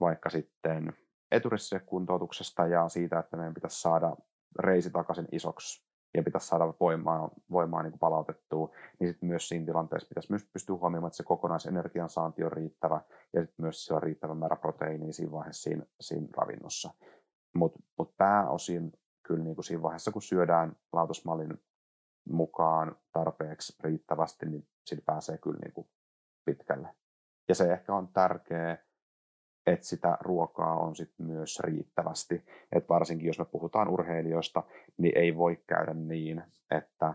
vaikka 0.00 0.30
sitten 0.30 0.92
eturissekuntoutuksesta 1.30 2.66
ja 2.66 2.88
siitä, 2.88 3.18
että 3.18 3.36
meidän 3.36 3.54
pitäisi 3.54 3.80
saada 3.80 4.16
reisi 4.58 4.90
takaisin 4.90 5.28
isoksi 5.32 5.88
ja 6.14 6.22
pitäisi 6.22 6.46
saada 6.46 6.74
voimaa, 6.80 7.30
voimaa 7.50 7.82
niin 7.82 7.98
palautettua, 7.98 8.70
niin 9.00 9.08
sitten 9.08 9.28
myös 9.28 9.48
siinä 9.48 9.66
tilanteessa 9.66 10.08
pitäisi 10.08 10.32
myös 10.32 10.48
pystyä 10.52 10.76
huomioimaan, 10.76 11.08
että 11.08 11.16
se 11.16 11.22
kokonaisenergian 11.22 12.08
saanti 12.08 12.44
on 12.44 12.52
riittävä 12.52 13.00
ja 13.32 13.40
sitten 13.40 13.62
myös 13.62 13.84
se 13.84 13.94
on 13.94 14.02
riittävä 14.02 14.34
määrä 14.34 14.56
proteiinia 14.56 15.12
siinä 15.12 15.32
vaiheessa 15.32 15.62
siinä, 15.62 15.84
siinä 16.00 16.28
ravinnossa. 16.36 16.90
Mutta 17.54 17.80
mut 17.98 18.16
pääosin 18.16 18.92
kyllä 19.22 19.44
niin 19.44 19.54
kuin 19.54 19.64
siinä 19.64 19.82
vaiheessa, 19.82 20.12
kun 20.12 20.22
syödään 20.22 20.76
lautasmallin 20.92 21.62
mukaan 22.28 22.96
tarpeeksi 23.12 23.76
riittävästi, 23.80 24.46
niin 24.46 24.68
sillä 24.86 25.02
pääsee 25.06 25.38
kyllä 25.38 25.58
niin 25.64 25.72
kuin 25.72 25.88
pitkälle. 26.44 26.88
Ja 27.48 27.54
se 27.54 27.72
ehkä 27.72 27.94
on 27.94 28.08
tärkeää, 28.08 28.78
että 29.72 29.86
sitä 29.86 30.18
ruokaa 30.20 30.76
on 30.76 30.96
sit 30.96 31.10
myös 31.18 31.60
riittävästi. 31.60 32.44
Et 32.72 32.88
varsinkin 32.88 33.26
jos 33.26 33.38
me 33.38 33.44
puhutaan 33.44 33.88
urheilijoista, 33.88 34.62
niin 34.98 35.18
ei 35.18 35.36
voi 35.36 35.62
käydä 35.66 35.94
niin, 35.94 36.42
että 36.70 37.14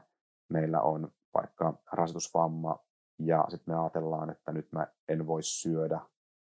meillä 0.49 0.81
on 0.81 1.11
vaikka 1.33 1.73
rasitusvamma 1.91 2.79
ja 3.19 3.45
sitten 3.49 3.73
me 3.73 3.79
ajatellaan, 3.81 4.29
että 4.29 4.51
nyt 4.51 4.71
mä 4.71 4.87
en 5.07 5.27
voi 5.27 5.43
syödä 5.43 5.99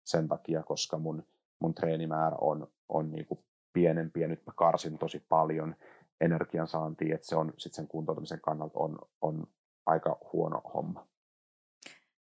sen 0.04 0.28
takia, 0.28 0.64
koska 0.64 0.98
mun, 0.98 1.24
mun 1.60 1.74
treenimäärä 1.74 2.38
on, 2.42 2.68
on 2.90 3.12
niinku 3.12 3.44
pienempi 3.74 4.22
ja 4.22 4.28
nyt 4.28 4.46
mä 4.46 4.54
karsin 4.56 4.98
tosi 4.98 5.26
paljon 5.30 5.76
energiansaantia, 6.22 7.16
että 7.16 7.28
se 7.28 7.36
on 7.36 7.54
sitten 7.58 7.76
sen 7.76 7.88
kuntoutumisen 7.88 8.42
kannalta 8.42 8.80
on, 8.80 9.00
on 9.22 9.48
aika 9.86 10.20
huono 10.34 10.62
homma. 10.74 11.08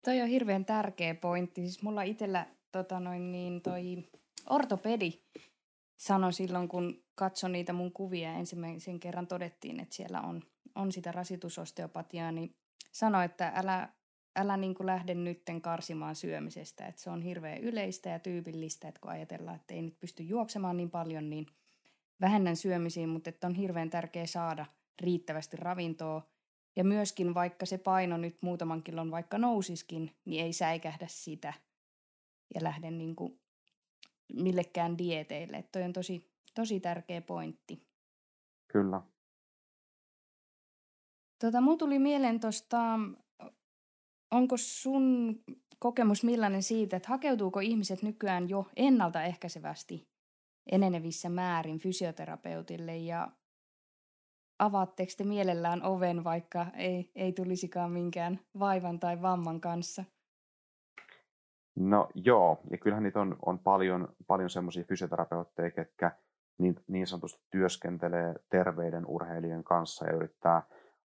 Toi 0.04 0.20
on 0.22 0.28
hirveän 0.28 0.64
tärkeä 0.64 1.14
pointti. 1.14 1.60
Siis 1.60 1.82
mulla 1.82 2.02
itsellä 2.02 2.46
tota 2.78 3.00
noin, 3.00 3.32
niin 3.32 3.62
toi 3.62 4.04
ortopedi 4.50 5.22
sanoi 5.96 6.32
silloin, 6.32 6.68
kun 6.68 7.04
katsoin 7.14 7.52
niitä 7.52 7.72
mun 7.72 7.92
kuvia 7.92 8.32
ensimmäisen 8.32 9.00
kerran 9.00 9.26
todettiin, 9.26 9.80
että 9.80 9.94
siellä 9.94 10.20
on, 10.20 10.42
on 10.74 10.92
sitä 10.92 11.12
rasitusosteopatiaa, 11.12 12.32
niin 12.32 12.56
sanoi, 12.92 13.24
että 13.24 13.52
älä, 13.56 13.88
älä 14.36 14.56
niin 14.56 14.74
kuin 14.74 14.86
lähde 14.86 15.14
nytten 15.14 15.62
karsimaan 15.62 16.16
syömisestä, 16.16 16.86
että 16.86 17.02
se 17.02 17.10
on 17.10 17.22
hirveän 17.22 17.58
yleistä 17.58 18.08
ja 18.08 18.18
tyypillistä, 18.18 18.88
että 18.88 19.00
kun 19.00 19.10
ajatellaan, 19.10 19.56
että 19.56 19.74
ei 19.74 19.82
nyt 19.82 20.00
pysty 20.00 20.22
juoksemaan 20.22 20.76
niin 20.76 20.90
paljon, 20.90 21.30
niin 21.30 21.46
vähennän 22.20 22.56
syömisiin, 22.56 23.08
mutta 23.08 23.30
että 23.30 23.46
on 23.46 23.54
hirveän 23.54 23.90
tärkeää 23.90 24.26
saada 24.26 24.66
riittävästi 25.00 25.56
ravintoa. 25.56 26.22
Ja 26.76 26.84
myöskin 26.84 27.34
vaikka 27.34 27.66
se 27.66 27.78
paino 27.78 28.16
nyt 28.16 28.38
muutaman 28.40 28.82
kilon 28.82 29.10
vaikka 29.10 29.38
nousiskin, 29.38 30.16
niin 30.24 30.44
ei 30.44 30.52
säikähdä 30.52 31.06
sitä 31.08 31.52
ja 32.54 32.62
lähde 32.62 32.90
niin 32.90 33.16
kuin 33.16 33.40
millekään 34.32 34.98
dieteille. 34.98 35.56
Että 35.56 35.72
toi 35.72 35.82
on 35.82 35.92
tosi, 35.92 36.30
tosi 36.54 36.80
tärkeä 36.80 37.20
pointti. 37.20 37.86
Kyllä. 38.72 39.02
Tota, 41.40 41.60
mun 41.60 41.78
tuli 41.78 41.98
mieleen 41.98 42.40
tuosta, 42.40 42.98
onko 44.30 44.56
sun 44.56 45.38
kokemus 45.78 46.24
millainen 46.24 46.62
siitä, 46.62 46.96
että 46.96 47.08
hakeutuuko 47.08 47.60
ihmiset 47.60 48.02
nykyään 48.02 48.48
jo 48.48 48.66
ennaltaehkäisevästi 48.76 50.08
enenevissä 50.72 51.28
määrin 51.28 51.78
fysioterapeutille 51.78 52.96
ja 52.96 53.32
avaatteko 54.58 55.12
te 55.16 55.24
mielellään 55.24 55.82
oven, 55.82 56.24
vaikka 56.24 56.66
ei, 56.74 57.10
ei 57.14 57.32
tulisikaan 57.32 57.90
minkään 57.90 58.40
vaivan 58.58 59.00
tai 59.00 59.22
vamman 59.22 59.60
kanssa? 59.60 60.04
No 61.76 62.08
joo, 62.14 62.60
ja 62.70 62.78
kyllähän 62.78 63.02
niitä 63.02 63.20
on, 63.20 63.36
on 63.46 63.58
paljon, 63.58 64.08
paljon 64.26 64.50
semmoisia 64.50 64.84
fysioterapeutteja, 64.84 65.70
ketkä 65.70 66.12
niin, 66.58 66.76
niin 66.88 67.06
sanotusti 67.06 67.42
työskentelee 67.50 68.34
terveiden 68.50 69.06
urheilijan 69.06 69.64
kanssa 69.64 70.06
ja 70.06 70.12
yrittää 70.12 70.62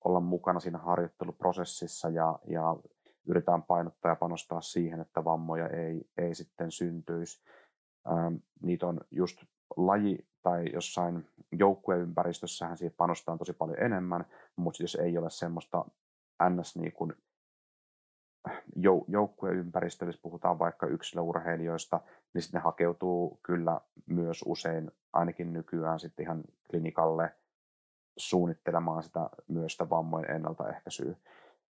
olla 0.05 0.21
mukana 0.21 0.61
siinä 0.61 0.79
harjoitteluprosessissa 0.79 2.09
ja, 2.09 2.39
ja 2.49 2.77
yritetään 3.27 3.63
painottaa 3.63 4.13
ja 4.13 4.17
panostaa 4.17 4.61
siihen, 4.61 5.01
että 5.01 5.25
vammoja 5.25 5.69
ei, 5.69 6.11
ei 6.19 6.35
sitten 6.35 6.71
syntyisi. 6.71 7.43
Ähm, 8.11 8.35
niitä 8.63 8.87
on 8.87 9.01
just 9.11 9.43
laji 9.77 10.27
tai 10.43 10.65
jossain 10.73 11.29
joukkueympäristössähän 11.53 12.77
siihen 12.77 12.95
panostaa 12.97 13.39
tosi 13.39 13.53
paljon 13.53 13.83
enemmän, 13.83 14.25
mutta 14.57 14.83
jos 14.83 14.95
ei 14.95 15.19
ole 15.19 15.31
semmoista 15.31 15.85
ns. 16.51 16.77
Niin 16.77 16.93
kuin 16.93 17.13
jou- 18.77 19.05
joukkueympäristössä, 19.09 20.23
puhutaan 20.23 20.59
vaikka 20.59 20.87
yksilöurheilijoista, 20.87 22.01
niin 22.35 22.43
sitten 22.43 22.59
ne 22.59 22.63
hakeutuu 22.65 23.41
kyllä 23.43 23.81
myös 24.07 24.45
usein, 24.47 24.91
ainakin 25.13 25.53
nykyään 25.53 26.01
sitten 26.01 26.23
ihan 26.23 26.45
klinikalle 26.71 27.33
suunnittelemaan 28.17 29.03
sitä 29.03 29.31
myös 29.49 29.73
sitä 29.73 29.91
vammojen 29.91 30.31
ennaltaehkäisyä. 30.31 31.17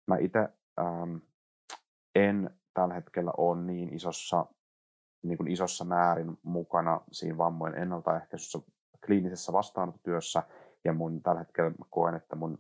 Mä 0.08 0.18
itse 0.18 0.50
ähm, 0.80 1.16
en 2.16 2.50
tällä 2.74 2.94
hetkellä 2.94 3.32
ole 3.38 3.62
niin 3.62 3.94
isossa, 3.94 4.46
niin 5.24 5.38
kuin 5.38 5.52
isossa 5.52 5.86
määrin 5.86 6.38
mukana 6.44 7.02
siinä 7.12 7.38
vammojen 7.38 7.76
ennaltaehkäisyssä 7.78 8.60
kliinisessä 9.06 9.54
vastaanottotyössä, 9.54 10.44
ja 10.84 10.94
mun 10.94 11.22
tällä 11.22 11.40
hetkellä 11.40 11.72
koen, 11.90 12.16
että 12.16 12.36
mun 12.36 12.58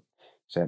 se 0.47 0.67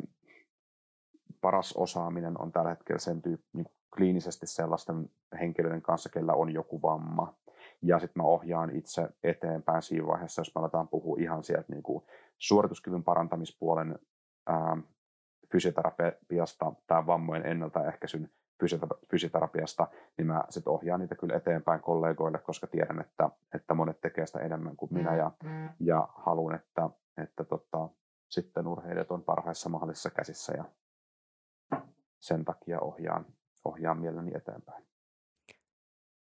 paras 1.42 1.74
osaaminen 1.74 2.42
on 2.42 2.52
tällä 2.52 2.70
hetkellä 2.70 3.00
sen 3.00 3.22
tyyppi, 3.22 3.48
niin 3.54 3.68
kliinisesti 3.96 4.48
sellaisten 4.48 5.10
henkilöiden 5.40 5.82
kanssa, 5.82 6.10
kellä 6.10 6.34
on 6.34 6.54
joku 6.54 6.82
vamma. 6.82 7.34
Ja 7.82 8.00
sitten 8.00 8.24
mä 8.24 8.28
ohjaan 8.28 8.76
itse 8.76 9.10
eteenpäin 9.24 9.82
siinä 9.82 10.08
vaiheessa, 10.08 10.40
jos 10.40 10.56
me 10.56 10.60
aletaan 10.60 10.88
puhua 10.88 11.18
ihan 11.20 11.44
sieltä 11.44 11.74
niin 11.74 11.84
kuin 11.84 12.04
suorituskyvyn 12.38 13.04
parantamispuolen 13.04 14.00
ää, 14.48 14.78
fysioterapiasta 15.52 16.74
tai 16.88 17.06
vammojen 17.08 17.46
ennaltaehkäisyn 17.46 18.30
fysioterapiasta, 19.10 19.88
niin 20.18 20.28
mä 20.28 20.44
sitten 20.50 20.74
ohjaan 20.74 21.00
niitä 21.00 21.16
kyllä 21.16 21.36
eteenpäin 21.36 21.82
kollegoille, 21.82 22.40
koska 22.40 22.68
tiedän, 22.68 23.02
että, 23.02 23.30
että 23.56 23.74
monet 23.74 24.02
tekee 24.02 24.26
sitä 24.26 24.40
enemmän 24.40 24.76
kuin 24.76 24.94
minä 24.94 25.16
ja, 25.16 25.32
mm. 25.44 25.70
ja 25.80 26.08
haluan, 26.16 26.56
että, 26.56 26.90
että 27.18 27.44
tota, 27.44 27.90
sitten 28.30 28.68
urheilijat 28.68 29.12
on 29.12 29.24
parhaissa 29.24 29.70
mahdollisissa 29.70 30.10
käsissä 30.10 30.54
ja 30.58 30.66
sen 32.22 32.46
takia 32.46 32.80
ohjaan, 32.80 33.26
ohjaan 33.66 33.98
mielelläni 34.00 34.32
eteenpäin. 34.36 34.86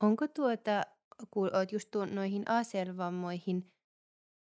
Onko 0.02 0.28
tuota, 0.28 0.82
kun 1.30 1.56
olet 1.56 1.72
just 1.72 1.88
noihin 2.10 2.42
ACL-vammoihin 2.48 3.72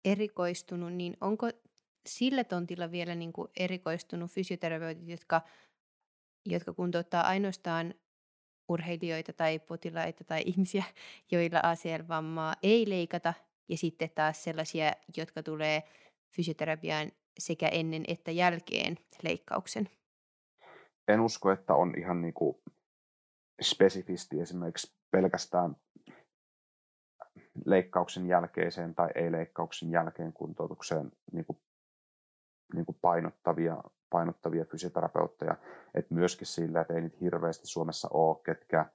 erikoistunut, 0.05 0.93
niin 0.93 1.17
onko 1.21 1.49
sillä 2.07 2.43
tontilla 2.43 2.91
vielä 2.91 3.15
niin 3.15 3.33
kuin 3.33 3.47
erikoistunut 3.57 4.31
fysioterapeutit, 4.31 5.07
jotka, 5.07 5.41
jotka 6.45 6.73
kuntouttaa 6.73 7.21
ainoastaan 7.21 7.93
urheilijoita 8.69 9.33
tai 9.33 9.59
potilaita 9.59 10.23
tai 10.23 10.43
ihmisiä, 10.51 10.83
joilla 11.31 11.59
ACL-vammaa 11.63 12.55
ei 12.63 12.89
leikata, 12.89 13.33
ja 13.69 13.77
sitten 13.77 14.09
taas 14.15 14.43
sellaisia, 14.43 14.93
jotka 15.17 15.43
tulee 15.43 15.83
fysioterapiaan 16.35 17.11
sekä 17.39 17.67
ennen 17.67 18.03
että 18.07 18.31
jälkeen 18.31 18.97
leikkauksen? 19.23 19.89
En 21.07 21.21
usko, 21.21 21.51
että 21.51 21.73
on 21.73 21.93
ihan 21.97 22.21
niin 22.21 22.33
kuin 22.33 22.57
spesifisti 23.61 24.41
esimerkiksi 24.41 24.95
pelkästään 25.11 25.75
leikkauksen 27.65 28.25
jälkeiseen 28.25 28.95
tai 28.95 29.09
ei-leikkauksen 29.15 29.91
jälkeen 29.91 30.33
kuntoutukseen 30.33 31.11
niin 31.31 31.45
kuin, 31.45 31.59
niin 32.73 32.85
kuin 32.85 32.97
painottavia, 33.01 33.83
painottavia 34.09 34.65
fysioterapeutteja. 34.65 35.55
Et 35.93 36.11
myöskin 36.11 36.47
sillä, 36.47 36.81
että 36.81 36.93
ei 36.93 37.01
niitä 37.01 37.17
hirveästi 37.21 37.67
Suomessa 37.67 38.07
ole, 38.13 38.37
ketkä, 38.45 38.85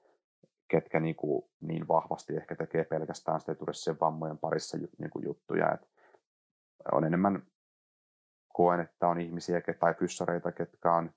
ketkä 0.67 0.99
niin, 0.99 1.15
kuin, 1.15 1.49
niin 1.61 1.87
vahvasti 1.87 2.35
ehkä 2.35 2.55
tekee 2.55 2.83
pelkästään 2.83 3.41
sitä 3.41 3.95
vammojen 4.01 4.37
parissa 4.37 4.77
niin 4.77 5.09
kuin 5.09 5.25
juttuja. 5.25 5.73
Et 5.73 5.89
on 6.91 7.03
enemmän 7.03 7.43
koen, 8.53 8.79
että 8.79 9.07
on 9.07 9.21
ihmisiä 9.21 9.61
tai 9.79 9.93
fyssareita, 9.93 10.51
ketkä 10.51 10.93
on 10.93 11.11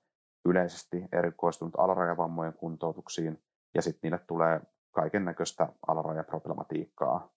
yleisesti 0.45 1.03
erikoistunut 1.11 1.73
alarajavammojen 1.77 2.53
kuntoutuksiin 2.53 3.43
ja 3.75 3.81
sitten 3.81 3.99
niille 4.03 4.25
tulee 4.27 4.61
kaiken 4.91 5.25
näköistä 5.25 5.69
alarajaproblematiikkaa. 5.87 7.29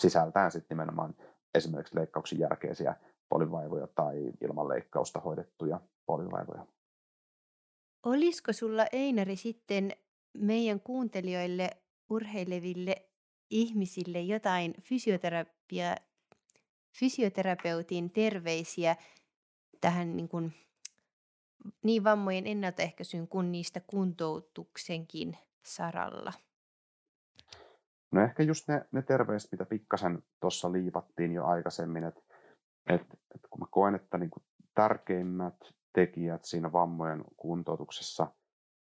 sisältää 0.00 0.50
sitten 0.50 0.76
nimenomaan 0.76 1.14
esimerkiksi 1.54 1.96
leikkauksen 1.96 2.38
jälkeisiä 2.38 2.96
polivaivoja 3.28 3.86
tai 3.86 4.32
ilman 4.40 4.68
leikkausta 4.68 5.20
hoidettuja 5.20 5.80
polivaivoja. 6.06 6.66
Olisiko 8.02 8.52
sulla 8.52 8.86
Einari 8.92 9.36
sitten 9.36 9.90
meidän 10.38 10.80
kuuntelijoille, 10.80 11.70
urheileville 12.10 13.08
ihmisille 13.50 14.20
jotain 14.20 14.74
fysioterapia, 14.80 15.96
fysioterapeutin 16.98 18.10
terveisiä 18.10 18.96
tähän 19.80 20.16
niin, 20.16 20.28
kuin, 20.28 20.54
niin 21.82 22.04
vammojen 22.04 22.46
ennaltaehkäisyyn 22.46 23.28
kuin 23.28 23.52
niistä 23.52 23.80
kuntoutuksenkin 23.86 25.38
saralla? 25.62 26.32
No 28.12 28.20
ehkä 28.20 28.42
just 28.42 28.68
ne, 28.68 28.86
ne 28.92 29.02
terveiset, 29.02 29.52
mitä 29.52 29.66
pikkasen 29.66 30.22
tuossa 30.40 30.72
liipattiin 30.72 31.32
jo 31.32 31.44
aikaisemmin, 31.44 32.04
että 32.04 32.20
et, 32.88 33.02
et 33.34 33.40
kun 33.50 33.60
mä 33.60 33.66
koen, 33.70 33.94
että 33.94 34.18
niin 34.18 34.30
kuin 34.30 34.42
tärkeimmät 34.74 35.56
tekijät 35.92 36.44
siinä 36.44 36.72
vammojen 36.72 37.24
kuntoutuksessa 37.36 38.26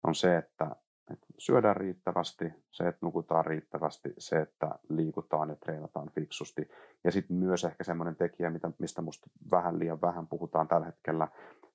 on 0.04 0.16
se, 0.16 0.38
että, 0.38 0.76
että 1.12 1.26
syödään 1.38 1.78
riittävästi, 1.78 2.46
se, 2.72 2.88
että 2.88 3.06
nukutaan 3.06 3.46
riittävästi, 3.46 4.14
se, 4.18 4.42
että 4.42 4.70
liikutaan 4.90 5.50
ja 5.50 5.56
treenataan 5.56 6.12
fiksusti. 6.16 6.70
Ja 7.04 7.12
sitten 7.12 7.38
myös 7.38 7.64
ehkä 7.64 7.84
semmoinen 7.84 8.16
tekijä, 8.16 8.50
mitä, 8.50 8.72
mistä 8.80 9.02
musta 9.02 9.30
vähän 9.52 9.80
liian 9.80 10.02
vähän 10.02 10.28
puhutaan 10.28 10.68
tällä 10.68 10.86
hetkellä, 10.86 11.28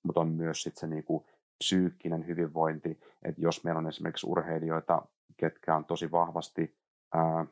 mutta 0.07 0.21
on 0.21 0.29
myös 0.29 0.63
sitten 0.63 0.81
se 0.81 0.87
niinku 0.87 1.27
psyykkinen 1.59 2.27
hyvinvointi, 2.27 3.01
että 3.23 3.41
jos 3.41 3.65
meillä 3.65 3.79
on 3.79 3.89
esimerkiksi 3.89 4.27
urheilijoita, 4.27 5.03
ketkä 5.37 5.77
on 5.77 5.85
tosi 5.85 6.11
vahvasti 6.11 6.77
ää, 7.15 7.47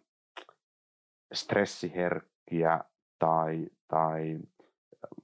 stressiherkkiä 1.34 2.80
tai, 3.18 3.66
tai 3.88 4.38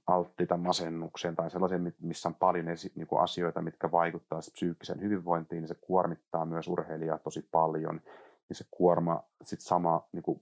alttiita 0.07 0.57
masennukseen 0.57 1.35
tai 1.35 1.51
sellaisen, 1.51 1.93
missä 1.99 2.29
on 2.29 2.35
paljon 2.35 2.67
esi- 2.67 2.91
niin 2.95 3.07
kuin 3.07 3.21
asioita, 3.21 3.61
mitkä 3.61 3.91
vaikuttavat 3.91 4.45
psyykkiseen 4.53 5.01
hyvinvointiin, 5.01 5.61
niin 5.61 5.67
se 5.67 5.75
kuormittaa 5.81 6.45
myös 6.45 6.67
urheilijaa 6.67 7.17
tosi 7.17 7.47
paljon. 7.51 8.01
Ja 8.49 8.55
se 8.55 8.65
kuorma 8.71 9.23
sitten 9.43 9.67
sama 9.67 10.07
niin 10.11 10.23
kuin 10.23 10.41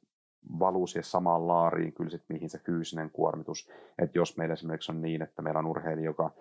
valuu 0.59 0.87
siihen 0.87 1.03
samaan 1.03 1.47
laariin 1.47 1.93
kyllä 1.93 2.09
sit, 2.09 2.23
mihin 2.29 2.49
se 2.49 2.59
fyysinen 2.59 3.09
kuormitus. 3.09 3.69
Että 3.99 4.17
jos 4.17 4.37
meillä 4.37 4.53
esimerkiksi 4.53 4.91
on 4.91 5.01
niin, 5.01 5.21
että 5.21 5.41
meillä 5.41 5.59
on 5.59 5.67
urheilija, 5.67 6.05
joka 6.05 6.31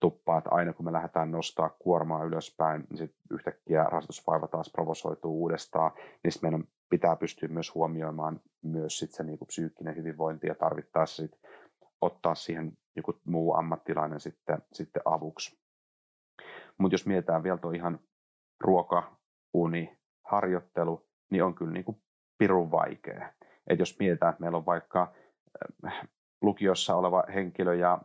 tuppaa, 0.00 0.38
että 0.38 0.50
aina 0.50 0.72
kun 0.72 0.84
me 0.84 0.92
lähdetään 0.92 1.30
nostaa 1.30 1.76
kuormaa 1.78 2.24
ylöspäin, 2.24 2.84
niin 2.90 2.98
sitten 2.98 3.20
yhtäkkiä 3.30 3.84
rasitusvaiva 3.84 4.48
taas 4.48 4.70
provosoituu 4.70 5.40
uudestaan, 5.40 5.92
niin 5.96 6.32
meidän 6.42 6.64
pitää 6.90 7.16
pystyä 7.16 7.48
myös 7.48 7.74
huomioimaan 7.74 8.40
myös 8.62 8.98
sit 8.98 9.12
se 9.12 9.24
niin 9.24 9.38
kuin 9.38 9.46
psyykkinen 9.46 9.96
hyvinvointi 9.96 10.46
ja 10.46 10.54
tarvittaessa 10.54 11.22
sit 11.22 11.40
ottaa 12.00 12.34
siihen 12.34 12.72
joku 12.96 13.20
muu 13.24 13.54
ammattilainen 13.54 14.20
sitten, 14.20 14.58
sitten 14.72 15.02
avuksi. 15.04 15.58
Mutta 16.78 16.94
jos 16.94 17.06
mietitään 17.06 17.42
vielä 17.42 17.58
tuo 17.58 17.70
ihan 17.70 17.98
ruoka, 18.60 19.16
uni, 19.54 19.98
harjoittelu, 20.24 21.06
niin 21.30 21.44
on 21.44 21.54
kyllä 21.54 21.72
niin 21.72 21.84
kuin 21.84 22.02
pirun 22.38 22.70
vaikea. 22.70 23.32
Et 23.66 23.78
jos 23.78 23.98
mietitään, 23.98 24.30
että 24.30 24.40
meillä 24.40 24.58
on 24.58 24.66
vaikka 24.66 25.12
äh, 25.86 26.08
lukiossa 26.42 26.96
oleva 26.96 27.24
henkilö 27.34 27.74
ja 27.74 27.98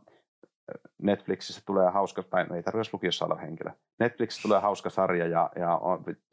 Netflixissä 0.97 1.61
tulee 1.65 1.89
hauska, 1.89 2.23
tai 2.23 2.45
ei 2.55 2.63
tarvitse 2.63 2.89
lukiossa 2.93 3.25
oleva 3.25 3.39
henkilö. 3.39 3.71
Netflixissä 3.99 4.41
tulee 4.41 4.59
hauska 4.59 4.89
sarja 4.89 5.27
ja, 5.27 5.49
ja 5.55 5.79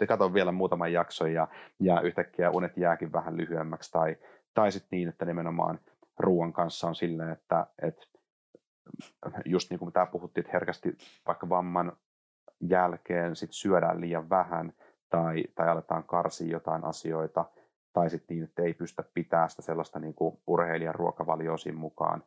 katson 0.08 0.34
vielä 0.34 0.52
muutaman 0.52 0.92
jakson 0.92 1.32
ja, 1.32 1.48
ja 1.80 2.00
yhtäkkiä 2.00 2.50
unet 2.50 2.76
jääkin 2.76 3.12
vähän 3.12 3.36
lyhyemmäksi. 3.36 3.92
Tai, 3.92 4.16
tai 4.54 4.72
sitten 4.72 4.88
niin, 4.90 5.08
että 5.08 5.24
nimenomaan 5.24 5.78
ruoan 6.18 6.52
kanssa 6.52 6.86
on 6.86 6.94
silleen, 6.94 7.30
että, 7.30 7.66
että 7.82 8.06
just 9.44 9.70
niin 9.70 9.78
kuin 9.78 9.92
tämä 9.92 10.06
puhuttiin, 10.06 10.42
että 10.42 10.52
herkästi 10.52 10.96
vaikka 11.26 11.48
vamman 11.48 11.92
jälkeen 12.60 13.36
sit 13.36 13.52
syödään 13.52 14.00
liian 14.00 14.30
vähän 14.30 14.72
tai, 15.10 15.44
tai 15.54 15.68
aletaan 15.68 16.04
karsia 16.04 16.52
jotain 16.52 16.84
asioita, 16.84 17.44
tai 17.92 18.10
sitten 18.10 18.34
niin, 18.34 18.44
että 18.44 18.62
ei 18.62 18.74
pystytä 18.74 19.08
pitämään 19.14 19.50
sitä 19.50 19.62
sellaista 19.62 19.98
niin 19.98 20.14
kuin 20.14 20.38
urheilijan 20.46 20.94
ruokavalioa 20.94 21.56
mukaan, 21.74 22.22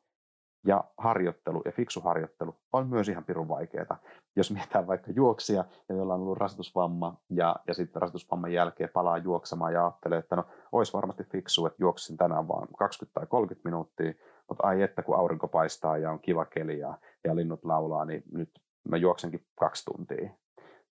ja 0.65 0.83
harjoittelu 0.97 1.61
ja 1.65 1.71
fiksu 1.71 2.01
harjoittelu 2.01 2.55
on 2.73 2.87
myös 2.87 3.09
ihan 3.09 3.23
pirun 3.23 3.47
vaikeaa. 3.47 3.97
Jos 4.35 4.51
mietitään 4.51 4.87
vaikka 4.87 5.11
juoksia, 5.11 5.65
ja 5.89 5.95
jolla 5.95 6.13
on 6.13 6.21
ollut 6.21 6.37
rasitusvamma, 6.37 7.17
ja, 7.29 7.55
ja 7.67 7.73
sitten 7.73 8.01
rasitusvamman 8.01 8.53
jälkeen 8.53 8.89
palaa 8.93 9.17
juoksemaan 9.17 9.73
ja 9.73 9.85
ajattelee, 9.85 10.19
että 10.19 10.35
no, 10.35 10.45
olisi 10.71 10.93
varmasti 10.93 11.23
fiksu, 11.23 11.65
että 11.65 11.83
juoksin 11.83 12.17
tänään 12.17 12.47
vaan 12.47 12.67
20 12.79 13.19
tai 13.19 13.27
30 13.27 13.69
minuuttia, 13.69 14.13
mutta 14.49 14.67
ai 14.67 14.81
että 14.81 15.03
kun 15.03 15.15
aurinko 15.15 15.47
paistaa 15.47 15.97
ja 15.97 16.11
on 16.11 16.19
kiva 16.19 16.45
keli 16.45 16.79
ja, 16.79 16.97
ja 17.23 17.35
linnut 17.35 17.65
laulaa, 17.65 18.05
niin 18.05 18.23
nyt 18.31 18.49
mä 18.89 18.97
juoksenkin 18.97 19.45
kaksi 19.59 19.85
tuntia. 19.85 20.29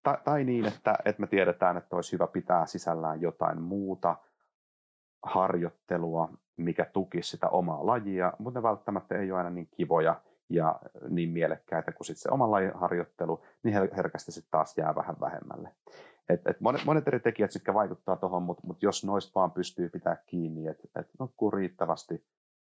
Tai, 0.03 0.17
tai 0.25 0.45
niin, 0.45 0.67
että, 0.67 0.99
että 1.05 1.21
me 1.21 1.27
tiedetään, 1.27 1.77
että 1.77 1.97
olisi 1.97 2.13
hyvä 2.13 2.27
pitää 2.27 2.67
sisällään 2.67 3.21
jotain 3.21 3.63
muuta 3.63 4.17
harjoittelua, 5.23 6.29
mikä 6.57 6.85
tukisi 6.85 7.31
sitä 7.31 7.49
omaa 7.49 7.87
lajia, 7.87 8.33
mutta 8.39 8.61
ne 8.61 8.63
välttämättä 8.63 9.19
ei 9.19 9.33
ole 9.33 9.39
aina 9.39 9.51
niin 9.51 9.69
kivoja 9.77 10.21
ja 10.51 10.81
niin 11.09 11.31
mielekkäitä 11.31 11.93
kuin 11.93 12.07
sit 12.07 12.19
se 12.19 12.29
oman 12.31 12.51
lajin 12.51 12.73
harjoittelu, 12.75 13.45
niin 13.63 13.75
herkästi 13.97 14.33
sitten 14.33 14.51
taas 14.51 14.79
jää 14.79 14.95
vähän 14.95 15.17
vähemmälle. 15.21 15.71
Et, 16.29 16.47
et 16.47 16.61
monet, 16.61 16.85
monet 16.85 17.09
eri 17.09 17.21
tekijät 17.21 17.51
sitten 17.51 17.75
vaikuttaa 17.75 18.17
tuohon, 18.17 18.43
mutta 18.43 18.67
mut 18.67 18.83
jos 18.83 19.05
noista 19.05 19.33
vaan 19.35 19.51
pystyy 19.51 19.89
pitää 19.89 20.17
kiinni, 20.27 20.67
että 20.67 21.01
et 21.01 21.09
nukkuu 21.19 21.51
riittävästi, 21.51 22.25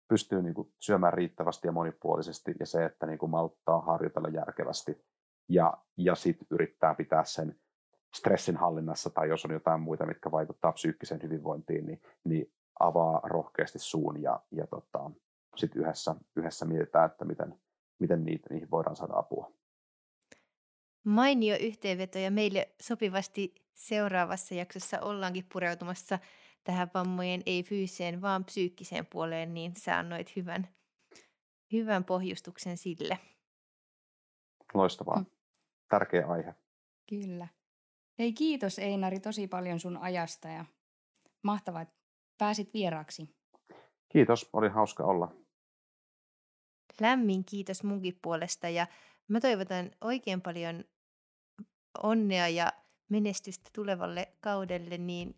pystyy 0.07 0.41
niinku 0.41 0.71
syömään 0.79 1.13
riittävästi 1.13 1.67
ja 1.67 1.71
monipuolisesti 1.71 2.53
ja 2.59 2.65
se, 2.65 2.85
että 2.85 3.05
niinku 3.05 3.27
malttaa 3.27 3.81
harjoitella 3.81 4.29
järkevästi 4.29 5.05
ja, 5.49 5.77
ja 5.97 6.15
sitten 6.15 6.47
yrittää 6.51 6.93
pitää 6.93 7.23
sen 7.23 7.55
stressin 8.15 8.57
hallinnassa 8.57 9.09
tai 9.09 9.29
jos 9.29 9.45
on 9.45 9.51
jotain 9.51 9.81
muita, 9.81 10.05
mitkä 10.05 10.31
vaikuttaa 10.31 10.71
psyykkiseen 10.71 11.21
hyvinvointiin, 11.23 11.85
niin, 11.85 12.01
niin 12.23 12.53
avaa 12.79 13.21
rohkeasti 13.23 13.79
suun 13.79 14.21
ja, 14.21 14.39
ja 14.51 14.67
tota, 14.67 15.11
sitten 15.55 15.81
yhdessä, 15.81 16.15
yhdessä 16.35 16.65
mietitään, 16.65 17.05
että 17.05 17.25
miten, 17.25 17.59
miten 17.99 18.25
niitä, 18.25 18.47
niihin 18.49 18.71
voidaan 18.71 18.95
saada 18.95 19.13
apua. 19.15 19.51
Mainio 21.03 21.57
yhteenveto 21.61 22.19
ja 22.19 22.31
meille 22.31 22.69
sopivasti 22.81 23.55
seuraavassa 23.73 24.55
jaksossa 24.55 24.99
ollaankin 25.01 25.45
pureutumassa 25.53 26.19
tähän 26.63 26.91
vammojen 26.93 27.41
ei 27.45 27.63
fyysiseen, 27.63 28.21
vaan 28.21 28.45
psyykkiseen 28.45 29.05
puoleen, 29.05 29.53
niin 29.53 29.75
sä 29.75 29.97
annoit 29.97 30.35
hyvän, 30.35 30.67
hyvän 31.71 32.03
pohjustuksen 32.03 32.77
sille. 32.77 33.19
Loistavaa. 34.73 35.17
Mm. 35.17 35.25
Tärkeä 35.89 36.27
aihe. 36.27 36.55
Kyllä. 37.09 37.47
Hei 38.19 38.33
kiitos 38.33 38.79
Einari 38.79 39.19
tosi 39.19 39.47
paljon 39.47 39.79
sun 39.79 39.97
ajasta 39.97 40.47
ja 40.47 40.65
mahtavaa, 41.41 41.81
että 41.81 41.95
pääsit 42.37 42.73
vieraaksi. 42.73 43.29
Kiitos, 44.09 44.49
oli 44.53 44.69
hauska 44.69 45.03
olla. 45.03 45.31
Lämmin 47.01 47.45
kiitos 47.45 47.83
munkin 47.83 48.19
puolesta 48.21 48.69
ja 48.69 48.87
mä 49.27 49.39
toivotan 49.39 49.91
oikein 50.01 50.41
paljon 50.41 50.83
onnea 52.03 52.47
ja 52.47 52.71
menestystä 53.09 53.69
tulevalle 53.73 54.27
kaudelle 54.41 54.97
niin, 54.97 55.35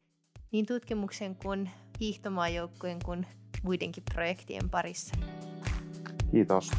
niin 0.52 0.66
tutkimuksen 0.66 1.36
kuin 1.36 1.70
hiihtomaajoukkojen 2.00 3.00
kuin 3.06 3.28
muidenkin 3.64 4.04
projektien 4.14 4.70
parissa. 4.70 5.16
Kiitos. 6.32 6.72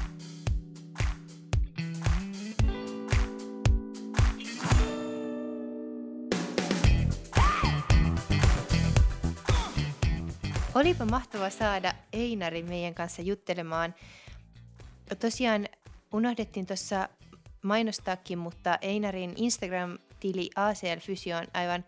Olipa 10.78 11.04
mahtava 11.04 11.50
saada 11.50 11.94
Einari 12.12 12.62
meidän 12.62 12.94
kanssa 12.94 13.22
juttelemaan. 13.22 13.94
Tosiaan 15.20 15.68
unohdettiin 16.12 16.66
tuossa 16.66 17.08
mainostaakin, 17.62 18.38
mutta 18.38 18.78
Einarin 18.80 19.34
Instagram-tili 19.36 20.50
ACL 20.56 21.00
Fysio 21.00 21.36
on 21.36 21.46
aivan 21.54 21.84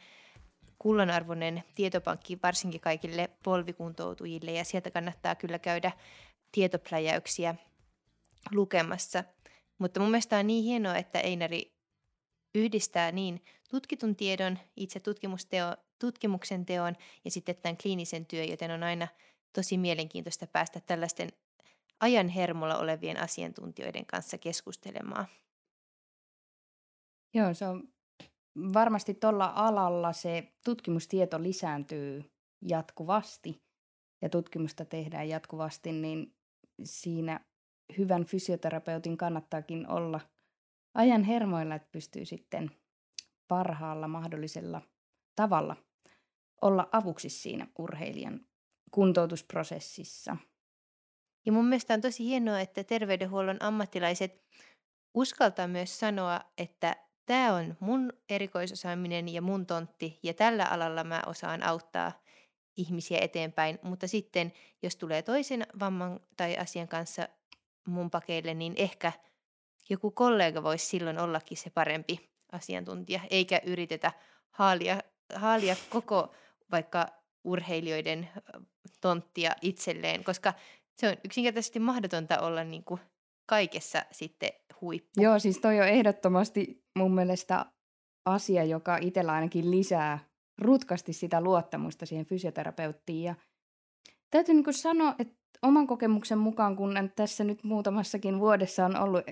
kullanarvoinen 0.78 1.62
tietopankki 1.74 2.38
varsinkin 2.42 2.80
kaikille 2.80 3.30
polvikuntoutujille 3.42 4.52
ja 4.52 4.64
sieltä 4.64 4.90
kannattaa 4.90 5.34
kyllä 5.34 5.58
käydä 5.58 5.92
tietopläjäyksiä 6.52 7.54
lukemassa. 8.52 9.24
Mutta 9.78 10.00
mun 10.00 10.10
mielestä 10.10 10.38
on 10.38 10.46
niin 10.46 10.64
hienoa, 10.64 10.96
että 10.96 11.20
Einari 11.20 11.72
yhdistää 12.54 13.12
niin 13.12 13.44
tutkitun 13.70 14.16
tiedon, 14.16 14.58
itse 14.76 15.00
tutkimusteo, 15.00 15.76
tutkimuksen 16.00 16.66
teon 16.66 16.96
ja 17.24 17.30
sitten 17.30 17.56
tämän 17.56 17.76
kliinisen 17.76 18.26
työn, 18.26 18.48
joten 18.48 18.70
on 18.70 18.82
aina 18.82 19.08
tosi 19.52 19.78
mielenkiintoista 19.78 20.46
päästä 20.46 20.80
tällaisten 20.80 21.28
ajan 22.00 22.28
hermolla 22.28 22.78
olevien 22.78 23.20
asiantuntijoiden 23.20 24.06
kanssa 24.06 24.38
keskustelemaan. 24.38 25.26
Joo, 27.34 27.54
se 27.54 27.66
on 27.66 27.88
varmasti 28.72 29.14
tuolla 29.14 29.52
alalla 29.54 30.12
se 30.12 30.52
tutkimustieto 30.64 31.42
lisääntyy 31.42 32.30
jatkuvasti. 32.62 33.62
ja 34.22 34.28
tutkimusta 34.28 34.84
tehdään 34.84 35.28
jatkuvasti, 35.28 35.92
niin 35.92 36.34
siinä 36.84 37.40
hyvän 37.98 38.24
fysioterapeutin 38.24 39.16
kannattaakin 39.16 39.88
olla 39.88 40.20
ajan 40.94 41.22
hermoilla, 41.22 41.74
että 41.74 41.88
pystyy 41.92 42.24
sitten 42.24 42.70
parhaalla 43.48 44.08
mahdollisella 44.08 44.82
tavalla 45.36 45.76
olla 46.62 46.88
avuksi 46.92 47.28
siinä 47.28 47.66
urheilijan 47.78 48.40
kuntoutusprosessissa. 48.90 50.36
Ja 51.46 51.52
mun 51.52 51.64
mielestä 51.64 51.94
on 51.94 52.00
tosi 52.00 52.24
hienoa, 52.24 52.60
että 52.60 52.84
terveydenhuollon 52.84 53.56
ammattilaiset 53.60 54.44
uskaltaa 55.14 55.68
myös 55.68 56.00
sanoa, 56.00 56.40
että 56.58 56.96
tämä 57.26 57.54
on 57.54 57.76
mun 57.80 58.12
erikoisosaaminen 58.28 59.28
ja 59.28 59.42
mun 59.42 59.66
tontti 59.66 60.18
ja 60.22 60.34
tällä 60.34 60.64
alalla 60.64 61.04
mä 61.04 61.22
osaan 61.26 61.62
auttaa 61.62 62.12
ihmisiä 62.76 63.18
eteenpäin, 63.20 63.78
mutta 63.82 64.08
sitten 64.08 64.52
jos 64.82 64.96
tulee 64.96 65.22
toisen 65.22 65.66
vamman 65.80 66.20
tai 66.36 66.56
asian 66.56 66.88
kanssa 66.88 67.28
mun 67.86 68.10
pakeille, 68.10 68.54
niin 68.54 68.74
ehkä 68.76 69.12
joku 69.88 70.10
kollega 70.10 70.62
voisi 70.62 70.86
silloin 70.86 71.18
ollakin 71.18 71.56
se 71.56 71.70
parempi 71.70 72.30
asiantuntija, 72.52 73.20
eikä 73.30 73.60
yritetä 73.66 74.12
haalia, 74.50 75.00
haalia 75.34 75.76
koko 75.90 76.34
vaikka 76.72 77.06
urheilijoiden 77.44 78.28
tonttia 79.00 79.50
itselleen, 79.62 80.24
koska 80.24 80.54
se 80.96 81.08
on 81.08 81.16
yksinkertaisesti 81.24 81.80
mahdotonta 81.80 82.40
olla 82.40 82.64
niin 82.64 82.84
kuin 82.84 83.00
kaikessa 83.46 84.02
sitten 84.12 84.50
huippu. 84.80 85.22
Joo, 85.22 85.38
siis 85.38 85.58
toi 85.58 85.80
on 85.80 85.88
ehdottomasti 85.88 86.84
mun 86.98 87.14
mielestä 87.14 87.66
asia, 88.24 88.64
joka 88.64 88.96
itsellä 88.96 89.32
ainakin 89.32 89.70
lisää 89.70 90.18
rutkasti 90.58 91.12
sitä 91.12 91.40
luottamusta 91.40 92.06
siihen 92.06 92.26
fysioterapeuttiin. 92.26 93.24
Ja 93.24 93.34
täytyy 94.30 94.54
niin 94.54 94.74
sanoa, 94.74 95.14
että 95.18 95.34
oman 95.62 95.86
kokemuksen 95.86 96.38
mukaan, 96.38 96.76
kun 96.76 96.94
tässä 97.16 97.44
nyt 97.44 97.64
muutamassakin 97.64 98.38
vuodessa 98.38 98.84
on 98.84 98.96
ollut, 98.96 99.24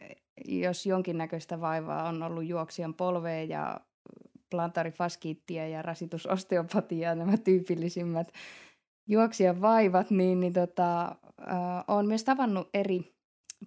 jos 0.45 0.87
jonkinnäköistä 0.87 1.61
vaivaa, 1.61 2.09
on 2.09 2.23
ollut 2.23 2.45
juoksijan 2.45 2.95
polvea 2.95 3.45
ja 3.45 3.81
plantarifaskiittia 4.51 5.69
ja 5.69 5.83
rasitusosteopatiaa, 5.83 7.15
nämä 7.15 7.37
tyypillisimmät 7.37 8.29
juoksijan 9.09 9.61
vaivat, 9.61 10.11
niin, 10.11 10.41
niin 10.41 10.53
tota, 10.53 11.03
äh, 11.41 11.85
olen 11.89 12.07
myös 12.07 12.25
tavannut 12.25 12.69
eri, 12.75 13.15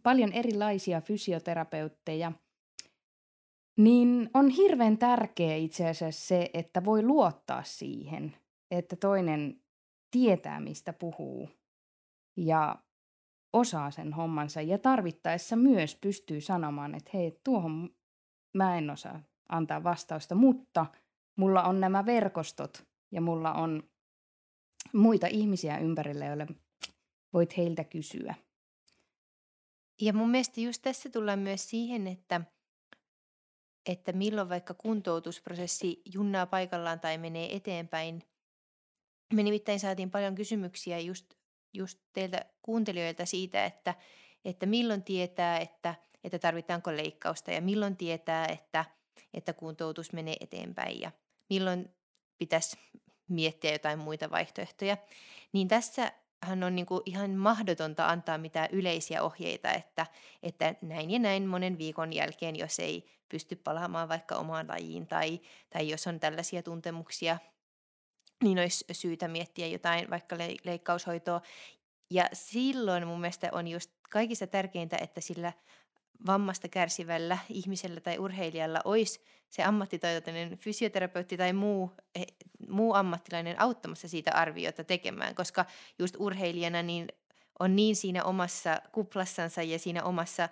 paljon 0.03 0.33
erilaisia 0.33 1.01
fysioterapeutteja, 1.01 2.31
niin 3.77 4.29
on 4.33 4.49
hirveän 4.49 4.97
tärkeä 4.97 5.55
itse 5.55 5.89
asiassa 5.89 6.27
se, 6.27 6.49
että 6.53 6.85
voi 6.85 7.03
luottaa 7.03 7.63
siihen, 7.63 8.35
että 8.71 8.95
toinen 8.95 9.61
tietää, 10.11 10.59
mistä 10.59 10.93
puhuu 10.93 11.49
ja 12.37 12.75
osaa 13.53 13.91
sen 13.91 14.13
hommansa. 14.13 14.61
Ja 14.61 14.77
tarvittaessa 14.77 15.55
myös 15.55 15.95
pystyy 15.95 16.41
sanomaan, 16.41 16.95
että 16.95 17.11
hei, 17.13 17.39
tuohon 17.43 17.89
mä 18.53 18.77
en 18.77 18.89
osaa 18.89 19.23
antaa 19.51 19.83
vastausta, 19.83 20.35
mutta 20.35 20.85
mulla 21.35 21.63
on 21.63 21.79
nämä 21.79 22.05
verkostot 22.05 22.83
ja 23.11 23.21
mulla 23.21 23.53
on 23.53 23.83
muita 24.93 25.27
ihmisiä 25.27 25.77
ympärillä, 25.77 26.25
joille 26.25 26.47
voit 27.33 27.57
heiltä 27.57 27.83
kysyä. 27.83 28.35
Ja 30.01 30.13
mun 30.13 30.29
mielestä 30.29 30.61
just 30.61 30.81
tässä 30.81 31.09
tullaan 31.09 31.39
myös 31.39 31.69
siihen, 31.69 32.07
että, 32.07 32.41
että 33.89 34.11
milloin 34.11 34.49
vaikka 34.49 34.73
kuntoutusprosessi 34.73 36.01
junnaa 36.13 36.45
paikallaan 36.45 36.99
tai 36.99 37.17
menee 37.17 37.55
eteenpäin. 37.55 38.23
Me 39.33 39.43
nimittäin 39.43 39.79
saatiin 39.79 40.11
paljon 40.11 40.35
kysymyksiä 40.35 40.99
just, 40.99 41.33
just 41.73 41.99
teiltä 42.13 42.45
kuuntelijoilta 42.61 43.25
siitä, 43.25 43.65
että, 43.65 43.95
että 44.45 44.65
milloin 44.65 45.03
tietää, 45.03 45.59
että, 45.59 45.95
että 46.23 46.39
tarvitaanko 46.39 46.91
leikkausta 46.91 47.51
ja 47.51 47.61
milloin 47.61 47.97
tietää, 47.97 48.45
että, 48.45 48.85
että 49.33 49.53
kuntoutus 49.53 50.13
menee 50.13 50.35
eteenpäin 50.39 51.01
ja 51.01 51.11
milloin 51.49 51.89
pitäisi 52.37 52.77
miettiä 53.27 53.71
jotain 53.71 53.99
muita 53.99 54.31
vaihtoehtoja. 54.31 54.97
Niin 55.53 55.67
tässä 55.67 56.11
hän 56.43 56.63
on 56.63 56.75
niin 56.75 56.85
kuin 56.85 57.01
ihan 57.05 57.31
mahdotonta 57.31 58.07
antaa 58.07 58.37
mitään 58.37 58.69
yleisiä 58.71 59.23
ohjeita, 59.23 59.71
että, 59.71 60.05
että 60.43 60.75
näin 60.81 61.11
ja 61.11 61.19
näin 61.19 61.47
monen 61.47 61.77
viikon 61.77 62.13
jälkeen, 62.13 62.55
jos 62.55 62.79
ei 62.79 63.05
pysty 63.29 63.55
palaamaan 63.55 64.09
vaikka 64.09 64.35
omaan 64.35 64.67
lajiin 64.67 65.07
tai, 65.07 65.39
tai 65.69 65.89
jos 65.89 66.07
on 66.07 66.19
tällaisia 66.19 66.63
tuntemuksia, 66.63 67.37
niin 68.43 68.59
olisi 68.59 68.85
syytä 68.91 69.27
miettiä 69.27 69.67
jotain 69.67 70.09
vaikka 70.09 70.37
le- 70.37 70.55
leikkaushoitoa. 70.63 71.41
Ja 72.09 72.29
silloin 72.33 73.07
mun 73.07 73.21
mielestä 73.21 73.49
on 73.51 73.67
just 73.67 73.91
kaikista 74.09 74.47
tärkeintä, 74.47 74.97
että 74.97 75.21
sillä 75.21 75.53
vammasta 76.25 76.67
kärsivällä 76.67 77.37
ihmisellä 77.49 78.01
tai 78.01 78.19
urheilijalla 78.19 78.81
olisi 78.85 79.21
se 79.49 79.63
ammattitaitoinen 79.63 80.57
fysioterapeutti 80.57 81.37
tai 81.37 81.53
muu, 81.53 81.91
eh, 82.15 82.27
muu 82.69 82.93
ammattilainen 82.93 83.61
auttamassa 83.61 84.07
siitä 84.07 84.31
arviota 84.33 84.83
tekemään, 84.83 85.35
koska 85.35 85.65
just 85.99 86.15
urheilijana 86.19 86.83
niin 86.83 87.07
on 87.59 87.75
niin 87.75 87.95
siinä 87.95 88.23
omassa 88.23 88.81
kuplassansa 88.91 89.63
ja 89.63 89.79
siinä 89.79 90.03
omassa 90.03 90.43
äh, 90.43 90.49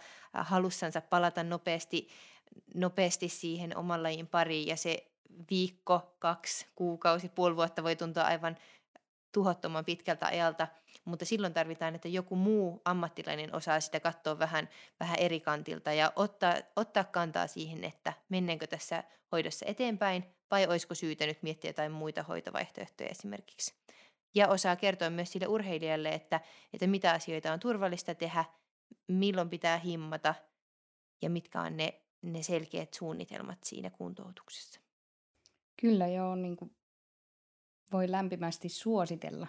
halussansa 0.47 1.01
palata 1.01 1.43
nopeasti, 1.43 2.07
nopeasti 2.73 3.29
siihen 3.29 3.77
oman 3.77 4.03
lajin 4.03 4.27
pariin. 4.27 4.67
Ja 4.67 4.77
se 4.77 5.07
viikko, 5.51 6.15
kaksi, 6.19 6.65
kuukausi, 6.75 7.29
puoli 7.29 7.55
vuotta 7.55 7.83
voi 7.83 7.95
tuntua 7.95 8.23
aivan 8.23 8.57
tuhottoman 9.31 9.85
pitkältä 9.85 10.25
ajalta, 10.25 10.67
mutta 11.09 11.25
silloin 11.25 11.53
tarvitaan, 11.53 11.95
että 11.95 12.07
joku 12.07 12.35
muu 12.35 12.81
ammattilainen 12.85 13.55
osaa 13.55 13.79
sitä 13.79 13.99
katsoa 13.99 14.39
vähän, 14.39 14.69
vähän 14.99 15.19
eri 15.19 15.39
kantilta 15.39 15.93
ja 15.93 16.13
ottaa, 16.15 16.55
ottaa 16.75 17.03
kantaa 17.03 17.47
siihen, 17.47 17.83
että 17.83 18.13
mennäänkö 18.29 18.67
tässä 18.67 19.03
hoidossa 19.31 19.65
eteenpäin 19.65 20.23
vai 20.51 20.67
olisiko 20.67 20.95
syytä 20.95 21.25
nyt 21.25 21.43
miettiä 21.43 21.69
jotain 21.69 21.91
muita 21.91 22.23
hoitovaihtoehtoja 22.23 23.09
esimerkiksi. 23.09 23.73
Ja 24.35 24.47
osaa 24.47 24.75
kertoa 24.75 25.09
myös 25.09 25.31
sille 25.31 25.47
urheilijalle, 25.47 26.09
että, 26.09 26.41
että 26.73 26.87
mitä 26.87 27.11
asioita 27.11 27.53
on 27.53 27.59
turvallista 27.59 28.15
tehdä, 28.15 28.45
milloin 29.07 29.49
pitää 29.49 29.77
himmata 29.77 30.35
ja 31.21 31.29
mitkä 31.29 31.61
on 31.61 31.77
ne, 31.77 32.01
ne 32.21 32.43
selkeät 32.43 32.93
suunnitelmat 32.93 33.63
siinä 33.63 33.89
kuntoutuksessa. 33.89 34.79
Kyllä 35.81 36.07
joo, 36.07 36.35
niin 36.35 36.57
kuin 36.57 36.75
voi 37.91 38.11
lämpimästi 38.11 38.69
suositella 38.69 39.47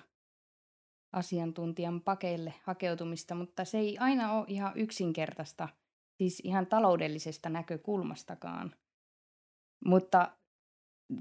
asiantuntijan 1.12 2.00
pakeille 2.00 2.54
hakeutumista, 2.62 3.34
mutta 3.34 3.64
se 3.64 3.78
ei 3.78 3.98
aina 3.98 4.32
ole 4.32 4.44
ihan 4.48 4.72
yksinkertaista, 4.76 5.68
siis 6.16 6.40
ihan 6.44 6.66
taloudellisesta 6.66 7.48
näkökulmastakaan. 7.48 8.74
Mutta 9.84 10.30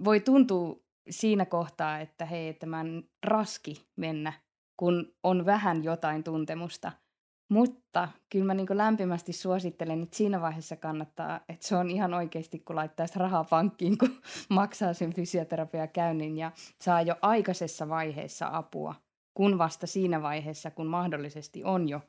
voi 0.04 0.20
tuntua 0.20 0.80
siinä 1.10 1.46
kohtaa, 1.46 2.00
että 2.00 2.26
hei, 2.26 2.54
tämän 2.54 3.04
raski 3.24 3.88
mennä, 3.96 4.34
kun 4.78 5.14
on 5.24 5.46
vähän 5.46 5.84
jotain 5.84 6.24
tuntemusta– 6.24 6.92
mutta 7.50 8.08
kyllä 8.30 8.46
mä 8.46 8.54
niin 8.54 8.68
lämpimästi 8.72 9.34
suosittelen, 9.34 10.04
että 10.04 10.18
siinä 10.18 10.42
vaiheessa 10.42 10.76
kannattaa, 10.76 11.40
että 11.50 11.68
se 11.68 11.76
on 11.76 11.90
ihan 11.90 12.14
oikeasti, 12.14 12.60
kun 12.60 12.76
laittaisi 12.76 13.20
rahaa 13.20 13.44
pankkiin, 13.44 13.98
kun 13.98 14.22
maksaa 14.50 14.94
sen 14.94 15.14
fysioterapiakäynnin 15.14 16.38
ja 16.38 16.52
saa 16.82 17.02
jo 17.02 17.16
aikaisessa 17.22 17.90
vaiheessa 17.90 18.50
apua, 18.52 18.96
kun 19.40 19.58
vasta 19.58 19.88
siinä 19.88 20.22
vaiheessa, 20.22 20.72
kun 20.72 20.88
mahdollisesti 20.88 21.64
on 21.64 21.90
jo 21.90 22.02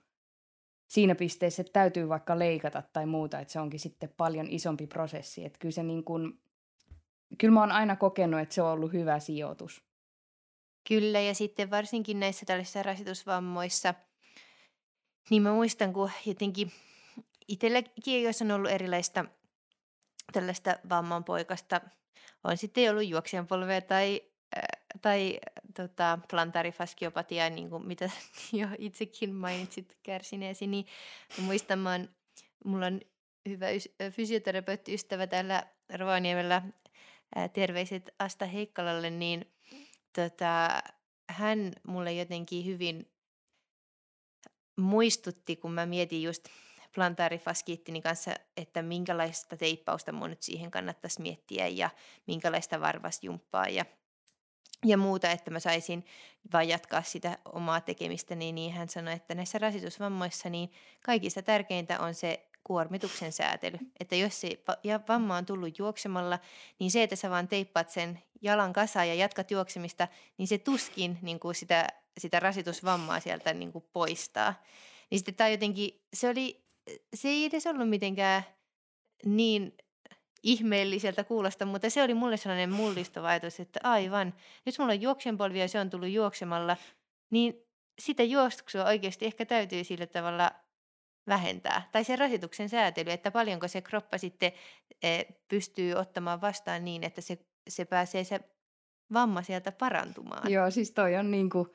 siinä 0.89 1.15
pisteessä, 1.15 1.61
että 1.63 1.73
täytyy 1.73 2.09
vaikka 2.09 2.39
leikata 2.39 2.83
tai 2.93 3.07
muuta, 3.07 3.39
että 3.39 3.53
se 3.53 3.61
onkin 3.61 3.81
sitten 3.81 4.15
paljon 4.17 4.47
isompi 4.51 4.87
prosessi. 4.87 5.45
Että 5.45 5.59
kyllä, 5.59 5.73
se 5.73 5.83
niin 5.83 6.05
kuin, 6.05 6.41
kyllä 7.39 7.55
mä 7.55 7.61
oon 7.61 7.73
aina 7.73 7.97
kokenut, 7.97 8.41
että 8.41 8.55
se 8.55 8.63
on 8.63 8.73
ollut 8.73 8.93
hyvä 8.93 9.19
sijoitus. 9.19 9.85
Kyllä, 10.89 11.21
ja 11.21 11.35
sitten 11.35 11.71
varsinkin 11.71 12.21
näissä 12.21 12.47
tällaisissa 12.47 12.83
rasitusvammoissa– 12.83 13.95
niin 15.31 15.43
mä 15.43 15.53
muistan, 15.53 15.93
kun 15.93 16.11
jotenkin 16.27 16.73
itselläkin, 17.49 18.23
jos 18.23 18.43
on 18.43 18.51
ollut 18.51 18.71
erilaista 18.71 19.25
tällaista 20.33 20.79
vammanpoikasta, 20.89 21.81
on 22.45 22.57
sitten 22.57 22.91
ollut 22.91 23.09
juoksijan 23.09 23.47
polvea 23.47 23.81
tai, 23.81 24.23
äh, 24.57 24.80
tai 25.03 25.41
tota, 25.75 26.19
plantarifaskiopatia, 26.31 27.51
niin 27.51 27.71
kuin 27.71 27.87
mitä 27.87 28.11
jo 28.53 28.69
itsekin 28.79 29.35
mainitsit 29.35 29.99
kärsineesi, 30.03 30.67
niin 30.67 30.87
muistan, 31.39 31.79
mä 31.79 31.91
oon, 31.91 32.09
mulla 32.65 32.87
on 32.87 33.01
hyvä 33.49 33.67
fysioterapeuttiystävä 34.11 35.27
täällä 35.27 35.67
Rovaniemellä, 35.95 36.63
terveiset 37.53 38.15
Asta 38.19 38.47
Heikkalalle, 38.47 39.11
niin 39.11 39.53
tota, 40.13 40.83
hän 41.31 41.73
mulle 41.87 42.13
jotenkin 42.13 42.67
hyvin 42.67 43.13
muistutti, 44.77 45.57
kun 45.57 45.73
mä 45.73 45.87
mietin 45.87 46.23
just 46.23 46.49
plantaarifaskiittini 46.95 48.03
kanssa, 48.03 48.35
että 48.57 48.83
minkälaista 48.83 49.57
teippausta 49.57 50.13
mun 50.13 50.31
nyt 50.31 50.43
siihen 50.43 50.71
kannattaisi 50.71 51.23
miettiä 51.23 51.69
ja 51.69 51.91
minkälaista 52.27 52.81
varvasjumppaa 52.81 53.69
ja 53.69 53.85
ja 54.85 54.97
muuta, 54.97 55.31
että 55.31 55.51
mä 55.51 55.61
saisin 55.61 56.05
vaan 56.53 56.69
jatkaa 56.69 57.03
sitä 57.03 57.39
omaa 57.53 57.81
tekemistä, 57.81 58.35
niin, 58.35 58.55
niin 58.55 58.73
hän 58.73 58.89
sanoi, 58.89 59.15
että 59.15 59.35
näissä 59.35 59.59
rasitusvammoissa 59.59 60.51
niin 60.51 60.73
kaikista 61.05 61.43
tärkeintä 61.43 62.01
on 62.01 62.15
se 62.15 62.47
kuormituksen 62.65 63.33
säätely. 63.33 63.79
Että 64.01 64.17
jos 64.17 64.41
se 64.41 64.63
vamma 65.09 65.37
on 65.37 65.47
tullut 65.47 65.79
juoksemalla, 65.79 66.39
niin 66.79 66.91
se, 66.91 67.03
että 67.03 67.17
sä 67.17 67.31
vaan 67.31 67.49
teippaat 67.49 67.91
sen 67.91 68.23
jalan 68.43 68.73
kasaan 68.73 69.09
ja 69.09 69.15
jatkat 69.15 69.51
juoksemista, 69.51 70.09
niin 70.39 70.49
se 70.49 70.59
tuskin 70.59 71.19
niin 71.23 71.41
kuin 71.41 71.55
sitä, 71.55 71.87
sitä 72.19 72.41
rasitusvammaa 72.41 73.21
sieltä 73.21 73.55
niin 73.55 73.73
kuin 73.73 73.85
poistaa. 73.93 74.55
Niin 75.11 75.19
sitten 75.19 75.35
tämä 75.35 75.49
jotenkin, 75.49 76.01
se 76.15 76.29
oli, 76.29 76.63
se 77.15 77.29
ei 77.29 77.45
edes 77.45 77.67
ollut 77.67 77.89
mitenkään 77.89 78.43
niin 79.25 79.77
ihmeelliseltä 80.43 81.25
kuulosta, 81.25 81.67
mutta 81.67 81.91
se 81.91 82.03
oli 82.03 82.15
mulle 82.15 82.37
sellainen 82.37 82.73
mullistava 82.73 83.29
ajatus, 83.29 83.61
että 83.61 83.81
aivan, 83.83 84.35
jos 84.67 84.79
mulla 84.79 84.93
on 84.93 85.01
juoksenpolvi 85.01 85.61
ja 85.61 85.69
se 85.69 85.81
on 85.81 85.91
tullut 85.91 86.09
juoksemalla, 86.09 86.77
niin 87.31 87.55
sitä 87.99 88.23
juoksua 88.23 88.85
oikeasti 88.85 89.27
ehkä 89.27 89.47
täytyy 89.47 89.85
sillä 89.85 90.07
tavalla 90.07 90.51
vähentää. 91.27 91.89
Tai 91.93 92.05
se 92.05 92.17
rasituksen 92.17 92.69
säätely, 92.69 93.11
että 93.11 93.31
paljonko 93.31 93.69
se 93.69 93.81
kroppa 93.81 94.19
sitten 94.19 94.53
e, 95.03 95.23
pystyy 95.49 95.95
ottamaan 95.95 96.41
vastaan 96.41 96.85
niin, 96.85 97.05
että 97.05 97.21
se, 97.21 97.39
se 97.69 97.85
pääsee 97.85 98.25
se 98.25 98.41
vamma 99.13 99.43
sieltä 99.43 99.73
parantumaan. 99.73 100.53
Joo, 100.53 100.71
siis 100.71 100.91
toi 100.91 101.17
on 101.17 101.31
niinku, 101.31 101.69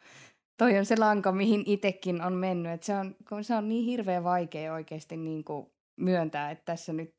toi 0.57 0.77
on 0.77 0.85
se 0.85 0.95
lanka, 0.97 1.31
mihin 1.31 1.63
itsekin 1.65 2.21
on 2.21 2.33
mennyt. 2.33 2.71
Et 2.71 2.83
se, 2.83 2.93
on, 2.95 3.15
se 3.43 3.55
on 3.55 3.69
niin 3.69 3.85
hirveän 3.85 4.23
vaikea 4.23 4.73
oikeasti 4.73 5.17
niinku 5.17 5.73
myöntää, 5.97 6.51
että 6.51 6.65
tässä 6.65 6.93
nyt 6.93 7.14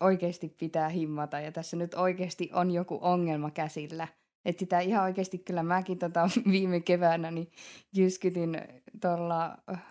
oikeasti 0.00 0.48
pitää 0.48 0.88
himmata 0.88 1.40
ja 1.40 1.52
tässä 1.52 1.76
nyt 1.76 1.94
oikeasti 1.94 2.50
on 2.52 2.70
joku 2.70 2.98
ongelma 3.02 3.50
käsillä. 3.50 4.08
Että 4.44 4.60
sitä 4.60 4.80
ihan 4.80 5.04
oikeasti 5.04 5.38
kyllä 5.38 5.62
mäkin 5.62 5.98
tota 5.98 6.28
viime 6.52 6.80
keväänä 6.80 7.30
niin 7.30 7.50
jyskytin 7.96 8.62
tuolla 9.00 9.56
äh, 9.70 9.84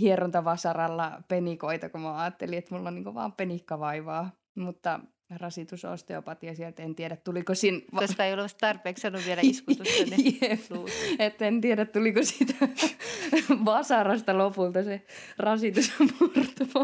hierontavasaralla 0.00 1.22
penikoita, 1.28 1.88
kun 1.88 2.00
mä 2.00 2.20
ajattelin, 2.20 2.58
että 2.58 2.74
mulla 2.74 2.88
on 2.88 2.94
niin 2.94 3.14
vaan 3.14 3.32
penikkavaivaa. 3.32 4.30
Mutta 4.58 5.00
rasitusosteopatia 5.36 6.54
sieltä, 6.54 6.82
en 6.82 6.94
tiedä 6.94 7.16
tuliko 7.16 7.54
siinä... 7.54 7.80
Koska 7.94 8.24
ei 8.24 8.32
ollut 8.32 8.56
tarpeeksi 8.60 9.02
saanut 9.02 9.26
vielä 9.26 9.40
iskutusta 9.52 10.04
Että 11.18 11.46
en 11.46 11.60
tiedä 11.60 11.84
tuliko 11.84 12.22
siitä 12.22 12.54
vasarasta 13.64 14.38
lopulta 14.38 14.82
se 14.82 15.02
rasitus 15.38 15.92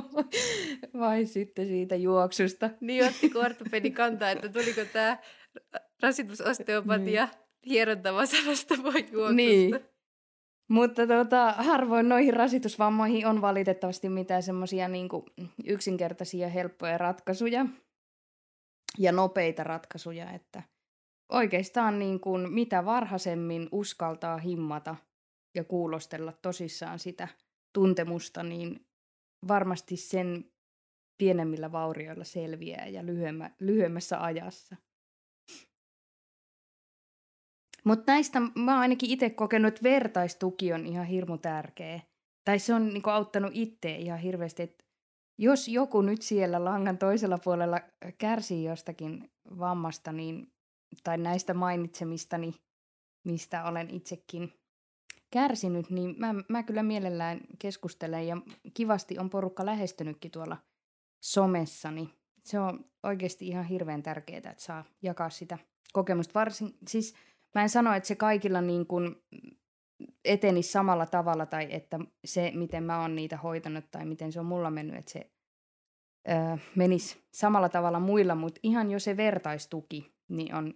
vai 1.00 1.26
sitten 1.26 1.66
siitä 1.66 1.96
juoksusta. 1.96 2.70
Niin 2.80 3.04
otti 3.04 3.30
ortopedi 3.34 3.90
kantaa, 3.90 4.30
että 4.30 4.48
tuliko 4.48 4.80
tämä 4.92 5.18
rasitusosteopatia 6.02 7.24
niin. 7.24 7.36
hierontavasarasta 7.66 8.74
vai 8.82 9.06
juoksusta. 9.12 9.32
Niin. 9.32 9.80
Mutta 10.68 11.06
tota, 11.06 11.52
harvoin 11.52 12.08
noihin 12.08 12.34
rasitusvammoihin 12.34 13.26
on 13.26 13.40
valitettavasti 13.40 14.08
mitään 14.08 14.42
semmoisia 14.42 14.88
niin 14.88 15.08
yksinkertaisia 15.66 16.48
helppoja 16.48 16.98
ratkaisuja 16.98 17.66
ja 18.98 19.12
nopeita 19.12 19.64
ratkaisuja, 19.64 20.30
että 20.30 20.62
oikeastaan 21.32 21.98
niin 21.98 22.20
kuin 22.20 22.52
mitä 22.52 22.84
varhaisemmin 22.84 23.68
uskaltaa 23.72 24.38
himmata 24.38 24.96
ja 25.54 25.64
kuulostella 25.64 26.32
tosissaan 26.32 26.98
sitä 26.98 27.28
tuntemusta, 27.72 28.42
niin 28.42 28.86
varmasti 29.48 29.96
sen 29.96 30.44
pienemmillä 31.18 31.72
vaurioilla 31.72 32.24
selviää 32.24 32.86
ja 32.86 33.06
lyhyemmä, 33.06 33.50
lyhyemmässä 33.60 34.22
ajassa. 34.22 34.76
Mutta 37.84 38.12
näistä 38.12 38.40
mä 38.40 38.72
oon 38.72 38.80
ainakin 38.80 39.10
itse 39.10 39.30
kokenut, 39.30 39.68
että 39.68 39.82
vertaistuki 39.82 40.72
on 40.72 40.86
ihan 40.86 41.06
hirmu 41.06 41.38
tärkeä. 41.38 42.00
Tai 42.44 42.58
se 42.58 42.74
on 42.74 42.88
niinku 42.88 43.10
auttanut 43.10 43.50
itse 43.54 43.96
ihan 43.96 44.18
hirveästi, 44.18 44.62
että 44.62 44.84
jos 45.38 45.68
joku 45.68 46.02
nyt 46.02 46.22
siellä 46.22 46.64
langan 46.64 46.98
toisella 46.98 47.38
puolella 47.38 47.80
kärsii 48.18 48.64
jostakin 48.64 49.30
vammasta, 49.58 50.12
niin, 50.12 50.52
tai 51.04 51.18
näistä 51.18 51.54
mainitsemistani, 51.54 52.54
mistä 53.24 53.64
olen 53.64 53.90
itsekin 53.90 54.52
kärsinyt, 55.30 55.90
niin 55.90 56.14
mä, 56.18 56.34
mä 56.48 56.62
kyllä 56.62 56.82
mielellään 56.82 57.40
keskustelen 57.58 58.26
ja 58.26 58.36
kivasti 58.74 59.18
on 59.18 59.30
porukka 59.30 59.66
lähestynytkin 59.66 60.30
tuolla 60.30 60.56
somessani. 61.24 62.08
Se 62.44 62.58
on 62.58 62.84
oikeasti 63.02 63.48
ihan 63.48 63.64
hirveän 63.64 64.02
tärkeää, 64.02 64.38
että 64.38 64.62
saa 64.62 64.84
jakaa 65.02 65.30
sitä 65.30 65.58
kokemusta. 65.92 66.34
Varsin, 66.34 66.78
siis 66.88 67.14
mä 67.54 67.62
en 67.62 67.68
sano, 67.68 67.94
että 67.94 68.06
se 68.06 68.16
kaikilla 68.16 68.60
niin 68.60 68.86
kuin 68.86 69.16
etenisi 70.24 70.70
samalla 70.72 71.06
tavalla 71.06 71.46
tai 71.46 71.68
että 71.70 71.98
se, 72.24 72.52
miten 72.54 72.84
mä 72.84 73.00
oon 73.00 73.16
niitä 73.16 73.36
hoitanut 73.36 73.84
tai 73.90 74.06
miten 74.06 74.32
se 74.32 74.40
on 74.40 74.46
mulla 74.46 74.70
mennyt, 74.70 74.96
että 74.96 75.12
se 75.12 75.30
ö, 76.28 76.58
menisi 76.74 77.24
samalla 77.32 77.68
tavalla 77.68 78.00
muilla, 78.00 78.34
mutta 78.34 78.60
ihan 78.62 78.90
jo 78.90 78.98
se 78.98 79.16
vertaistuki 79.16 80.14
niin 80.28 80.54
on 80.54 80.74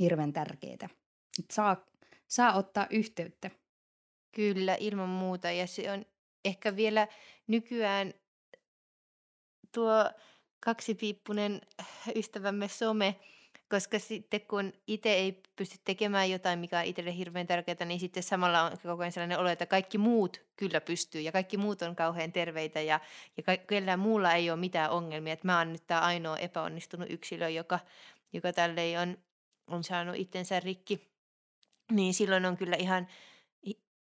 hirveän 0.00 0.32
tärkeää. 0.32 0.88
Saa, 1.52 1.86
saa 2.28 2.56
ottaa 2.56 2.86
yhteyttä. 2.90 3.50
Kyllä, 4.32 4.76
ilman 4.80 5.08
muuta. 5.08 5.50
Ja 5.50 5.66
se 5.66 5.92
on 5.92 6.04
ehkä 6.44 6.76
vielä 6.76 7.08
nykyään 7.46 8.14
tuo 9.74 10.10
kaksipiippunen 10.60 11.60
ystävämme 12.16 12.68
some– 12.68 13.14
koska 13.70 13.98
sitten 13.98 14.40
kun 14.40 14.72
itse 14.86 15.12
ei 15.12 15.42
pysty 15.56 15.78
tekemään 15.84 16.30
jotain, 16.30 16.58
mikä 16.58 16.78
on 16.78 16.84
itselle 16.84 17.16
hirveän 17.16 17.46
tärkeää, 17.46 17.84
niin 17.84 18.00
sitten 18.00 18.22
samalla 18.22 18.62
on 18.62 18.72
koko 18.82 19.02
ajan 19.02 19.12
sellainen 19.12 19.38
olo, 19.38 19.48
että 19.48 19.66
kaikki 19.66 19.98
muut 19.98 20.40
kyllä 20.56 20.80
pystyy 20.80 21.20
ja 21.20 21.32
kaikki 21.32 21.56
muut 21.56 21.82
on 21.82 21.96
kauhean 21.96 22.32
terveitä 22.32 22.80
ja, 22.80 23.00
ja 23.36 23.56
kellään 23.56 23.98
muulla 23.98 24.32
ei 24.32 24.50
ole 24.50 24.60
mitään 24.60 24.90
ongelmia. 24.90 25.32
Että 25.32 25.46
mä 25.46 25.58
oon 25.58 25.72
nyt 25.72 25.86
tämä 25.86 26.00
ainoa 26.00 26.36
epäonnistunut 26.36 27.10
yksilö, 27.10 27.48
joka, 27.48 27.78
joka 28.32 28.52
tälle 28.52 29.00
on, 29.00 29.18
on 29.66 29.84
saanut 29.84 30.16
itsensä 30.16 30.60
rikki. 30.60 31.08
Niin 31.92 32.14
silloin 32.14 32.46
on 32.46 32.56
kyllä 32.56 32.76
ihan, 32.76 33.08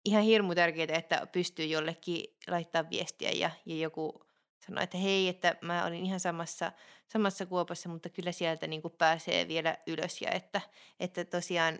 ihan 0.05 0.23
hirmu 0.23 0.55
tärkeää, 0.55 0.97
että 0.97 1.27
pystyy 1.31 1.65
jollekin 1.65 2.23
laittaa 2.47 2.89
viestiä 2.89 3.31
ja, 3.31 3.51
ja 3.65 3.75
joku 3.75 4.28
sanoi, 4.65 4.83
että 4.83 4.97
hei, 4.97 5.27
että 5.27 5.55
mä 5.61 5.85
olin 5.85 6.05
ihan 6.05 6.19
samassa, 6.19 6.71
samassa 7.07 7.45
kuopassa, 7.45 7.89
mutta 7.89 8.09
kyllä 8.09 8.31
sieltä 8.31 8.67
niin 8.67 8.81
kuin 8.81 8.93
pääsee 8.97 9.47
vielä 9.47 9.77
ylös 9.87 10.21
ja 10.21 10.31
että, 10.31 10.61
että 10.99 11.25
tosiaan, 11.25 11.79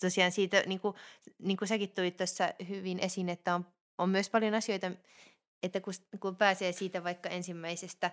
tosiaan 0.00 0.32
siitä, 0.32 0.62
niin 0.66 0.80
kuin, 0.80 0.94
niin 1.38 1.56
kuin 1.56 1.68
säkin 1.68 1.90
tulit 1.90 2.16
tuossa 2.16 2.54
hyvin 2.68 2.98
esiin, 2.98 3.28
että 3.28 3.54
on, 3.54 3.66
on 3.98 4.08
myös 4.08 4.30
paljon 4.30 4.54
asioita, 4.54 4.90
että 5.62 5.80
kun, 5.80 5.94
kun 6.20 6.36
pääsee 6.36 6.72
siitä 6.72 7.04
vaikka 7.04 7.28
ensimmäisestä 7.28 8.10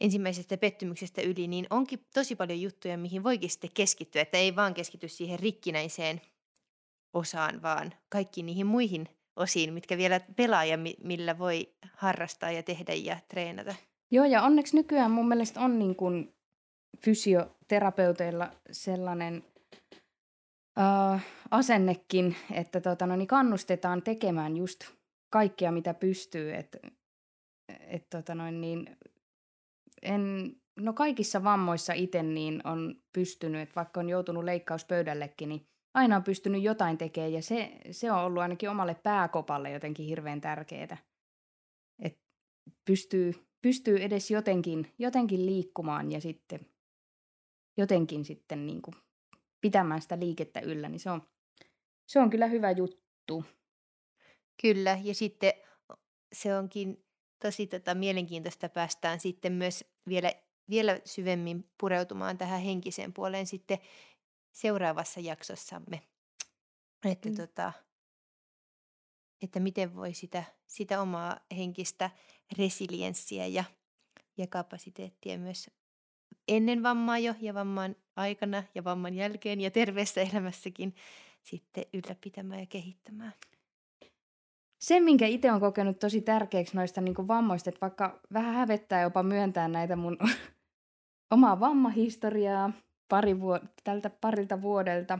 ensimmäisestä 0.00 0.56
pettymyksestä 0.56 1.22
yli, 1.22 1.48
niin 1.48 1.66
onkin 1.70 2.06
tosi 2.14 2.36
paljon 2.36 2.60
juttuja, 2.60 2.98
mihin 2.98 3.22
voikin 3.24 3.50
sitten 3.50 3.70
keskittyä, 3.74 4.22
että 4.22 4.38
ei 4.38 4.56
vaan 4.56 4.74
keskity 4.74 5.08
siihen 5.08 5.38
rikkinäiseen 5.38 6.20
osaan, 7.12 7.62
vaan 7.62 7.94
kaikkiin 8.08 8.46
niihin 8.46 8.66
muihin 8.66 9.08
osiin, 9.36 9.74
mitkä 9.74 9.96
vielä 9.96 10.20
pelaa 10.36 10.64
ja 10.64 10.78
millä 11.04 11.38
voi 11.38 11.72
harrastaa 11.92 12.50
ja 12.50 12.62
tehdä 12.62 12.94
ja 12.94 13.16
treenata. 13.28 13.74
Joo, 14.10 14.24
ja 14.24 14.42
onneksi 14.42 14.76
nykyään 14.76 15.10
mun 15.10 15.28
mielestä 15.28 15.60
on 15.60 15.78
niin 15.78 15.96
kuin 15.96 16.34
fysioterapeuteilla 17.04 18.50
sellainen 18.72 19.44
uh, 20.78 21.20
asennekin, 21.50 22.36
että 22.52 22.80
tota, 22.80 23.06
no, 23.06 23.16
niin 23.16 23.28
kannustetaan 23.28 24.02
tekemään 24.02 24.56
just 24.56 24.84
kaikkea, 25.30 25.72
mitä 25.72 25.94
pystyy. 25.94 26.54
Et, 26.54 26.76
et, 27.80 28.06
tota, 28.10 28.34
no, 28.34 28.50
niin, 28.50 28.96
en, 30.02 30.52
no 30.76 30.92
kaikissa 30.92 31.44
vammoissa 31.44 31.92
itse 31.92 32.22
niin 32.22 32.66
on 32.66 32.94
pystynyt, 33.12 33.60
että 33.60 33.74
vaikka 33.74 34.00
on 34.00 34.08
joutunut 34.08 34.44
leikkauspöydällekin, 34.44 35.48
niin 35.48 35.66
aina 35.96 36.16
on 36.16 36.24
pystynyt 36.24 36.62
jotain 36.62 36.98
tekemään 36.98 37.32
ja 37.32 37.42
se, 37.42 37.72
se 37.90 38.12
on 38.12 38.18
ollut 38.18 38.42
ainakin 38.42 38.70
omalle 38.70 38.94
pääkopalle 38.94 39.70
jotenkin 39.70 40.06
hirveän 40.06 40.40
tärkeää. 40.40 40.96
Että 41.98 42.22
pystyy, 42.84 43.46
pystyy 43.62 44.02
edes 44.02 44.30
jotenkin, 44.30 44.92
jotenkin 44.98 45.46
liikkumaan 45.46 46.12
ja 46.12 46.20
sitten 46.20 46.60
jotenkin 47.76 48.24
sitten 48.24 48.66
niin 48.66 48.82
kuin 48.82 48.94
pitämään 49.60 50.02
sitä 50.02 50.18
liikettä 50.18 50.60
yllä, 50.60 50.88
niin 50.88 51.00
se 51.00 51.10
on, 51.10 51.22
se 52.06 52.20
on 52.20 52.30
kyllä 52.30 52.46
hyvä 52.46 52.70
juttu. 52.70 53.44
Kyllä, 54.62 54.98
ja 55.02 55.14
sitten 55.14 55.52
se 56.32 56.56
onkin 56.56 57.04
tosi 57.42 57.66
tota, 57.66 57.94
mielenkiintoista 57.94 58.68
päästään 58.68 59.20
sitten 59.20 59.52
myös 59.52 59.84
vielä, 60.08 60.32
vielä 60.70 61.00
syvemmin 61.04 61.70
pureutumaan 61.80 62.38
tähän 62.38 62.60
henkiseen 62.60 63.12
puoleen 63.12 63.46
sitten 63.46 63.78
seuraavassa 64.56 65.20
jaksossamme. 65.20 66.02
Että, 67.04 67.28
mm. 67.28 67.36
tota, 67.36 67.72
että 69.42 69.60
miten 69.60 69.96
voi 69.96 70.14
sitä, 70.14 70.44
sitä 70.66 71.02
omaa 71.02 71.40
henkistä 71.56 72.10
resilienssiä 72.58 73.46
ja, 73.46 73.64
ja 74.36 74.46
kapasiteettia 74.46 75.38
myös 75.38 75.70
ennen 76.48 76.82
vammaa 76.82 77.18
jo 77.18 77.34
ja 77.40 77.54
vammaan 77.54 77.96
aikana 78.16 78.62
ja 78.74 78.84
vamman 78.84 79.14
jälkeen 79.14 79.60
ja 79.60 79.70
terveessä 79.70 80.20
elämässäkin 80.20 80.94
sitten 81.42 81.84
ylläpitämään 81.94 82.60
ja 82.60 82.66
kehittämään. 82.66 83.32
Se, 84.78 85.00
minkä 85.00 85.26
itse 85.26 85.52
on 85.52 85.60
kokenut 85.60 85.98
tosi 85.98 86.20
tärkeäksi 86.20 86.76
noista 86.76 87.00
niin 87.00 87.14
kuin 87.14 87.28
vammoista, 87.28 87.70
että 87.70 87.80
vaikka 87.80 88.20
vähän 88.32 88.54
hävettää 88.54 89.02
jopa 89.02 89.22
myöntää 89.22 89.68
näitä 89.68 89.96
mun 89.96 90.18
omaa 91.34 91.60
vammahistoriaa 91.60 92.72
pari 93.08 93.32
vuod- 93.34 93.68
tältä 93.84 94.10
parilta 94.10 94.62
vuodelta, 94.62 95.18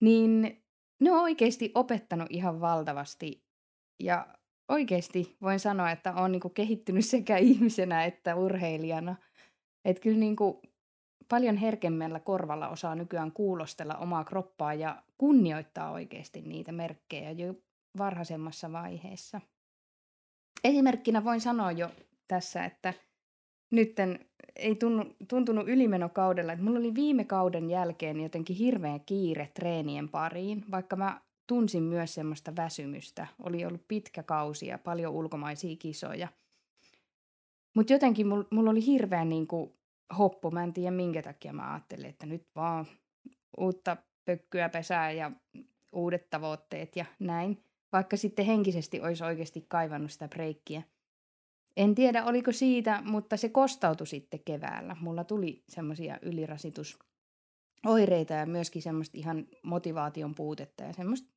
niin 0.00 0.62
ne 1.00 1.12
on 1.12 1.20
oikeasti 1.20 1.72
opettanut 1.74 2.26
ihan 2.30 2.60
valtavasti. 2.60 3.44
Ja 4.02 4.26
oikeasti 4.68 5.36
voin 5.42 5.60
sanoa, 5.60 5.90
että 5.90 6.14
olen 6.14 6.32
niin 6.32 6.54
kehittynyt 6.54 7.06
sekä 7.14 7.36
ihmisenä 7.36 8.04
että 8.04 8.36
urheilijana. 8.36 9.16
Että 9.84 10.00
kyllä 10.00 10.18
niin 10.18 10.36
kuin 10.36 10.58
paljon 11.28 11.56
herkemmällä 11.56 12.20
korvalla 12.20 12.68
osaa 12.68 12.94
nykyään 12.94 13.32
kuulostella 13.32 13.94
omaa 13.94 14.24
kroppaa 14.24 14.74
ja 14.74 15.02
kunnioittaa 15.18 15.90
oikeasti 15.90 16.42
niitä 16.42 16.72
merkkejä 16.72 17.30
jo 17.30 17.54
varhaisemmassa 17.98 18.72
vaiheessa. 18.72 19.40
Esimerkkinä 20.64 21.24
voin 21.24 21.40
sanoa 21.40 21.72
jo 21.72 21.90
tässä, 22.28 22.64
että 22.64 22.94
nytten 23.70 24.18
ei 24.56 24.74
tunnu, 24.74 25.04
tuntunut 25.28 25.68
ylimenokaudella, 25.68 26.52
että 26.52 26.64
mulla 26.64 26.78
oli 26.78 26.94
viime 26.94 27.24
kauden 27.24 27.70
jälkeen 27.70 28.20
jotenkin 28.20 28.56
hirveän 28.56 29.00
kiire 29.00 29.50
treenien 29.54 30.08
pariin, 30.08 30.64
vaikka 30.70 30.96
mä 30.96 31.20
tunsin 31.46 31.82
myös 31.82 32.14
semmoista 32.14 32.56
väsymystä. 32.56 33.26
Oli 33.42 33.64
ollut 33.64 33.88
pitkä 33.88 34.22
kausi 34.22 34.66
ja 34.66 34.78
paljon 34.78 35.12
ulkomaisia 35.14 35.76
kisoja. 35.76 36.28
Mutta 37.74 37.92
jotenkin 37.92 38.26
mulla 38.26 38.44
mul 38.50 38.66
oli 38.66 38.86
hirveän 38.86 39.28
niin 39.28 39.46
kuin 39.46 39.72
hoppu. 40.18 40.50
Mä 40.50 40.64
en 40.64 40.72
tiedä 40.72 40.90
minkä 40.90 41.22
takia 41.22 41.52
mä 41.52 41.72
ajattelin, 41.72 42.06
että 42.06 42.26
nyt 42.26 42.46
vaan 42.56 42.86
uutta 43.58 43.96
pökkyä 44.24 44.68
pesää 44.68 45.12
ja 45.12 45.30
uudet 45.92 46.30
tavoitteet 46.30 46.96
ja 46.96 47.04
näin. 47.18 47.64
Vaikka 47.92 48.16
sitten 48.16 48.46
henkisesti 48.46 49.00
olisi 49.00 49.24
oikeasti 49.24 49.64
kaivannut 49.68 50.12
sitä 50.12 50.28
breikkiä. 50.28 50.82
En 51.78 51.94
tiedä, 51.94 52.24
oliko 52.24 52.52
siitä, 52.52 53.02
mutta 53.04 53.36
se 53.36 53.48
kostautui 53.48 54.06
sitten 54.06 54.40
keväällä. 54.44 54.96
Mulla 55.00 55.24
tuli 55.24 55.62
semmoisia 55.68 56.18
ylirasitusoireita 56.22 58.34
ja 58.34 58.46
myöskin 58.46 58.82
semmoista 58.82 59.18
ihan 59.18 59.46
motivaation 59.62 60.34
puutetta 60.34 60.84
ja 60.84 60.92
semmoista 60.92 61.28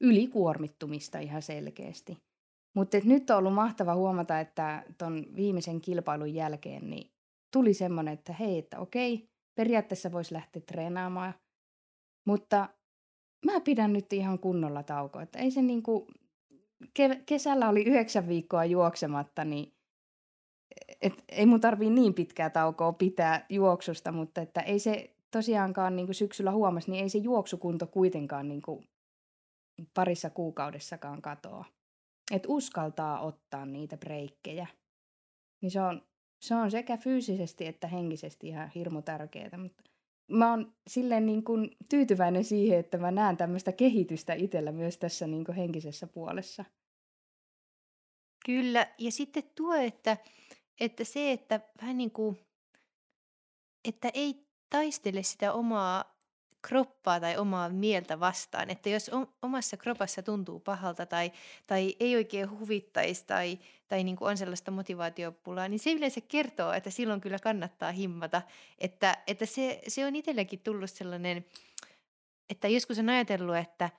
ylikuormittumista 0.00 1.18
ihan 1.18 1.42
selkeästi. 1.42 2.18
Mutta 2.74 2.98
nyt 3.04 3.30
on 3.30 3.36
ollut 3.36 3.54
mahtava 3.54 3.94
huomata, 3.94 4.40
että 4.40 4.84
ton 4.98 5.26
viimeisen 5.36 5.80
kilpailun 5.80 6.34
jälkeen 6.34 6.90
niin 6.90 7.10
tuli 7.52 7.74
semmoinen, 7.74 8.14
että 8.14 8.32
hei, 8.32 8.58
että 8.58 8.78
okei, 8.78 9.28
periaatteessa 9.54 10.12
voisi 10.12 10.34
lähteä 10.34 10.62
treenaamaan, 10.66 11.34
mutta 12.26 12.68
mä 13.46 13.60
pidän 13.60 13.92
nyt 13.92 14.12
ihan 14.12 14.38
kunnolla 14.38 14.82
taukoa. 14.82 15.22
Että 15.22 15.38
ei 15.38 15.50
se 15.50 15.62
niinku, 15.62 16.06
kesällä 17.26 17.68
oli 17.68 17.82
yhdeksän 17.82 18.28
viikkoa 18.28 18.64
juoksematta, 18.64 19.44
niin 19.44 19.77
et 21.00 21.24
ei 21.28 21.46
mun 21.46 21.60
tarvii 21.60 21.90
niin 21.90 22.14
pitkää 22.14 22.50
taukoa 22.50 22.92
pitää 22.92 23.46
juoksusta, 23.48 24.12
mutta 24.12 24.40
että 24.40 24.60
ei 24.60 24.78
se 24.78 25.14
tosiaankaan 25.30 25.96
niin 25.96 26.06
kuin 26.06 26.14
syksyllä 26.14 26.52
huomasi, 26.52 26.90
niin 26.90 27.02
ei 27.02 27.08
se 27.08 27.18
juoksukunto 27.18 27.86
kuitenkaan 27.86 28.48
niin 28.48 28.62
kuin 28.62 28.88
parissa 29.94 30.30
kuukaudessakaan 30.30 31.22
katoa. 31.22 31.64
Et 32.32 32.42
uskaltaa 32.48 33.20
ottaa 33.20 33.66
niitä 33.66 33.96
breikkejä. 33.96 34.66
Niin 35.62 35.70
se 35.70 35.80
on, 35.80 36.02
se 36.40 36.54
on 36.54 36.70
sekä 36.70 36.96
fyysisesti 36.96 37.66
että 37.66 37.88
henkisesti 37.88 38.48
ihan 38.48 38.70
hirmu 38.74 39.02
tärkeää. 39.02 39.58
Mutta 39.58 39.82
mä 40.28 40.50
oon 40.50 40.74
silleen 40.86 41.26
niin 41.26 41.44
kuin 41.44 41.76
tyytyväinen 41.90 42.44
siihen, 42.44 42.78
että 42.78 42.98
mä 42.98 43.10
näen 43.10 43.36
tämmöistä 43.36 43.72
kehitystä 43.72 44.34
itsellä 44.34 44.72
myös 44.72 44.98
tässä 44.98 45.26
niin 45.26 45.44
kuin 45.44 45.56
henkisessä 45.56 46.06
puolessa. 46.06 46.64
Kyllä, 48.46 48.86
ja 48.98 49.12
sitten 49.12 49.42
tuo, 49.54 49.74
että 49.74 50.16
että 50.80 51.04
se, 51.04 51.32
että 51.32 51.60
vähän 51.82 51.98
niin 51.98 52.10
kuin, 52.10 52.38
että 53.84 54.10
ei 54.14 54.46
taistele 54.70 55.22
sitä 55.22 55.52
omaa 55.52 56.18
kroppaa 56.62 57.20
tai 57.20 57.36
omaa 57.36 57.68
mieltä 57.68 58.20
vastaan. 58.20 58.70
Että 58.70 58.88
jos 58.88 59.10
omassa 59.42 59.76
kropassa 59.76 60.22
tuntuu 60.22 60.60
pahalta 60.60 61.06
tai, 61.06 61.32
tai 61.66 61.96
ei 62.00 62.16
oikein 62.16 62.50
huvittaisi 62.50 63.26
tai, 63.26 63.58
tai 63.88 64.04
niin 64.04 64.16
kuin 64.16 64.30
on 64.30 64.36
sellaista 64.36 64.70
motivaatiopulaa, 64.70 65.68
niin 65.68 65.78
se 65.78 65.92
yleensä 65.92 66.20
kertoo, 66.20 66.72
että 66.72 66.90
silloin 66.90 67.20
kyllä 67.20 67.38
kannattaa 67.38 67.92
himmata. 67.92 68.42
Että, 68.78 69.16
että 69.26 69.46
se, 69.46 69.82
se 69.88 70.06
on 70.06 70.16
itselläkin 70.16 70.60
tullut 70.60 70.90
sellainen, 70.90 71.44
että 72.50 72.68
joskus 72.68 72.98
on 72.98 73.08
ajatellut, 73.08 73.56
että, 73.56 73.90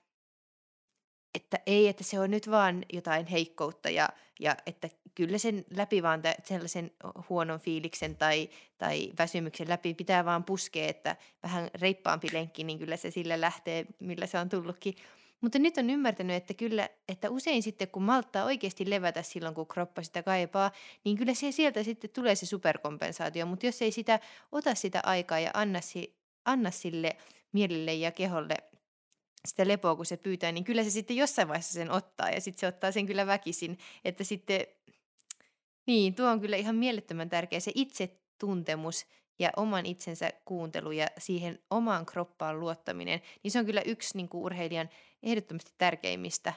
että 1.35 1.59
ei, 1.65 1.87
että 1.87 2.03
se 2.03 2.19
on 2.19 2.31
nyt 2.31 2.51
vaan 2.51 2.85
jotain 2.93 3.25
heikkoutta 3.25 3.89
ja, 3.89 4.09
ja 4.39 4.55
että 4.65 4.89
kyllä 5.15 5.37
sen 5.37 5.65
läpi 5.75 6.03
vaan 6.03 6.21
sellaisen 6.43 6.91
huonon 7.29 7.59
fiiliksen 7.59 8.15
tai, 8.15 8.49
tai 8.77 9.11
väsymyksen 9.19 9.69
läpi 9.69 9.93
pitää 9.93 10.25
vaan 10.25 10.43
puskea, 10.43 10.87
että 10.87 11.15
vähän 11.43 11.69
reippaampi 11.81 12.27
lenkki, 12.33 12.63
niin 12.63 12.79
kyllä 12.79 12.97
se 12.97 13.11
sillä 13.11 13.41
lähtee, 13.41 13.85
millä 13.99 14.25
se 14.25 14.39
on 14.39 14.49
tullutkin. 14.49 14.95
Mutta 15.41 15.59
nyt 15.59 15.77
on 15.77 15.89
ymmärtänyt, 15.89 16.35
että 16.35 16.53
kyllä, 16.53 16.89
että 17.07 17.29
usein 17.29 17.63
sitten 17.63 17.87
kun 17.87 18.03
malttaa 18.03 18.45
oikeasti 18.45 18.89
levätä 18.89 19.21
silloin, 19.21 19.55
kun 19.55 19.67
kroppa 19.67 20.03
sitä 20.03 20.23
kaipaa, 20.23 20.71
niin 21.03 21.17
kyllä 21.17 21.33
se 21.33 21.51
sieltä 21.51 21.83
sitten 21.83 22.09
tulee 22.09 22.35
se 22.35 22.45
superkompensaatio. 22.45 23.45
Mutta 23.45 23.65
jos 23.65 23.81
ei 23.81 23.91
sitä 23.91 24.19
ota 24.51 24.75
sitä 24.75 24.99
aikaa 25.03 25.39
ja 25.39 25.51
anna, 25.53 25.79
anna 26.45 26.71
sille 26.71 27.15
mielelle 27.51 27.93
ja 27.93 28.11
keholle 28.11 28.55
sitä 29.47 29.67
lepoa, 29.67 29.95
kun 29.95 30.05
se 30.05 30.17
pyytää, 30.17 30.51
niin 30.51 30.63
kyllä 30.63 30.83
se 30.83 30.89
sitten 30.89 31.15
jossain 31.15 31.47
vaiheessa 31.47 31.73
sen 31.73 31.91
ottaa 31.91 32.29
ja 32.29 32.41
sitten 32.41 32.59
se 32.59 32.67
ottaa 32.67 32.91
sen 32.91 33.05
kyllä 33.05 33.27
väkisin, 33.27 33.77
että 34.05 34.23
sitten 34.23 34.67
niin, 35.89 36.15
tuo 36.15 36.29
on 36.29 36.41
kyllä 36.41 36.55
ihan 36.55 36.75
mielettömän 36.75 37.29
tärkeä 37.29 37.59
se 37.59 37.71
itsetuntemus 37.75 39.05
ja 39.39 39.49
oman 39.57 39.85
itsensä 39.85 40.29
kuuntelu 40.45 40.91
ja 40.91 41.07
siihen 41.17 41.59
omaan 41.69 42.05
kroppaan 42.05 42.59
luottaminen, 42.59 43.21
niin 43.43 43.51
se 43.51 43.59
on 43.59 43.65
kyllä 43.65 43.81
yksi 43.81 44.17
niin 44.17 44.29
kuin 44.29 44.43
urheilijan 44.43 44.89
ehdottomasti 45.23 45.71
tärkeimmistä 45.77 46.53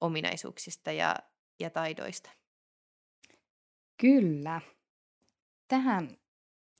ominaisuuksista 0.00 0.92
ja, 0.92 1.16
ja 1.60 1.70
taidoista. 1.70 2.30
Kyllä. 3.96 4.60
Tähän 5.68 6.16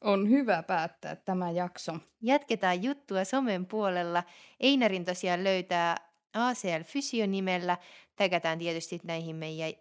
on 0.01 0.31
hyvä 0.31 0.63
päättää 0.63 1.17
tämä 1.17 1.51
jakso. 1.51 1.99
Jatketaan 2.23 2.83
juttua 2.83 3.25
somen 3.25 3.67
puolella. 3.67 4.23
Einarin 4.61 5.05
tosiaan 5.05 5.45
löytää 5.45 5.97
ACL 6.33 6.83
Fysio 6.85 7.27
nimellä. 7.27 7.79
Täkätään 8.17 8.59
tietysti 8.59 9.01
näihin 9.05 9.37
meidän 9.37 9.73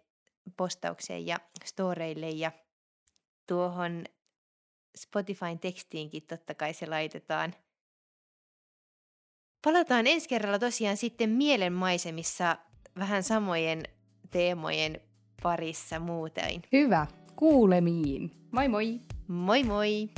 postaukseen 0.56 1.26
ja 1.26 1.36
storeille 1.64 2.28
ja 2.28 2.52
tuohon 3.46 4.04
Spotifyn 4.96 5.58
tekstiinkin 5.58 6.22
totta 6.22 6.54
kai 6.54 6.74
se 6.74 6.86
laitetaan. 6.86 7.54
Palataan 9.64 10.06
ensi 10.06 10.28
kerralla 10.28 10.58
tosiaan 10.58 10.96
sitten 10.96 11.30
mielenmaisemissa 11.30 12.56
vähän 12.98 13.22
samojen 13.22 13.82
teemojen 14.30 15.00
parissa 15.42 15.98
muuten. 15.98 16.62
Hyvä, 16.72 17.06
kuulemiin. 17.36 18.30
Moi 18.52 18.68
moi! 18.68 19.00
Moi 19.28 19.64
moi! 19.64 20.08